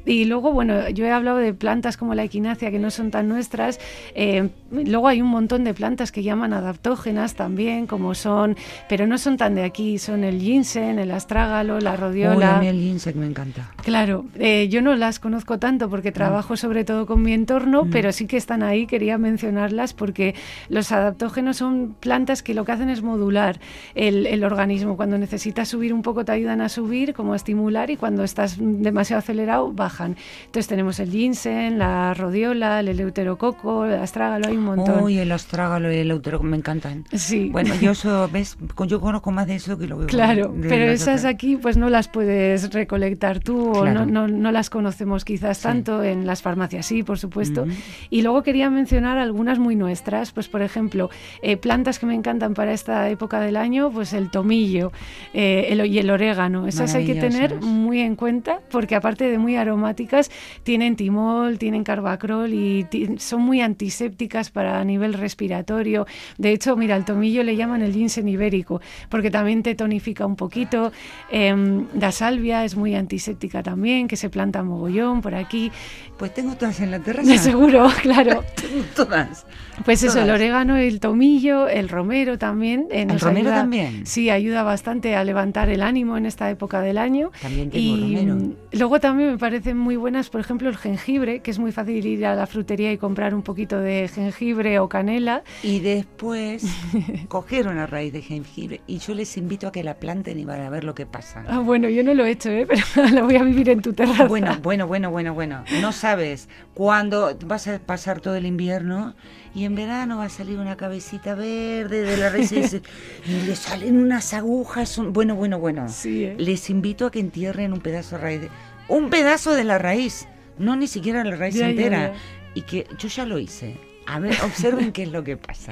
Y 0.05 0.25
luego, 0.25 0.51
bueno, 0.51 0.89
yo 0.89 1.05
he 1.05 1.11
hablado 1.11 1.37
de 1.37 1.53
plantas 1.53 1.95
como 1.95 2.13
la 2.13 2.23
equinacia 2.23 2.71
que 2.71 2.79
no 2.79 2.91
son 2.91 3.09
tan 3.09 3.29
nuestras. 3.29 3.79
Eh, 4.15 4.49
luego 4.71 5.07
hay 5.07 5.21
un 5.21 5.29
montón 5.29 5.63
de 5.63 5.73
plantas 5.73 6.11
que 6.11 6.23
llaman 6.23 6.51
adaptógenas 6.51 7.35
también, 7.35 7.87
como 7.87 8.13
son, 8.13 8.57
pero 8.89 9.07
no 9.07 9.17
son 9.17 9.37
tan 9.37 9.55
de 9.55 9.63
aquí, 9.63 9.97
son 9.99 10.25
el 10.25 10.41
ginseng, 10.41 10.99
el 10.99 11.11
astrágalo, 11.11 11.79
la 11.79 11.95
rodiola. 11.95 12.57
a 12.57 12.59
mí 12.59 12.67
el 12.67 12.79
ginseng 12.79 13.17
me 13.17 13.27
encanta. 13.27 13.71
Claro, 13.83 14.25
eh, 14.37 14.67
yo 14.69 14.81
no 14.81 14.95
las 14.95 15.19
conozco 15.19 15.57
tanto 15.57 15.89
porque 15.89 16.11
trabajo 16.11 16.57
sobre 16.57 16.83
todo 16.83 17.05
con 17.05 17.21
mi 17.21 17.31
entorno, 17.31 17.85
mm. 17.85 17.89
pero 17.89 18.11
sí 18.11 18.27
que 18.27 18.35
están 18.35 18.61
ahí, 18.61 18.87
quería 18.87 19.17
mencionarlas 19.17 19.93
porque 19.93 20.35
los 20.67 20.91
adaptógenos 20.91 21.57
son 21.57 21.95
plantas 21.99 22.43
que 22.43 22.53
lo 22.53 22.65
que 22.65 22.73
hacen 22.73 22.89
es 22.89 23.03
modular 23.03 23.59
el, 23.95 24.25
el 24.25 24.43
organismo. 24.43 24.97
Cuando 25.03 25.17
necesitas 25.17 25.67
subir 25.67 25.93
un 25.93 26.01
poco 26.01 26.23
te 26.23 26.31
ayudan 26.31 26.61
a 26.61 26.69
subir, 26.69 27.13
como 27.13 27.33
a 27.33 27.35
estimular, 27.35 27.89
y 27.89 27.97
cuando 27.97 28.23
estás 28.23 28.55
demasiado 28.57 29.19
acelerado, 29.19 29.73
baja 29.73 30.05
entonces 30.05 30.67
tenemos 30.67 30.97
el 31.01 31.11
ginseng, 31.11 31.77
la 31.77 32.13
rodiola, 32.13 32.79
el 32.79 32.87
eleuterococo, 32.87 33.83
el 33.83 33.95
astrágalo, 33.95 34.47
hay 34.47 34.55
un 34.55 34.63
montón. 34.63 35.03
Uy, 35.03 35.19
el 35.19 35.33
astrágalo 35.33 35.91
y 35.91 35.95
el 35.95 36.01
eleuterococo 36.03 36.47
me 36.47 36.55
encantan. 36.55 37.03
Sí. 37.11 37.49
Bueno, 37.49 37.75
yo 37.75 37.91
eso, 37.91 38.29
¿ves? 38.31 38.57
yo 38.87 39.01
conozco 39.01 39.29
más 39.31 39.45
de 39.45 39.55
eso 39.55 39.77
que 39.77 39.87
lo 39.87 39.99
que 39.99 40.05
Claro, 40.05 40.55
pero 40.61 40.85
esas 40.85 41.25
aquí 41.25 41.57
pues 41.57 41.75
no 41.75 41.89
las 41.89 42.07
puedes 42.07 42.71
recolectar 42.71 43.39
tú 43.39 43.73
o 43.73 43.85
no, 43.85 44.05
no, 44.05 44.51
las 44.53 44.69
conocemos 44.69 45.25
quizás 45.25 45.59
tanto 45.59 46.01
en 46.01 46.25
las 46.25 46.41
farmacias, 46.41 46.85
sí, 46.85 47.03
por 47.03 47.19
supuesto. 47.19 47.65
Y 48.09 48.21
luego 48.21 48.41
quería 48.41 48.69
mencionar 48.69 49.17
algunas 49.17 49.59
muy 49.59 49.75
nuestras, 49.75 50.31
pues 50.31 50.47
por 50.47 50.61
ejemplo, 50.61 51.09
eh, 51.41 51.57
plantas 51.57 51.99
que 51.99 52.05
me 52.05 52.15
encantan 52.15 52.53
para 52.53 52.71
esta 52.71 53.09
época 53.09 53.41
del 53.41 53.57
año, 53.57 53.91
pues 53.91 54.13
el 54.13 54.31
tomillo 54.31 54.92
eh, 55.33 55.67
el, 55.69 55.85
y 55.85 55.99
el 55.99 56.09
orégano. 56.09 56.67
Esas 56.67 56.93
hay 56.95 57.05
que 57.05 57.15
tener 57.15 57.61
muy 57.61 57.99
en 57.99 58.15
cuenta 58.15 58.59
porque 58.69 58.95
aparte 58.95 59.29
de 59.29 59.37
muy 59.37 59.55
aromáticas, 59.55 60.29
tienen 60.63 60.95
timol, 60.95 61.57
tienen 61.57 61.83
carbacrol 61.83 62.53
y 62.53 62.87
son 63.17 63.41
muy 63.41 63.61
antisépticas 63.61 64.49
para 64.49 64.79
a 64.79 64.83
nivel 64.83 65.13
respiratorio. 65.13 66.05
De 66.37 66.51
hecho, 66.51 66.75
mira, 66.75 66.95
al 66.95 67.05
tomillo 67.05 67.43
le 67.43 67.55
llaman 67.55 67.81
el 67.81 67.93
ginseng 67.93 68.27
ibérico 68.27 68.81
porque 69.09 69.31
también 69.31 69.63
te 69.63 69.75
tonifica 69.75 70.25
un 70.25 70.35
poquito. 70.35 70.91
Eh, 71.31 71.53
la 71.99 72.11
salvia 72.11 72.63
es 72.65 72.75
muy 72.75 72.95
antiséptica 72.95 73.63
también, 73.63 74.07
que 74.07 74.15
se 74.15 74.29
planta 74.29 74.63
mogollón 74.63 75.21
por 75.21 75.35
aquí. 75.35 75.71
Pues 76.17 76.33
tengo 76.33 76.55
todas 76.55 76.79
en 76.79 76.91
la 76.91 76.99
terraza. 76.99 77.37
Seguro, 77.43 77.87
claro. 78.01 78.43
todas. 78.95 79.45
Pues 79.85 80.03
eso, 80.03 80.21
el 80.21 80.29
orégano, 80.29 80.77
el 80.77 80.99
tomillo, 80.99 81.67
el 81.67 81.89
romero 81.89 82.37
también. 82.37 82.87
Eh, 82.91 83.07
¿El 83.09 83.19
romero 83.19 83.49
también? 83.49 84.05
Sí, 84.05 84.29
ayuda 84.29 84.63
bastante 84.63 84.82
a 84.83 85.23
levantar 85.23 85.69
el 85.69 85.81
ánimo 85.81 86.17
en 86.17 86.25
esta 86.25 86.49
época 86.49 86.81
del 86.81 86.97
año. 86.97 87.31
También 87.41 87.69
tengo 87.69 87.97
y 87.97 88.15
romero. 88.15 88.55
luego 88.71 88.99
también 88.99 89.31
me 89.31 89.37
parecen 89.37 89.77
muy 89.77 89.95
buenas, 89.95 90.29
por 90.29 90.41
ejemplo, 90.41 90.69
el 90.69 90.77
jengibre, 90.77 91.39
que 91.39 91.51
es 91.51 91.59
muy 91.59 91.71
fácil 91.71 92.05
ir 92.05 92.25
a 92.25 92.35
la 92.35 92.47
frutería 92.47 92.91
y 92.91 92.97
comprar 92.97 93.33
un 93.33 93.41
poquito 93.41 93.79
de 93.79 94.07
jengibre 94.07 94.79
o 94.79 94.89
canela. 94.89 95.43
Y 95.63 95.79
después 95.79 96.65
coger 97.27 97.67
una 97.67 97.87
raíz 97.87 98.13
de 98.13 98.21
jengibre 98.21 98.81
y 98.87 98.99
yo 98.99 99.13
les 99.13 99.37
invito 99.37 99.67
a 99.67 99.71
que 99.71 99.83
la 99.83 99.95
planten 99.95 100.39
y 100.39 100.45
van 100.45 100.61
a 100.61 100.69
ver 100.69 100.83
lo 100.83 100.93
que 100.93 101.05
pasa. 101.05 101.43
Ah, 101.47 101.59
bueno, 101.59 101.89
yo 101.89 102.03
no 102.03 102.13
lo 102.13 102.25
he 102.25 102.31
hecho, 102.31 102.49
¿eh? 102.49 102.67
pero 102.95 103.07
la 103.09 103.23
voy 103.23 103.35
a 103.35 103.43
vivir 103.43 103.69
en 103.69 103.81
tu 103.81 103.93
terraza. 103.93 104.27
Bueno, 104.27 104.57
bueno, 104.61 104.87
bueno, 104.87 105.11
bueno, 105.11 105.33
bueno. 105.33 105.63
No 105.81 105.91
sabes 105.91 106.49
cuándo 106.73 107.35
vas 107.45 107.67
a 107.67 107.79
pasar 107.79 108.19
todo 108.19 108.35
el 108.35 108.45
invierno 108.45 109.15
y 109.55 109.65
en 109.65 109.75
verano 109.75 110.17
va 110.17 110.25
a 110.25 110.29
salir 110.29 110.57
una 110.57 110.77
cabecita 110.77 111.35
verde 111.35 112.01
de 112.01 112.17
la 112.17 112.29
raíz 112.29 112.51
y, 113.25 113.45
le 113.45 113.55
salen 113.55 113.97
unas 113.97 114.33
agujas. 114.33 114.99
Bueno, 115.09 115.35
bueno, 115.35 115.59
bueno. 115.59 115.85
¿eh? 116.05 116.35
Les 116.37 116.69
invito 116.69 117.05
a 117.05 117.11
que 117.11 117.19
entierren 117.19 117.73
un 117.73 117.81
pedazo 117.81 118.15
de 118.17 118.21
raíz. 118.21 118.41
un 118.87 119.09
pedazo 119.09 119.53
de 119.53 119.63
la 119.63 119.77
raíz, 119.77 120.27
no 120.57 120.75
ni 120.75 120.87
siquiera 120.87 121.23
la 121.23 121.35
raíz 121.35 121.55
entera. 121.59 122.13
Y 122.55 122.61
que 122.61 122.87
yo 122.99 123.07
ya 123.07 123.25
lo 123.25 123.39
hice. 123.39 123.77
A 124.05 124.19
ver, 124.19 124.35
observen 124.43 124.91
qué 124.91 125.03
es 125.03 125.11
lo 125.11 125.23
que 125.23 125.37
pasa. 125.37 125.71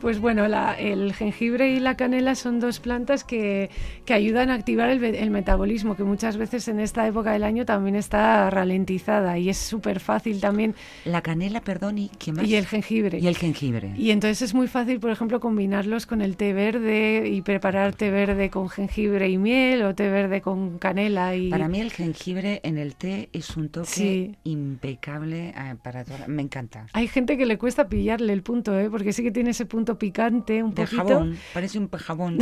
Pues 0.00 0.18
bueno, 0.18 0.46
el 0.78 1.12
jengibre 1.14 1.72
y 1.72 1.80
la 1.80 1.96
canela 1.96 2.34
son 2.34 2.58
dos 2.58 2.80
plantas 2.80 3.24
que, 3.24 3.70
ayudan 4.08 4.50
a 4.50 4.54
activar 4.54 4.90
el, 4.90 5.30
metabolismo, 5.30 5.94
que 5.96 6.02
muchas 6.02 6.36
veces 6.36 6.66
en 6.66 6.80
esta 6.80 7.06
época 7.06 7.32
del 7.32 7.44
año 7.44 7.64
también 7.64 7.94
está 7.94 8.50
ralentizada 8.50 9.38
y 9.38 9.48
es 9.48 9.56
súper 9.56 10.00
fácil 10.00 10.40
también. 10.40 10.74
La 11.04 11.22
canela, 11.22 11.60
perdón, 11.60 11.98
¿y 11.98 12.10
qué 12.18 12.32
más? 12.32 12.44
Y 12.44 12.56
el 12.56 12.66
jengibre. 12.66 13.20
Y 13.20 13.28
el 13.28 13.36
jengibre. 13.36 13.92
Y 13.96 14.10
entonces 14.10 14.42
es 14.42 14.54
muy 14.54 14.66
fácil, 14.66 14.98
por 14.98 15.10
ejemplo, 15.10 15.38
combinarlos 15.38 16.06
con 16.06 16.22
el 16.22 16.36
té 16.36 16.52
verde 16.52 17.28
y 17.28 17.42
preparar 17.42 17.94
té 17.94 18.10
verde 18.10 18.50
con 18.50 18.68
jengibre 18.68 19.28
y 19.28 19.38
miel 19.38 19.82
o 19.82 19.94
té 19.94 20.10
verde 20.10 20.40
con 20.40 20.78
canela. 20.78 21.36
y 21.36 21.50
Para 21.50 21.68
mí 21.68 21.80
el 21.80 21.92
jengibre 21.92 22.60
en 22.64 22.78
el 22.78 22.96
té 22.96 23.28
es 23.32 23.56
un 23.56 23.68
toque 23.68 24.34
impecable 24.42 25.54
eh, 25.56 25.76
para 25.80 26.04
toda... 26.04 26.26
Me 26.26 26.42
encanta. 26.42 26.86
Hay 26.94 27.06
gente 27.06 27.38
que 27.38 27.46
le 27.46 27.58
cuesta 27.58 27.69
pillarle 27.88 28.32
el 28.32 28.42
punto, 28.42 28.78
¿eh? 28.78 28.88
porque 28.90 29.12
sí 29.12 29.22
que 29.22 29.30
tiene 29.30 29.50
ese 29.50 29.66
punto 29.66 29.98
picante, 29.98 30.62
un 30.62 30.74
de 30.74 30.82
poquito. 30.82 31.04
jabón, 31.04 31.38
parece 31.54 31.78
un 31.78 31.88
jabón. 31.90 32.38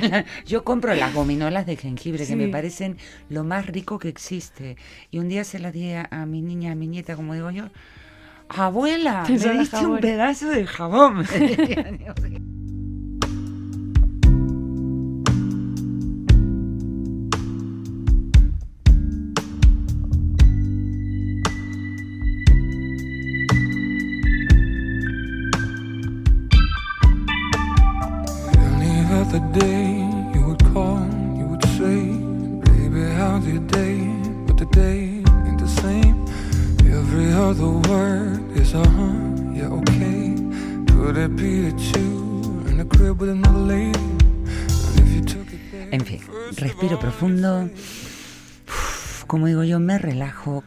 yo 0.46 0.64
compro 0.64 0.94
las 0.94 1.14
gominolas 1.14 1.66
de 1.66 1.76
jengibre, 1.76 2.26
que 2.26 2.36
me 2.36 2.48
parecen 2.48 2.96
lo 3.28 3.44
más 3.44 3.66
rico 3.66 3.98
que 3.98 4.08
existe. 4.08 4.76
Y 5.10 5.18
un 5.18 5.28
día 5.28 5.44
se 5.44 5.58
las 5.58 5.72
di 5.72 5.92
a, 5.92 6.26
mi 6.26 6.42
niña, 6.42 6.72
a 6.72 6.74
mi 6.74 6.86
nieta, 6.86 7.16
como 7.16 7.34
digo 7.34 7.50
yo, 7.50 7.68
abuela, 8.48 9.24
me 9.28 9.36
diste 9.58 9.86
un 9.86 9.98
pedazo 9.98 10.48
de 10.48 10.66
jabón. 10.66 11.24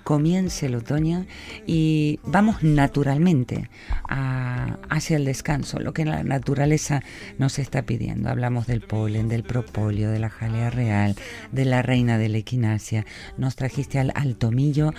comience 0.06 0.68
el 0.68 0.76
otoño 0.76 1.26
y 1.66 2.20
vamos 2.24 2.64
naturalmente 2.64 3.70
hacia 4.08 5.18
el 5.18 5.26
descanso, 5.26 5.80
lo 5.80 5.94
que 5.94 6.06
la 6.06 6.24
naturaleza 6.24 7.02
nos 7.40 7.60
está 7.60 7.82
pidiendo. 7.82 8.30
Hablamos 8.30 8.68
del 8.68 8.82
polen, 8.82 9.28
del 9.28 9.44
propóleo, 9.44 10.12
de 10.12 10.20
la 10.20 10.30
jalea 10.30 10.70
real, 10.70 11.16
de 11.52 11.66
la 11.66 11.82
reina 11.82 12.18
de 12.18 12.30
la 12.30 12.38
equinacia. 12.38 13.06
Nos 13.38 13.56
trajiste 13.56 14.00
al, 14.00 14.12
al 14.16 14.36
tomillo. 14.38 14.94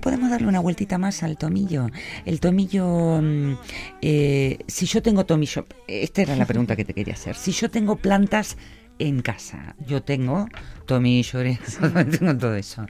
¿Podemos 0.00 0.28
darle 0.30 0.48
una 0.48 0.60
vueltita 0.60 0.98
más 0.98 1.22
al 1.22 1.38
tomillo? 1.38 1.86
El 2.26 2.40
tomillo, 2.40 3.20
mm, 3.22 3.54
eh, 4.02 4.58
si 4.66 4.86
yo 4.86 5.02
tengo 5.02 5.24
tomillo, 5.24 5.66
esta 5.86 6.22
era 6.22 6.34
la 6.34 6.46
pregunta 6.46 6.74
que 6.74 6.84
te 6.84 6.94
quería 6.94 7.14
hacer. 7.14 7.36
Si 7.36 7.52
yo 7.52 7.70
tengo 7.70 7.94
plantas 7.96 8.56
en 8.98 9.22
casa. 9.22 9.74
Yo 9.86 10.02
tengo 10.02 10.48
tomillo, 10.86 11.40
tengo 12.18 12.36
todo 12.36 12.56
eso. 12.56 12.86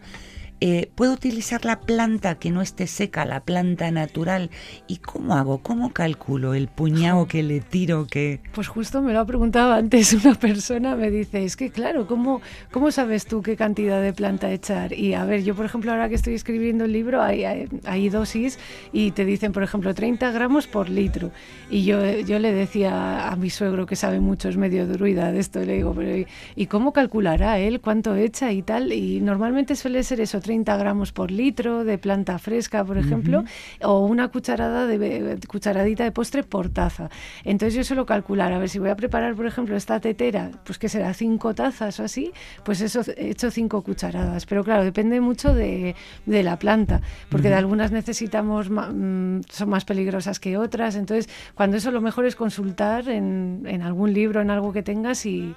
Eh, 0.65 0.93
¿Puedo 0.95 1.13
utilizar 1.15 1.65
la 1.65 1.81
planta 1.81 2.37
que 2.37 2.53
no 2.53 2.63
esté 2.63 2.87
seca, 2.87 3.25
la 3.25 3.41
planta 3.41 3.91
natural? 3.91 4.49
¿Y 4.87 4.99
cómo 4.99 5.35
hago? 5.35 5.59
¿Cómo 5.59 5.93
calculo 5.93 6.55
el 6.55 6.69
puñado 6.69 7.27
que 7.27 7.43
le 7.43 7.59
tiro? 7.59 8.07
Que... 8.07 8.39
Pues 8.55 8.69
justo 8.69 9.03
me 9.03 9.13
lo 9.13 9.19
ha 9.19 9.27
preguntado 9.27 9.73
antes 9.73 10.13
una 10.25 10.37
persona, 10.37 10.95
me 10.95 11.11
dice, 11.11 11.45
es 11.45 11.57
que 11.57 11.71
claro, 11.71 12.07
¿cómo, 12.07 12.43
¿cómo 12.71 12.93
sabes 12.93 13.27
tú 13.27 13.43
qué 13.43 13.57
cantidad 13.57 14.01
de 14.01 14.13
planta 14.13 14.53
echar? 14.53 14.93
Y 14.93 15.15
a 15.15 15.25
ver, 15.25 15.43
yo 15.43 15.57
por 15.57 15.65
ejemplo 15.67 15.91
ahora 15.91 16.09
que 16.09 16.15
estoy 16.15 16.35
escribiendo 16.35 16.85
el 16.85 16.93
libro 16.93 17.21
hay, 17.21 17.43
hay, 17.43 17.67
hay 17.85 18.09
dosis 18.09 18.61
y 18.93 19.11
te 19.11 19.25
dicen, 19.25 19.51
por 19.51 19.65
ejemplo, 19.65 19.93
30 19.95 20.31
gramos 20.31 20.69
por 20.69 20.89
litro. 20.89 21.33
Y 21.71 21.83
yo, 21.83 22.21
yo 22.21 22.39
le 22.39 22.53
decía 22.53 23.29
a 23.33 23.35
mi 23.35 23.51
suegro, 23.51 23.85
que 23.85 23.97
sabe 23.97 24.21
mucho, 24.21 24.49
es 24.49 24.57
medio 24.57 24.87
druida 24.87 25.33
de 25.33 25.41
esto, 25.41 25.59
le 25.59 25.75
digo, 25.75 25.93
pero 25.93 26.17
¿y- 26.19 26.29
¿y 26.55 26.67
cómo 26.67 26.93
calculará 26.93 27.59
él 27.59 27.81
cuánto 27.81 28.15
echa 28.15 28.53
y 28.53 28.63
tal? 28.63 28.93
Y 28.93 29.21
normalmente 29.21 29.75
suele 29.75 30.05
ser 30.05 30.21
eso, 30.21 30.41
30 30.41 30.51
gramos 30.57 31.12
por 31.12 31.30
litro 31.30 31.84
de 31.84 31.98
planta 31.98 32.38
fresca, 32.38 32.84
por 32.84 32.98
ejemplo, 32.98 33.44
o 33.82 34.00
una 34.07 34.28
cucharada 34.28 34.86
de 34.86 35.38
cucharadita 35.48 36.05
de 36.05 36.12
postre 36.12 36.42
por 36.42 36.68
taza. 36.68 37.09
Entonces 37.44 37.74
yo 37.74 37.84
suelo 37.84 38.07
calcular, 38.07 38.53
a 38.53 38.59
ver 38.59 38.68
si 38.68 38.78
voy 38.78 38.90
a 38.90 38.96
preparar, 38.96 39.34
por 39.34 39.46
ejemplo, 39.46 39.76
esta 39.76 39.98
tetera, 40.00 40.50
pues 40.64 40.78
que 40.78 40.88
será 40.88 41.14
cinco 41.14 41.55
tazas 41.55 41.98
o 42.00 42.05
así, 42.05 42.32
pues 42.64 42.80
eso 42.80 43.00
he 43.16 43.30
hecho 43.30 43.50
cinco 43.50 43.82
cucharadas. 43.82 44.46
Pero 44.46 44.62
claro, 44.64 44.84
depende 44.84 45.20
mucho 45.20 45.55
de, 45.55 45.94
de 46.26 46.42
la 46.42 46.59
planta, 46.59 47.00
porque 47.30 47.48
de 47.48 47.55
algunas 47.55 47.90
necesitamos, 47.92 48.68
mm, 48.70 49.40
son 49.48 49.68
más 49.68 49.84
peligrosas 49.84 50.38
que 50.40 50.57
otras. 50.57 50.96
Entonces, 50.96 51.28
cuando 51.55 51.76
eso 51.76 51.90
lo 51.90 52.00
mejor 52.00 52.26
es 52.26 52.36
consultar 52.36 53.09
en, 53.09 53.62
en 53.66 53.82
algún 53.82 54.12
libro, 54.12 54.40
en 54.40 54.50
algo 54.50 54.72
que 54.72 54.82
tengas 54.82 55.24
y, 55.26 55.55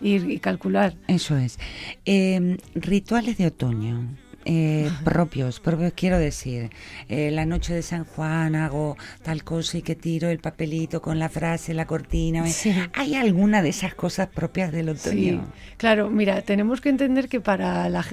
y- 0.00 0.14
y 0.32 0.38
calcular. 0.38 0.94
Eso 1.08 1.36
es. 1.36 1.58
Eh, 2.04 2.56
rituales 2.74 3.36
de 3.38 3.46
otoño. 3.46 4.06
Eh, 4.50 4.90
propios, 5.04 5.60
propios 5.60 5.92
quiero 5.94 6.18
decir, 6.18 6.70
eh, 7.08 7.30
la 7.30 7.44
noche 7.44 7.74
de 7.74 7.82
San 7.82 8.04
Juan 8.04 8.54
hago 8.56 8.96
tal 9.22 9.44
cosa 9.44 9.76
y 9.78 9.82
que 9.82 9.94
tiro 9.94 10.30
el 10.30 10.38
papelito 10.38 11.02
con 11.02 11.18
la 11.18 11.28
frase, 11.28 11.74
la 11.74 11.86
cortina. 11.86 12.46
Sí. 12.46 12.72
¿Hay 12.94 13.14
alguna 13.14 13.60
de 13.62 13.68
esas 13.68 13.94
cosas 13.94 14.28
propias 14.28 14.72
del 14.72 14.96
Sí, 14.96 15.32
otoño? 15.32 15.52
claro, 15.76 16.08
mira, 16.08 16.40
tenemos 16.42 16.80
que 16.80 16.88
entender 16.88 17.28
que 17.28 17.40
para 17.40 17.88
la 17.90 18.04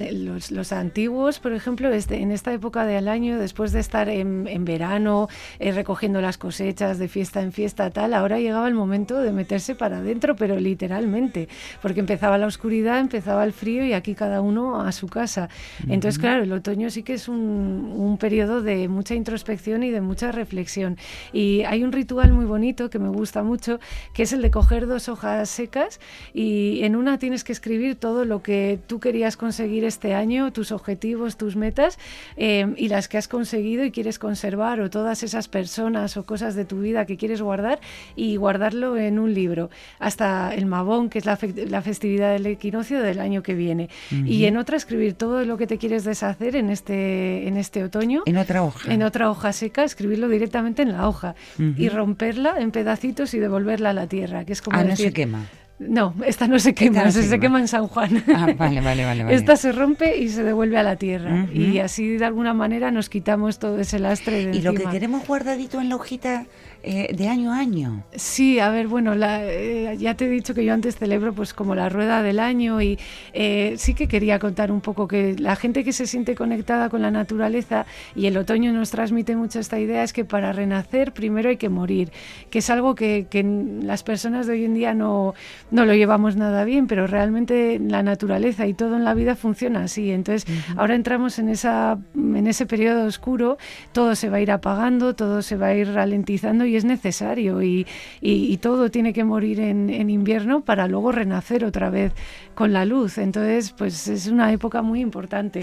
los 0.50 0.72
antiguos, 0.72 1.38
por 1.38 1.52
ejemplo, 1.54 1.90
este, 1.90 2.20
en 2.20 2.30
esta 2.32 2.52
época 2.52 2.84
del 2.84 3.08
año, 3.08 3.38
después 3.38 3.72
de 3.72 3.80
estar 3.80 4.08
en, 4.10 4.46
en 4.46 4.64
verano 4.66 5.28
eh, 5.58 5.72
recogiendo 5.72 6.20
las 6.20 6.36
cosechas 6.36 6.98
de 6.98 7.08
fiesta 7.08 7.40
en 7.40 7.52
fiesta, 7.52 7.88
tal, 7.90 8.12
ahora 8.12 8.38
llegaba 8.38 8.68
el 8.68 8.74
momento 8.74 9.18
de 9.20 9.32
meterse 9.32 9.74
para 9.74 9.98
adentro, 9.98 10.36
pero 10.36 10.60
literalmente, 10.60 11.48
porque 11.80 12.00
empezaba 12.00 12.36
la 12.36 12.46
oscuridad, 12.46 12.98
empezaba 13.00 13.42
el 13.44 13.54
frío 13.54 13.86
y 13.86 13.94
aquí 13.94 14.14
cada 14.14 14.42
uno 14.42 14.82
a 14.82 14.92
su 14.92 15.06
casa. 15.08 15.48
Entonces, 15.88 16.18
claro, 16.26 16.42
el 16.44 16.52
otoño 16.52 16.90
sí 16.90 17.02
que 17.02 17.14
es 17.14 17.28
un, 17.28 17.92
un 17.96 18.18
periodo 18.18 18.62
de 18.62 18.88
mucha 18.88 19.14
introspección 19.14 19.82
y 19.82 19.90
de 19.90 20.00
mucha 20.00 20.32
reflexión. 20.32 20.96
Y 21.32 21.62
hay 21.62 21.82
un 21.84 21.92
ritual 21.92 22.32
muy 22.32 22.44
bonito 22.44 22.90
que 22.90 22.98
me 22.98 23.08
gusta 23.08 23.42
mucho, 23.42 23.78
que 24.12 24.22
es 24.24 24.32
el 24.32 24.42
de 24.42 24.50
coger 24.50 24.86
dos 24.86 25.08
hojas 25.08 25.48
secas 25.48 26.00
y 26.34 26.80
en 26.82 26.96
una 26.96 27.18
tienes 27.18 27.44
que 27.44 27.52
escribir 27.52 27.96
todo 27.96 28.24
lo 28.24 28.42
que 28.42 28.78
tú 28.86 29.00
querías 29.00 29.36
conseguir 29.36 29.84
este 29.84 30.14
año, 30.14 30.52
tus 30.52 30.72
objetivos, 30.72 31.36
tus 31.36 31.56
metas 31.56 31.98
eh, 32.36 32.72
y 32.76 32.88
las 32.88 33.08
que 33.08 33.18
has 33.18 33.28
conseguido 33.28 33.84
y 33.84 33.90
quieres 33.90 34.18
conservar 34.18 34.80
o 34.80 34.90
todas 34.90 35.22
esas 35.22 35.48
personas 35.48 36.16
o 36.16 36.24
cosas 36.26 36.54
de 36.54 36.64
tu 36.64 36.80
vida 36.80 37.06
que 37.06 37.16
quieres 37.16 37.40
guardar 37.40 37.78
y 38.16 38.36
guardarlo 38.36 38.96
en 38.96 39.18
un 39.18 39.32
libro 39.34 39.70
hasta 39.98 40.54
el 40.54 40.66
Mabón, 40.66 41.08
que 41.10 41.18
es 41.18 41.26
la, 41.26 41.36
fe- 41.36 41.66
la 41.68 41.82
festividad 41.82 42.32
del 42.32 42.46
equinoccio 42.46 43.00
del 43.02 43.20
año 43.20 43.42
que 43.42 43.54
viene. 43.54 43.88
Y 44.24 44.44
en 44.46 44.56
otra 44.56 44.76
escribir 44.76 45.14
todo 45.14 45.44
lo 45.44 45.56
que 45.56 45.66
te 45.66 45.78
quieres 45.78 46.04
deshacer 46.16 46.56
en 46.56 46.70
este, 46.70 47.46
en 47.46 47.56
este 47.58 47.84
otoño. 47.84 48.22
En 48.24 48.38
otra 48.38 48.62
hoja. 48.62 48.92
En 48.92 49.02
otra 49.02 49.30
hoja 49.30 49.52
seca, 49.52 49.84
escribirlo 49.84 50.28
directamente 50.28 50.80
en 50.82 50.92
la 50.92 51.08
hoja 51.08 51.34
y 51.58 51.88
romperla 51.90 52.54
en 52.58 52.70
pedacitos 52.70 53.34
y 53.34 53.38
devolverla 53.38 53.90
a 53.90 53.92
la 53.92 54.06
tierra, 54.06 54.44
que 54.44 54.52
es 54.54 54.62
como 54.62 54.78
Ah, 54.78 54.84
no 54.84 54.96
se 54.96 55.12
quema. 55.12 55.44
No, 55.78 56.14
esta 56.24 56.48
no 56.48 56.58
se 56.58 56.74
quema, 56.74 57.04
no 57.04 57.12
se, 57.12 57.22
se 57.22 57.28
se 57.28 57.38
quema. 57.38 57.60
en 57.60 57.68
San 57.68 57.86
Juan. 57.86 58.24
Ah, 58.34 58.46
vale, 58.56 58.80
vale, 58.80 59.04
vale, 59.04 59.24
vale. 59.24 59.34
Esta 59.34 59.56
se 59.56 59.72
rompe 59.72 60.16
y 60.16 60.30
se 60.30 60.42
devuelve 60.42 60.78
a 60.78 60.82
la 60.82 60.96
tierra. 60.96 61.46
Y 61.52 61.80
así 61.80 62.16
de 62.16 62.24
alguna 62.24 62.54
manera 62.54 62.90
nos 62.90 63.10
quitamos 63.10 63.58
todo 63.58 63.78
ese 63.78 63.98
lastre 63.98 64.46
de 64.46 64.56
Y 64.56 64.62
lo 64.62 64.72
que 64.72 64.84
queremos 64.84 65.26
guardadito 65.26 65.78
en 65.82 65.90
la 65.90 65.96
hojita 65.96 66.46
eh, 66.86 67.12
de 67.14 67.28
año 67.28 67.52
a 67.52 67.58
año. 67.58 68.04
Sí, 68.14 68.60
a 68.60 68.70
ver, 68.70 68.86
bueno, 68.86 69.14
la- 69.16 69.44
eh, 69.44 69.96
ya 69.98 70.14
te 70.14 70.26
he 70.26 70.28
dicho 70.28 70.54
que 70.54 70.64
yo 70.64 70.72
antes 70.72 70.96
celebro 70.96 71.32
pues 71.32 71.52
como 71.52 71.74
la 71.74 71.88
rueda 71.88 72.22
del 72.22 72.38
año 72.38 72.80
y 72.80 72.98
eh, 73.34 73.74
sí 73.76 73.94
que 73.94 74.06
quería 74.06 74.38
contar 74.38 74.70
un 74.70 74.80
poco 74.80 75.08
que 75.08 75.34
la 75.38 75.56
gente 75.56 75.82
que 75.82 75.92
se 75.92 76.06
siente 76.06 76.36
conectada 76.36 76.88
con 76.88 77.02
la 77.02 77.10
naturaleza 77.10 77.86
y 78.14 78.26
el 78.26 78.36
otoño 78.36 78.72
nos 78.72 78.90
transmite 78.92 79.34
mucho 79.34 79.58
esta 79.58 79.80
idea 79.80 80.04
es 80.04 80.12
que 80.12 80.24
para 80.24 80.52
renacer 80.52 81.12
primero 81.12 81.48
hay 81.48 81.56
que 81.56 81.68
morir, 81.68 82.12
que 82.50 82.60
es 82.60 82.70
algo 82.70 82.94
que, 82.94 83.26
que 83.28 83.42
las 83.82 84.04
personas 84.04 84.46
de 84.46 84.52
hoy 84.52 84.64
en 84.64 84.74
día 84.74 84.94
no, 84.94 85.34
no 85.72 85.84
lo 85.86 85.94
llevamos 85.94 86.36
nada 86.36 86.64
bien, 86.64 86.86
pero 86.86 87.08
realmente 87.08 87.80
la 87.80 88.04
naturaleza 88.04 88.66
y 88.68 88.74
todo 88.74 88.94
en 88.96 89.04
la 89.04 89.14
vida 89.14 89.34
funciona 89.34 89.82
así. 89.84 90.12
Entonces 90.12 90.46
ahora 90.76 90.94
entramos 90.94 91.40
en, 91.40 91.48
esa, 91.48 91.98
en 92.14 92.46
ese 92.46 92.64
periodo 92.66 93.04
oscuro, 93.06 93.58
todo 93.92 94.14
se 94.14 94.28
va 94.30 94.36
a 94.36 94.40
ir 94.40 94.52
apagando, 94.52 95.14
todo 95.16 95.42
se 95.42 95.56
va 95.56 95.66
a 95.68 95.74
ir 95.74 95.92
ralentizando 95.92 96.64
y 96.64 96.75
es 96.76 96.84
necesario 96.84 97.62
y, 97.62 97.86
y- 98.20 98.52
y 98.52 98.56
todo 98.58 98.90
tiene 98.90 99.12
que 99.12 99.24
morir 99.24 99.60
en, 99.60 99.90
en 99.90 100.10
invierno 100.10 100.62
para 100.64 100.86
luego 100.88 101.12
renacer 101.12 101.64
otra 101.64 101.90
vez 101.90 102.12
con 102.54 102.72
la 102.72 102.84
luz. 102.84 103.18
Entonces, 103.18 103.72
pues 103.72 104.08
es 104.08 104.26
una 104.28 104.52
época 104.52 104.82
muy 104.82 105.00
importante. 105.00 105.60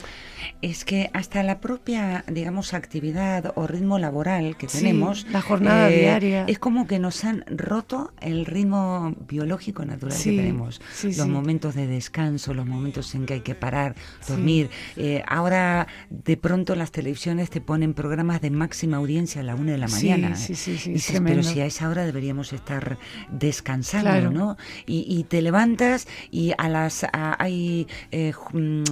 Es 0.61 0.85
que 0.85 1.09
hasta 1.13 1.41
la 1.43 1.59
propia, 1.59 2.23
digamos, 2.27 2.73
actividad 2.73 3.53
o 3.55 3.67
ritmo 3.67 3.99
laboral 3.99 4.57
que 4.57 4.67
Sí, 4.67 4.79
tenemos, 4.79 5.23
eh, 5.23 5.27
la 5.31 5.41
jornada 5.41 5.89
diaria. 5.89 6.45
es 6.47 6.59
como 6.59 6.87
que 6.87 6.99
nos 6.99 7.23
han 7.25 7.43
roto 7.47 8.11
el 8.21 8.45
ritmo 8.45 9.15
biológico 9.27 9.85
natural 9.85 10.17
Sí, 10.17 10.31
que 10.31 10.37
tenemos. 10.37 10.81
sí, 10.93 11.07
los 11.07 11.15
sí. 11.15 11.31
momentos 11.31 11.75
de 11.75 11.87
descanso, 11.87 12.53
los 12.53 12.65
momentos 12.65 13.13
en 13.15 13.25
que 13.25 13.35
hay 13.35 13.41
que 13.41 13.55
parar, 13.55 13.95
dormir. 14.27 14.69
Eh, 14.97 15.23
ahora, 15.27 15.87
de 16.09 16.37
pronto, 16.37 16.75
las 16.75 16.91
televisiones 16.91 17.49
te 17.49 17.61
ponen 17.61 17.93
programas 17.93 18.41
de 18.41 18.49
máxima 18.49 18.97
audiencia 18.97 19.41
a 19.41 19.43
la 19.43 19.55
una 19.55 19.71
de 19.73 19.77
la 19.77 19.87
Sí, 19.87 20.09
mañana. 20.09 20.35
sí, 20.35 20.55
sí, 20.55 20.77
sí, 20.77 20.91
Y 20.91 20.92
dices, 20.93 21.11
tremendo. 21.11 21.41
pero 21.41 21.53
si 21.53 21.59
a 21.61 21.65
esa 21.65 21.89
hora 21.89 22.05
deberíamos 22.05 22.53
estar 22.53 22.97
descansando, 23.31 24.09
Claro. 24.09 24.31
¿no? 24.31 24.57
Y, 24.85 25.05
y 25.07 25.23
te 25.23 25.41
levantas 25.41 26.07
y 26.31 26.53
a 26.57 26.69
las 26.69 27.03
a- 27.05 27.35
hay 27.41 27.87
eh, 28.11 28.33
mm, 28.53 28.83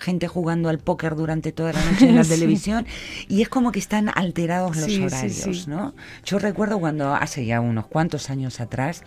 gente 0.00 0.28
jugando 0.28 0.68
al 0.68 0.78
póker 0.78 1.14
durante 1.16 1.52
toda 1.52 1.72
la 1.72 1.84
noche 1.84 2.08
en 2.08 2.16
la 2.16 2.24
Sí. 2.26 2.30
televisión 2.30 2.86
y 3.28 3.42
es 3.42 3.48
como 3.48 3.72
que 3.72 3.78
están 3.78 4.10
alterados 4.14 4.76
los 4.76 4.84
Sí, 4.86 5.02
horarios, 5.02 5.32
sí. 5.34 5.64
¿no? 5.66 5.94
Yo 6.24 6.38
recuerdo 6.38 6.78
cuando 6.78 7.14
hace 7.14 7.44
ya 7.46 7.60
unos 7.60 7.86
cuantos 7.86 8.30
años 8.30 8.60
atrás 8.60 9.02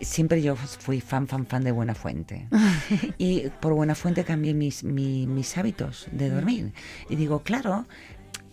siempre 0.00 0.42
yo 0.42 0.56
fui 0.56 1.00
fan, 1.00 1.28
fan, 1.28 1.46
fan 1.46 1.62
de 1.62 1.70
Buenafuente. 1.70 2.48
y 3.18 3.48
por 3.60 3.72
Buenafuente 3.74 4.24
cambié 4.24 4.52
mis, 4.52 4.82
mi- 4.82 5.28
mis 5.28 5.56
hábitos 5.56 6.08
de 6.10 6.28
dormir. 6.28 6.72
Y 7.08 7.14
digo, 7.14 7.42
claro, 7.44 7.86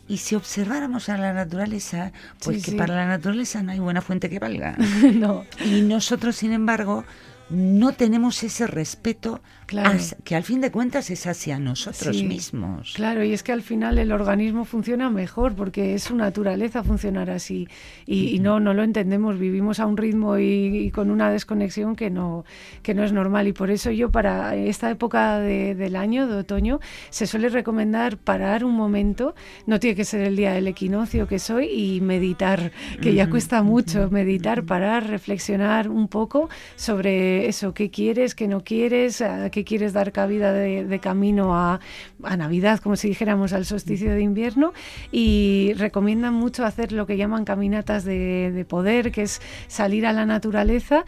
y 0.10 0.18
si 0.18 0.36
observáramos 0.36 1.07
a 1.07 1.18
la 1.18 1.32
naturaleza, 1.34 2.12
pues 2.43 2.57
Sí, 2.57 2.64
que 2.64 2.72
sí. 2.72 2.78
para 2.78 2.95
la 2.95 3.07
naturaleza 3.07 3.64
no 3.64 3.72
hay 3.72 3.80
buena 3.80 4.01
fuente 4.01 4.30
que 4.30 4.39
valga. 4.39 4.76
no. 5.14 5.45
Y 5.64 5.82
nosotros, 5.84 6.36
sin 6.36 6.51
embargo, 6.51 7.05
no 7.49 7.93
tenemos 7.93 8.43
ese 8.43 8.68
respeto 8.68 9.41
Claro. 9.70 9.99
que 10.24 10.36
al 10.36 10.41
fin 10.43 10.61
de 10.61 10.72
cuentas 10.72 11.11
es 11.11 11.28
hacia 11.28 11.59
nosotros 11.59 12.17
Sí, 12.17 12.24
mismos. 12.26 12.93
Claro, 12.95 13.24
y 13.24 13.34
es 13.34 13.43
que 13.43 13.51
al 13.51 13.61
final 13.61 13.99
el 13.99 14.11
organismo 14.11 14.65
funciona 14.65 15.11
mejor 15.11 15.53
porque 15.55 15.93
es 15.93 16.03
su 16.03 16.15
naturaleza 16.15 16.84
funcionar 16.84 17.30
así. 17.30 17.67
Y, 18.07 18.30
y 18.36 18.39
no, 18.39 18.59
no 18.59 18.74
lo 18.74 18.82
entendemos, 18.82 19.38
vivimos 19.38 19.80
a 19.80 19.86
un 19.86 19.95
ritmo 19.95 20.39
y, 20.39 20.43
y 20.88 20.89
con 20.91 21.11
una 21.11 21.30
desconexión 21.30 21.95
que 21.95 22.09
no, 22.09 22.45
que 22.82 22.95
no 22.95 23.03
es 23.03 23.13
normal. 23.13 23.47
Y 23.47 23.53
por 23.53 23.70
eso 23.70 23.91
yo 23.91 24.09
para 24.11 24.55
esta 24.55 24.89
época 24.89 25.39
de- 25.39 25.76
del 25.76 25.95
año, 25.95 26.26
de 26.28 26.38
otoño, 26.38 26.80
se 27.11 27.28
suele 27.28 27.49
recomendar 27.49 28.17
parar 28.17 28.65
un 28.65 28.74
momento, 28.76 29.36
no 29.67 29.80
tiene 29.80 29.95
que 29.95 30.03
ser 30.05 30.22
el 30.22 30.36
día 30.36 30.53
del 30.53 30.67
equinoccio 30.67 31.28
que 31.28 31.38
soy 31.38 31.67
y 31.67 32.01
meditar, 32.01 32.72
que 33.01 33.13
ya 33.13 33.30
cuesta 33.30 33.61
mucho. 33.61 34.09
meditar, 34.09 34.63
parar, 34.63 35.07
reflexionar 35.07 35.89
un 35.89 36.07
poco 36.07 36.49
sobre 36.76 37.47
eso, 37.47 37.74
qué 37.76 37.91
quieres, 37.91 38.34
qué 38.34 38.47
no 38.47 38.63
quieres, 38.63 39.22
a 39.22 39.49
quieres 39.64 39.93
dar 39.93 40.12
cabida 40.12 40.53
de, 40.53 40.99
camino 40.99 41.55
a, 41.55 41.80
a 42.24 42.38
Navidad, 42.38 42.80
como 42.80 42.95
si 42.95 43.07
dijéramos 43.07 43.53
al 43.53 43.66
solsticio 43.66 44.12
de 44.14 44.22
invierno, 44.22 44.74
y 45.12 45.74
recomiendan 45.78 46.34
mucho 46.34 46.66
hacer 46.66 46.91
lo 46.91 47.05
que 47.05 47.18
llaman 47.18 47.45
caminatas 47.45 48.03
de, 48.03 48.51
de 48.51 48.66
poder, 48.66 49.12
que 49.12 49.24
es 49.24 49.41
salir 49.68 50.05
a 50.05 50.14
la 50.14 50.26
naturaleza. 50.26 51.05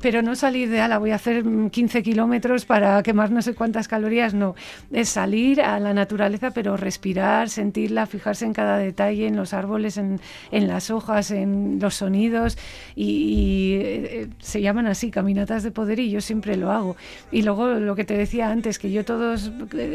Pero 0.00 0.22
no 0.22 0.34
salir 0.34 0.70
de, 0.70 0.80
ala, 0.80 0.98
voy 0.98 1.10
a 1.10 1.16
hacer 1.16 1.44
mm, 1.44 1.68
15 1.70 2.02
kilómetros 2.02 2.64
para 2.64 3.02
quemar 3.02 3.30
no 3.30 3.42
sé 3.42 3.54
cuántas 3.54 3.86
calorías, 3.86 4.32
no. 4.32 4.54
Es 4.92 5.10
salir 5.10 5.60
a 5.60 5.78
la 5.78 5.92
naturaleza, 5.92 6.52
pero 6.52 6.76
respirar, 6.76 7.50
sentirla, 7.50 8.06
fijarse 8.06 8.46
en 8.46 8.54
cada 8.54 8.78
detalle, 8.78 9.26
en 9.26 9.36
los 9.36 9.52
árboles, 9.52 9.98
en, 9.98 10.20
en 10.52 10.68
las 10.68 10.90
hojas, 10.90 11.30
en 11.30 11.78
los 11.80 11.96
sonidos. 11.96 12.56
Y, 12.94 13.10
y, 13.10 13.74
eh, 13.74 14.28
se 14.38 14.62
llaman 14.62 14.86
así, 14.86 15.10
caminatas 15.10 15.62
de 15.62 15.70
poder, 15.70 15.98
y 15.98 16.10
yo 16.10 16.22
siempre 16.22 16.56
lo 16.56 16.70
hago. 16.70 16.96
Y 17.30 17.42
luego 17.42 17.68
lo 17.90 17.96
que 17.96 18.04
te 18.04 18.16
decía 18.16 18.50
antes, 18.50 18.78
que 18.78 18.92
yo 18.92 19.04
todos, 19.04 19.50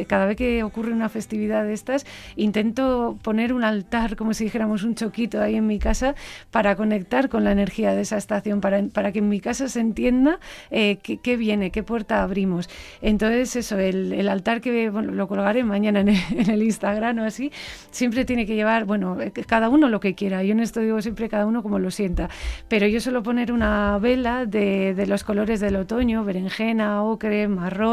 cada 0.08 0.26
vez 0.26 0.36
que 0.36 0.64
ocurre 0.64 0.92
una 0.92 1.08
festividad 1.08 1.64
de 1.64 1.72
estas, 1.72 2.06
intento 2.36 3.18
poner 3.22 3.54
un 3.54 3.64
altar, 3.64 4.18
como 4.18 4.34
si 4.34 4.44
dijéramos 4.44 4.84
un 4.84 4.96
choquito 4.96 5.42
ahí 5.42 5.56
en 5.56 5.66
mi 5.66 5.80
casa, 5.80 6.14
para 6.52 6.76
conectar 6.76 7.30
con 7.30 7.46
la 7.46 7.54
energía 7.54 7.96
de 7.96 8.02
esa 8.02 8.18
estación, 8.18 8.60
para, 8.60 8.84
para 8.90 9.14
que 9.14 9.20
en 9.20 9.30
mi 9.30 9.40
casa 9.40 9.70
se 9.70 9.80
entienda 9.80 10.42
eh, 10.72 10.98
qué, 11.02 11.20
qué 11.20 11.38
viene, 11.38 11.72
qué 11.72 11.84
puerta 11.84 12.22
abrimos. 12.22 12.70
Entonces, 13.02 13.56
eso, 13.56 13.80
el, 13.80 14.12
el 14.12 14.28
altar 14.28 14.60
que 14.60 14.92
lo 14.92 15.28
colgaré 15.30 15.64
mañana 15.64 16.02
en 16.02 16.10
el, 16.10 16.18
en 16.38 16.50
el 16.50 16.64
Instagram 16.64 17.20
o 17.20 17.24
así, 17.24 17.50
siempre 17.92 18.26
tiene 18.26 18.46
que 18.46 18.56
llevar, 18.56 18.84
bueno, 18.84 19.22
eh, 19.22 19.32
cada 19.32 19.70
uno 19.70 19.88
lo 19.88 20.02
que 20.02 20.16
quiera. 20.16 20.44
Yo 20.44 20.52
en 20.52 20.60
esto 20.60 20.82
digo 20.82 21.02
siempre 21.02 21.30
cada 21.30 21.46
uno 21.46 21.64
como 21.64 21.80
lo 21.80 21.92
sienta. 21.92 22.30
Pero 22.68 22.88
yo 22.88 23.00
suelo 23.00 23.24
poner 23.24 23.54
una 23.54 23.98
vela 24.00 24.46
de, 24.46 24.94
de 24.94 25.08
los 25.08 25.24
colores 25.24 25.62
del 25.62 25.78
otoño, 25.78 26.26
berenjena, 26.26 27.02
ocre, 27.02 27.48
marrón 27.48 27.85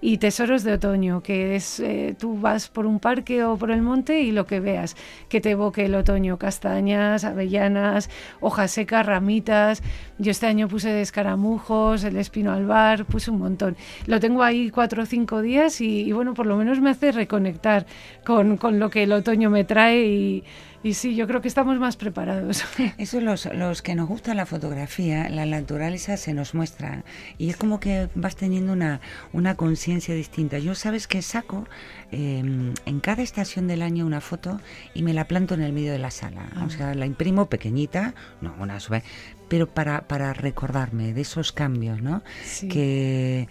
y 0.00 0.18
tesoros 0.18 0.62
de 0.62 0.74
otoño, 0.74 1.22
que 1.22 1.56
es 1.56 1.80
eh, 1.80 2.14
tú 2.18 2.38
vas 2.38 2.68
por 2.68 2.86
un 2.86 2.98
parque 2.98 3.44
o 3.44 3.56
por 3.56 3.70
el 3.70 3.82
monte 3.82 4.20
y 4.20 4.32
lo 4.32 4.46
que 4.46 4.60
veas, 4.60 4.96
que 5.28 5.40
te 5.40 5.50
evoque 5.50 5.86
el 5.86 5.94
otoño, 5.94 6.38
castañas, 6.38 7.24
avellanas, 7.24 8.10
hojas 8.40 8.70
secas, 8.70 9.06
ramitas. 9.06 9.82
Yo 10.18 10.30
este 10.30 10.46
año 10.46 10.68
puse 10.68 10.90
de 10.90 11.02
escaramujos, 11.02 12.04
el 12.04 12.16
espino 12.16 12.52
albar, 12.52 13.04
puse 13.04 13.30
un 13.30 13.38
montón. 13.38 13.76
Lo 14.06 14.20
tengo 14.20 14.42
ahí 14.42 14.70
cuatro 14.70 15.02
o 15.02 15.06
cinco 15.06 15.42
días 15.42 15.80
y, 15.80 16.12
bueno, 16.12 16.34
por 16.34 16.46
lo 16.46 16.56
menos 16.56 16.80
me 16.80 16.90
hace 16.90 17.12
reconectar 17.12 17.86
con, 18.24 18.56
con 18.56 18.78
lo 18.78 18.90
que 18.90 19.02
el 19.02 19.12
otoño 19.12 19.50
me 19.50 19.64
trae 19.64 20.06
y, 20.06 20.44
y 20.82 20.94
sí, 20.94 21.14
yo 21.14 21.26
creo 21.26 21.40
que 21.40 21.48
estamos 21.48 21.78
más 21.78 21.96
preparados. 21.96 22.64
Eso 22.98 23.20
los, 23.20 23.46
los 23.54 23.82
que 23.82 23.94
nos 23.94 24.08
gusta 24.08 24.34
la 24.34 24.46
fotografía, 24.46 25.28
la 25.28 25.46
naturaleza 25.46 26.16
se 26.16 26.34
nos 26.34 26.54
muestra 26.54 27.04
y 27.38 27.50
es 27.50 27.56
como 27.56 27.80
que 27.80 28.08
vas 28.14 28.36
teniendo 28.36 28.72
una, 28.72 29.00
una 29.32 29.56
conciencia 29.56 30.14
distinta. 30.14 30.58
Yo 30.58 30.74
sabes 30.74 31.06
que 31.06 31.22
saco 31.22 31.66
eh, 32.10 32.42
en 32.84 33.00
cada 33.00 33.22
estación 33.22 33.68
del 33.68 33.82
año 33.82 34.06
una 34.06 34.20
foto 34.20 34.60
y 34.94 35.02
me 35.02 35.12
la 35.12 35.26
planto 35.26 35.54
en 35.54 35.62
el 35.62 35.72
medio 35.72 35.92
de 35.92 35.98
la 35.98 36.10
sala. 36.10 36.48
O 36.64 36.70
sea, 36.70 36.94
la 36.94 37.06
imprimo 37.06 37.46
pequeñita, 37.46 38.14
no 38.40 38.54
una 38.58 38.80
sube, 38.80 39.02
pero 39.48 39.68
para, 39.68 40.08
para 40.08 40.32
recordarme 40.32 41.12
de 41.12 41.20
esos 41.20 41.52
cambios, 41.52 42.02
¿no? 42.02 42.22
Sí. 42.44 42.68
Que 42.68 43.48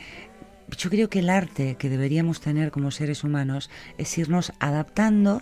yo 0.78 0.90
creo 0.90 1.10
que 1.10 1.20
el 1.20 1.30
arte 1.30 1.76
que 1.76 1.90
deberíamos 1.90 2.42
tener 2.42 2.72
como 2.72 2.92
seres 2.92 3.24
humanos 3.24 3.70
es 3.98 4.18
irnos 4.18 4.54
adaptando 4.60 5.42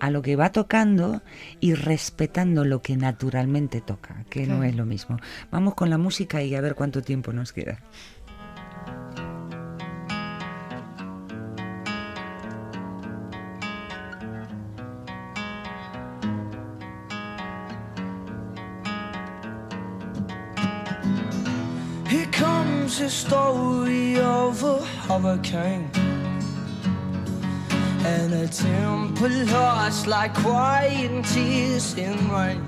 a 0.00 0.10
lo 0.10 0.22
que 0.22 0.36
va 0.36 0.52
tocando 0.52 1.22
y 1.60 1.74
respetando 1.74 2.64
lo 2.64 2.82
que 2.82 2.96
naturalmente 2.96 3.80
toca, 3.80 4.24
que 4.30 4.46
no 4.46 4.62
es 4.64 4.76
lo 4.76 4.86
mismo. 4.86 5.18
Vamos 5.50 5.74
con 5.74 5.90
la 5.90 5.98
música 5.98 6.42
y 6.42 6.54
a 6.54 6.60
ver 6.60 6.74
cuánto 6.74 7.02
tiempo 7.02 7.32
nos 7.32 7.52
queda. 7.52 7.80
Here 22.08 22.26
comes 22.32 22.98
the 22.98 23.10
story 23.10 24.18
of 24.18 24.64
a 24.64 24.80
hurricane 25.06 26.07
and 28.04 28.32
a 28.32 28.48
temple 28.48 29.44
lost 29.46 30.06
like 30.06 30.34
quiet 30.34 31.24
tears 31.24 31.94
in 31.94 32.16
rain. 32.30 32.62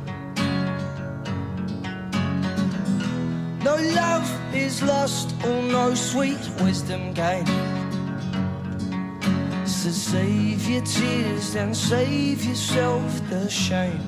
No 3.63 3.77
love 3.77 4.29
is 4.55 4.83
lost, 4.83 5.35
or 5.45 5.63
no 5.63 5.95
sweet 5.95 6.41
wisdom 6.61 7.13
gained. 7.13 7.49
So 9.67 9.91
save 9.91 10.69
your 10.69 10.83
tears 10.83 11.55
and 11.55 11.77
save 11.77 12.45
yourself 12.45 13.29
the 13.31 13.49
shame. 13.49 14.01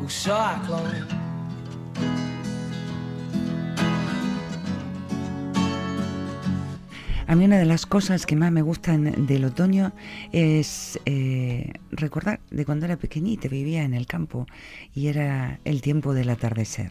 Oh, 0.00 0.08
cyclone. 0.08 1.17
A 7.28 7.36
mí 7.36 7.44
una 7.44 7.58
de 7.58 7.66
las 7.66 7.84
cosas 7.84 8.24
que 8.24 8.36
más 8.36 8.50
me 8.52 8.62
gustan 8.62 9.26
del 9.26 9.44
otoño 9.44 9.92
es 10.32 10.98
eh, 11.04 11.74
recordar 11.90 12.40
de 12.50 12.64
cuando 12.64 12.86
era 12.86 12.96
pequeñita, 12.96 13.48
vivía 13.48 13.82
en 13.82 13.92
el 13.92 14.06
campo 14.06 14.46
y 14.94 15.08
era 15.08 15.60
el 15.66 15.82
tiempo 15.82 16.14
del 16.14 16.30
atardecer, 16.30 16.90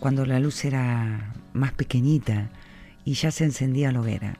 cuando 0.00 0.26
la 0.26 0.40
luz 0.40 0.64
era 0.64 1.32
más 1.52 1.72
pequeñita 1.74 2.50
y 3.04 3.14
ya 3.14 3.30
se 3.30 3.44
encendía 3.44 3.92
la 3.92 4.00
hoguera. 4.00 4.36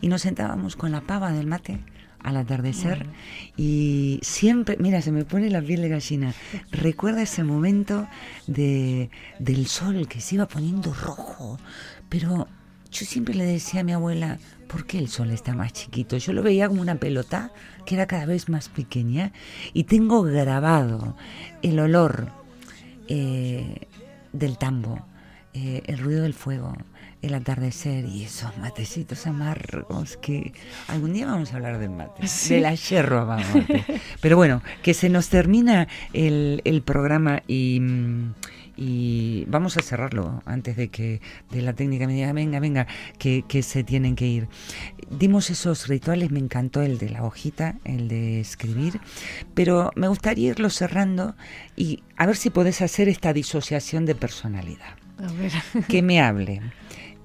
Y 0.00 0.08
nos 0.08 0.22
sentábamos 0.22 0.74
con 0.74 0.90
la 0.90 1.02
pava 1.02 1.30
del 1.30 1.46
mate 1.46 1.78
al 2.18 2.36
atardecer 2.36 3.06
y 3.56 4.18
siempre, 4.22 4.78
mira, 4.80 5.00
se 5.00 5.12
me 5.12 5.24
pone 5.24 5.48
la 5.48 5.62
piel 5.62 5.82
de 5.82 5.90
gallina. 5.90 6.34
Recuerda 6.72 7.22
ese 7.22 7.44
momento 7.44 8.08
de, 8.48 9.10
del 9.38 9.68
sol 9.68 10.08
que 10.08 10.20
se 10.20 10.34
iba 10.34 10.48
poniendo 10.48 10.92
rojo, 10.92 11.56
pero 12.08 12.48
yo 12.90 13.04
siempre 13.04 13.34
le 13.34 13.44
decía 13.44 13.80
a 13.80 13.84
mi 13.84 13.92
abuela, 13.92 14.38
¿por 14.68 14.86
qué 14.86 14.98
el 14.98 15.08
sol 15.08 15.30
está 15.30 15.54
más 15.54 15.72
chiquito? 15.72 16.16
Yo 16.16 16.32
lo 16.32 16.42
veía 16.42 16.68
como 16.68 16.82
una 16.82 16.96
pelota 16.96 17.52
que 17.84 17.94
era 17.94 18.06
cada 18.06 18.26
vez 18.26 18.48
más 18.48 18.68
pequeña 18.68 19.32
y 19.72 19.84
tengo 19.84 20.22
grabado 20.22 21.16
el 21.62 21.78
olor 21.78 22.28
eh, 23.08 23.86
del 24.32 24.58
tambo, 24.58 25.06
eh, 25.54 25.82
el 25.86 25.98
ruido 25.98 26.22
del 26.22 26.34
fuego, 26.34 26.74
el 27.22 27.34
atardecer 27.34 28.04
y 28.04 28.24
esos 28.24 28.56
matecitos 28.58 29.26
amargos 29.26 30.16
que 30.18 30.52
algún 30.88 31.12
día 31.12 31.26
vamos 31.26 31.52
a 31.52 31.56
hablar 31.56 31.78
del 31.78 31.90
mate, 31.90 32.26
Sí. 32.28 32.54
de 32.56 32.60
la 32.60 32.74
yerba 32.74 33.24
vamos. 33.24 33.46
Pero 34.20 34.36
bueno, 34.36 34.62
que 34.82 34.94
se 34.94 35.08
nos 35.08 35.28
termina 35.28 35.88
el, 36.12 36.60
el 36.64 36.82
programa 36.82 37.42
y, 37.46 37.78
mm, 37.80 38.34
y 38.76 39.44
vamos 39.48 39.76
a 39.76 39.82
cerrarlo 39.82 40.42
antes 40.44 40.76
de 40.76 40.88
que 40.88 41.20
de 41.50 41.62
la 41.62 41.72
técnica 41.72 42.06
me 42.06 42.14
diga, 42.14 42.32
venga, 42.32 42.60
venga, 42.60 42.86
que, 43.18 43.44
que 43.48 43.62
se 43.62 43.84
tienen 43.84 44.16
que 44.16 44.26
ir. 44.26 44.48
Dimos 45.10 45.50
esos 45.50 45.88
rituales, 45.88 46.30
me 46.30 46.40
encantó 46.40 46.82
el 46.82 46.98
de 46.98 47.10
la 47.10 47.24
hojita, 47.24 47.76
el 47.84 48.08
de 48.08 48.40
escribir, 48.40 49.00
pero 49.54 49.90
me 49.96 50.08
gustaría 50.08 50.50
irlo 50.50 50.70
cerrando 50.70 51.36
y 51.76 52.02
a 52.16 52.26
ver 52.26 52.36
si 52.36 52.50
podés 52.50 52.82
hacer 52.82 53.08
esta 53.08 53.32
disociación 53.32 54.04
de 54.04 54.14
personalidad. 54.14 54.96
A 55.18 55.32
ver, 55.32 55.52
Que 55.88 56.02
me 56.02 56.20
hable. 56.20 56.60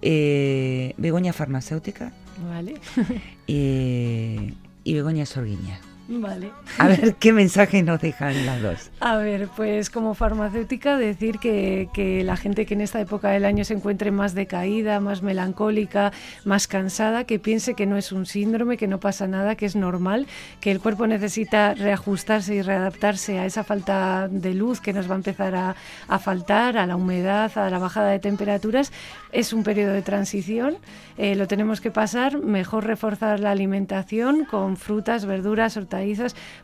Eh, 0.02 0.96
Begoña 0.98 1.34
farmacéutica 1.34 2.12
vale. 2.50 2.76
eh, 3.48 4.54
y 4.84 4.94
Begoña 4.94 5.26
Sorguiña. 5.26 5.80
Vale. 6.20 6.52
A 6.78 6.90
ver, 6.90 7.16
¿qué 7.16 7.32
mensaje 7.32 7.84
nos 7.84 8.02
dejan 8.02 8.46
las 8.46 8.62
dos? 8.62 8.92
A 9.00 9.16
ver, 9.16 9.48
pues 9.56 9.90
como 9.90 10.14
farmacéutica 10.14 10.98
decir 10.98 11.40
que, 11.40 11.88
que, 11.94 12.26
la 12.26 12.36
gente 12.36 12.66
que 12.66 12.74
en 12.74 12.82
esta 12.82 13.00
época 13.00 13.30
del 13.30 13.46
año 13.46 13.64
se 13.64 13.76
encuentre 13.76 14.12
más 14.12 14.36
decaída, 14.36 15.00
más 15.00 15.22
melancólica, 15.22 16.12
más 16.44 16.68
cansada, 16.68 17.24
que 17.24 17.40
piense 17.40 17.76
que 17.76 17.86
no 17.86 17.96
es 17.96 18.12
un 18.12 18.26
síndrome, 18.26 18.76
que 18.76 18.88
no 18.88 19.00
pasa 19.00 19.26
nada, 19.26 19.56
que 19.56 19.66
es 19.66 19.78
normal, 19.78 20.28
que 20.60 20.72
el 20.72 20.82
cuerpo 20.82 21.08
necesita 21.08 21.76
reajustarse 21.76 22.56
y 22.56 22.62
readaptarse 22.62 23.40
a 23.40 23.46
esa 23.46 23.64
falta 23.64 24.28
de 24.28 24.54
luz 24.54 24.82
que 24.82 24.92
nos 24.92 25.10
va 25.10 25.14
a 25.14 25.18
empezar 25.18 25.56
a, 25.56 25.76
a 26.10 26.20
faltar, 26.20 26.78
a 26.78 26.86
la 26.88 26.98
humedad, 26.98 27.58
a 27.58 27.70
la 27.70 27.80
bajada 27.80 28.10
de 28.10 28.20
temperaturas. 28.20 28.92
Es 29.32 29.54
un 29.54 29.64
periodo 29.64 29.94
de 29.94 30.02
transición, 30.02 30.76
eh, 31.18 31.36
lo 31.36 31.48
tenemos 31.48 31.80
que 31.80 31.90
pasar, 31.90 32.38
mejor 32.38 32.86
reforzar 32.86 33.40
la 33.40 33.52
alimentación 33.52 34.44
con 34.44 34.76
frutas, 34.76 35.26
verduras, 35.26 35.78
hortalizas, 35.78 36.01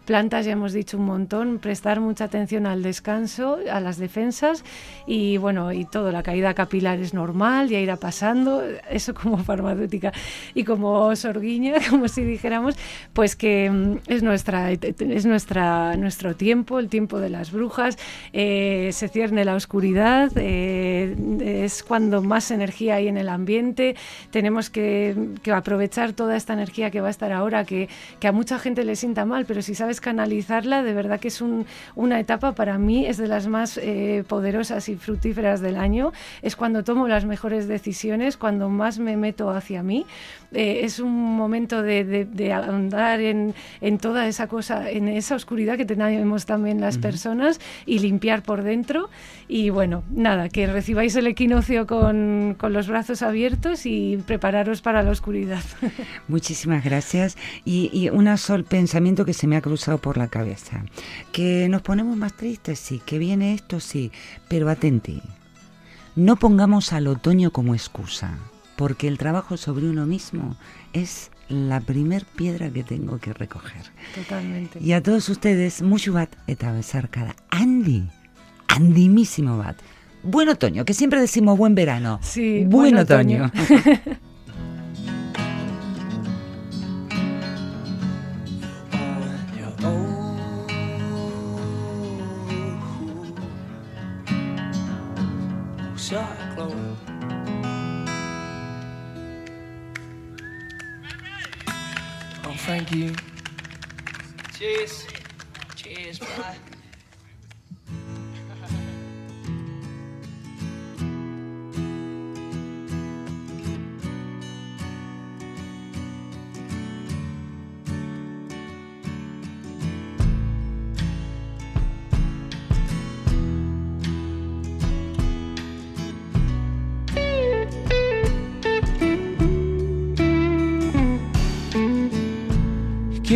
plantas, 0.06 0.46
ya 0.46 0.54
hemos 0.54 0.74
dicho 0.74 0.98
un 0.98 1.06
montón, 1.06 1.60
prestar 1.60 2.00
mucha 2.00 2.26
atención 2.26 2.66
al 2.66 2.84
descanso, 2.84 3.58
a 3.72 3.80
las 3.80 3.98
defensas 3.98 4.64
y 5.06 5.38
bueno, 5.38 5.72
y 5.74 5.86
todo, 5.86 6.12
la 6.12 6.24
caída 6.24 6.54
capilar 6.54 7.00
es 7.00 7.14
normal, 7.14 7.70
ya 7.70 7.80
irá 7.80 7.98
pasando, 7.98 8.64
eso 8.90 9.14
como 9.14 9.38
farmacéutica 9.44 10.12
y 10.54 10.64
como 10.64 11.16
sorguiña, 11.16 11.76
como 11.90 12.08
si 12.08 12.24
dijéramos, 12.24 12.76
pues 13.14 13.36
que 13.36 13.70
mm, 13.70 13.98
es 14.08 14.24
nuestra 14.24 14.72
es 14.72 15.26
nuestra 15.26 15.96
nuestro 15.98 16.36
tiempo, 16.36 16.80
el 16.80 16.90
tiempo 16.90 17.20
de 17.20 17.30
las 17.30 17.52
brujas, 17.52 17.98
eh, 18.34 18.90
se 18.94 19.08
cierne 19.08 19.46
la 19.46 19.56
oscuridad, 19.56 20.32
eh, 20.36 21.16
es 21.42 21.84
cuando 21.84 22.22
más 22.22 22.52
energía 22.52 22.96
hay 22.96 23.08
en 23.08 23.18
el 23.18 23.30
ambiente, 23.30 23.96
tenemos 24.32 24.70
que, 24.70 25.16
que, 25.44 25.52
aprovechar 25.52 26.14
toda 26.14 26.36
esta 26.36 26.54
energía 26.54 26.92
que 26.92 27.02
va 27.02 27.08
a 27.08 27.12
estar 27.12 27.32
ahora, 27.32 27.66
que, 27.66 27.90
que, 28.20 28.28
a 28.28 28.32
mucha 28.32 28.60
gente 28.60 28.84
le 28.84 28.96
sienta 28.96 29.17
mal, 29.26 29.46
pero 29.46 29.62
si 29.62 29.76
sabes 29.76 30.02
canalizarla, 30.02 30.84
de 30.84 30.94
verdad 30.94 31.20
que 31.20 31.30
es 31.30 31.42
un, 31.42 31.66
una 31.96 32.20
etapa 32.20 32.54
para 32.54 32.78
mí, 32.78 33.06
es 33.06 33.18
de 33.18 33.28
las 33.28 33.48
más 33.48 33.78
eh, 33.78 34.24
poderosas 34.28 34.90
y 34.90 34.96
fructíferas 34.96 35.62
del 35.62 35.78
año, 35.78 36.14
es 36.42 36.56
cuando 36.56 36.84
tomo 36.84 37.08
las 37.08 37.26
mejores 37.26 37.68
decisiones, 37.68 38.38
cuando 38.38 38.70
más 38.70 39.00
me 39.00 39.18
meto 39.18 39.50
hacia 39.50 39.84
mí, 39.84 40.06
eh, 40.54 40.82
es 40.84 41.00
un 41.00 41.14
momento 41.36 41.82
de, 41.82 42.04
de, 42.04 42.26
de 42.26 42.54
andar 42.54 43.20
en, 43.20 43.54
en, 43.82 43.98
toda 43.98 44.28
esa 44.28 44.48
cosa, 44.48 44.90
en 44.90 45.08
esa 45.08 45.36
oscuridad 45.36 45.78
que 45.78 45.86
tenemos 45.86 46.46
también 46.46 46.80
las 46.80 46.96
uh 46.96 47.00
-huh. 47.00 47.02
personas 47.02 47.60
y 47.86 48.00
limpiar 48.00 48.44
por 48.44 48.64
dentro 48.64 49.10
y 49.50 49.70
bueno, 49.70 50.04
nada, 50.12 50.50
que 50.50 50.68
recibáis 50.68 51.16
el 51.16 51.28
equinoccio 51.28 51.88
con, 51.88 52.56
con 52.58 52.74
los 52.74 52.88
brazos 52.88 53.22
abiertos 53.22 53.86
y 53.86 54.18
prepararos 54.26 54.82
para 54.82 55.04
la 55.04 55.12
oscuridad. 55.12 55.64
Muchísimas 56.28 56.84
gracias. 56.84 57.38
Y, 57.64 57.90
y 57.94 58.10
un 58.10 58.28
solo 58.38 58.66
pensamiento 58.66 59.07
que 59.16 59.34
se 59.34 59.48
me 59.48 59.56
ha 59.56 59.62
cruzado 59.62 59.98
por 59.98 60.18
la 60.18 60.28
cabeza. 60.28 60.84
Que 61.32 61.68
nos 61.70 61.82
ponemos 61.82 62.18
más 62.18 62.34
tristes, 62.34 62.80
sí, 62.80 63.02
que 63.06 63.18
viene 63.18 63.54
esto, 63.54 63.80
sí, 63.80 64.12
pero 64.48 64.70
atenti. 64.70 65.22
No 66.16 66.36
pongamos 66.36 66.94
al 66.94 67.08
otoño 67.08 67.52
como 67.52 67.74
excusa, 67.74 68.38
porque 68.76 69.08
el 69.08 69.18
trabajo 69.18 69.58
sobre 69.58 69.90
uno 69.90 70.06
mismo 70.06 70.58
es 70.94 71.32
la 71.48 71.80
primer 71.80 72.26
piedra 72.26 72.70
que 72.70 72.84
tengo 72.84 73.20
que 73.20 73.34
recoger. 73.34 73.84
Totalmente. 74.16 74.80
Y 74.82 74.92
a 74.94 75.02
todos 75.02 75.30
ustedes, 75.30 75.82
mucho 75.82 76.14
bat 76.14 76.36
eta 76.48 76.72
besarkada. 76.72 77.36
Andy, 77.50 78.10
andimísimo 78.68 79.58
bat. 79.58 79.78
Buen 80.24 80.50
otoño, 80.50 80.84
que 80.84 80.94
siempre 80.94 81.22
decimos 81.22 81.58
buen 81.58 81.76
verano. 81.76 82.20
Sí, 82.22 82.66
buen, 82.66 82.70
buen 82.70 82.98
otoño. 82.98 83.46
otoño. 83.46 84.18
cyclone. 96.08 96.96
Oh, 102.46 102.56
thank 102.60 102.94
you. 102.94 103.14
Cheers. 104.58 105.06
Cheers, 105.76 106.20
bye. 106.20 106.56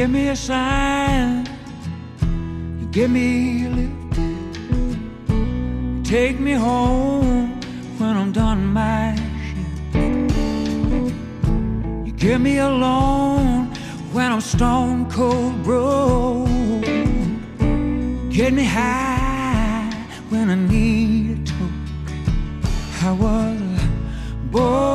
Give 0.02 0.10
me 0.10 0.30
a 0.30 0.36
sign, 0.36 1.46
you 2.80 2.88
give 2.88 3.12
me 3.12 3.68
a 3.68 3.70
lift, 3.70 4.18
you 5.30 6.02
take 6.04 6.40
me 6.40 6.54
home 6.54 7.52
when 8.00 8.18
I'm 8.18 8.32
done 8.32 8.66
my 8.66 9.16
shift. 9.46 9.96
You 12.08 12.14
give 12.14 12.42
me 12.42 12.58
a 12.58 12.68
loan 12.68 13.68
when 14.12 14.32
I'm 14.32 14.42
stone 14.42 15.08
cold 15.12 15.62
broke. 15.62 16.50
Get 18.32 18.54
me 18.54 18.64
high 18.64 19.88
when 20.30 20.50
I 20.50 20.56
need 20.56 21.42
a 21.42 21.52
toke. 21.52 22.14
I 23.04 23.12
was 23.12 23.62
born 24.52 24.91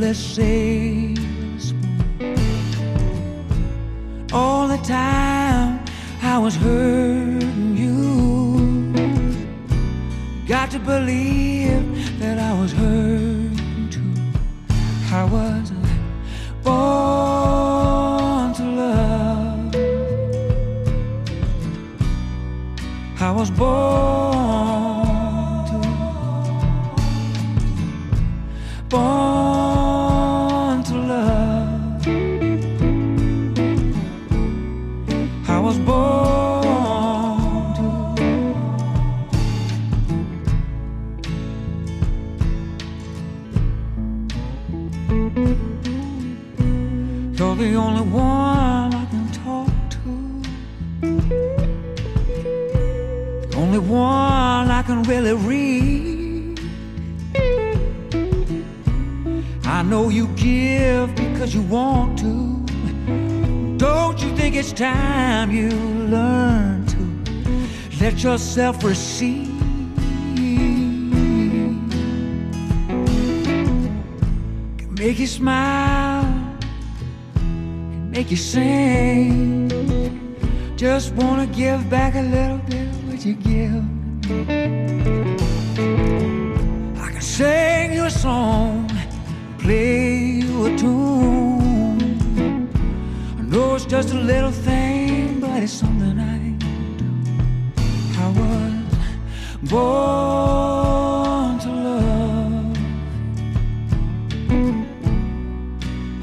laisser 0.00 0.69
think 64.50 64.64
it's 64.64 64.72
time 64.72 65.52
you 65.52 65.68
learn 66.10 66.84
to 66.84 66.98
let 68.00 68.20
yourself 68.20 68.82
receive. 68.82 69.46
Can 74.78 74.94
make 74.98 75.20
you 75.20 75.28
smile, 75.28 76.24
can 77.36 78.10
make 78.10 78.28
you 78.32 78.36
sing. 78.36 79.70
Just 80.76 81.14
wanna 81.14 81.46
give 81.46 81.88
back 81.88 82.16
a 82.16 82.22
little 82.22 82.58
bit 82.58 82.88
of 82.88 83.08
what 83.08 83.24
you 83.24 83.34
give. 83.34 83.84
I 87.04 87.08
can 87.12 87.22
sing 87.22 87.92
you 87.92 88.04
a 88.06 88.10
song, 88.10 88.90
play 89.58 90.40
you 90.42 90.66
a 90.66 90.76
tune 90.76 91.59
it's 93.82 93.90
just 93.90 94.12
a 94.12 94.18
little 94.18 94.50
thing, 94.50 95.40
but 95.40 95.62
it's 95.62 95.72
something 95.72 96.18
I 96.20 96.38
do. 96.58 97.06
I 98.18 98.28
was 98.38 98.74
born 99.70 101.58
to 101.60 101.70
love. 101.86 102.76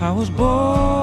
I 0.02 0.12
was 0.12 0.30
born. 0.30 0.97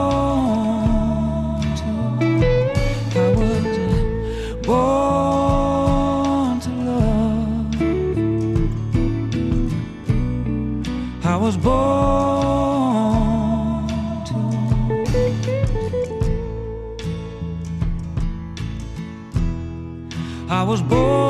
was 20.75 20.83
born. 20.83 21.24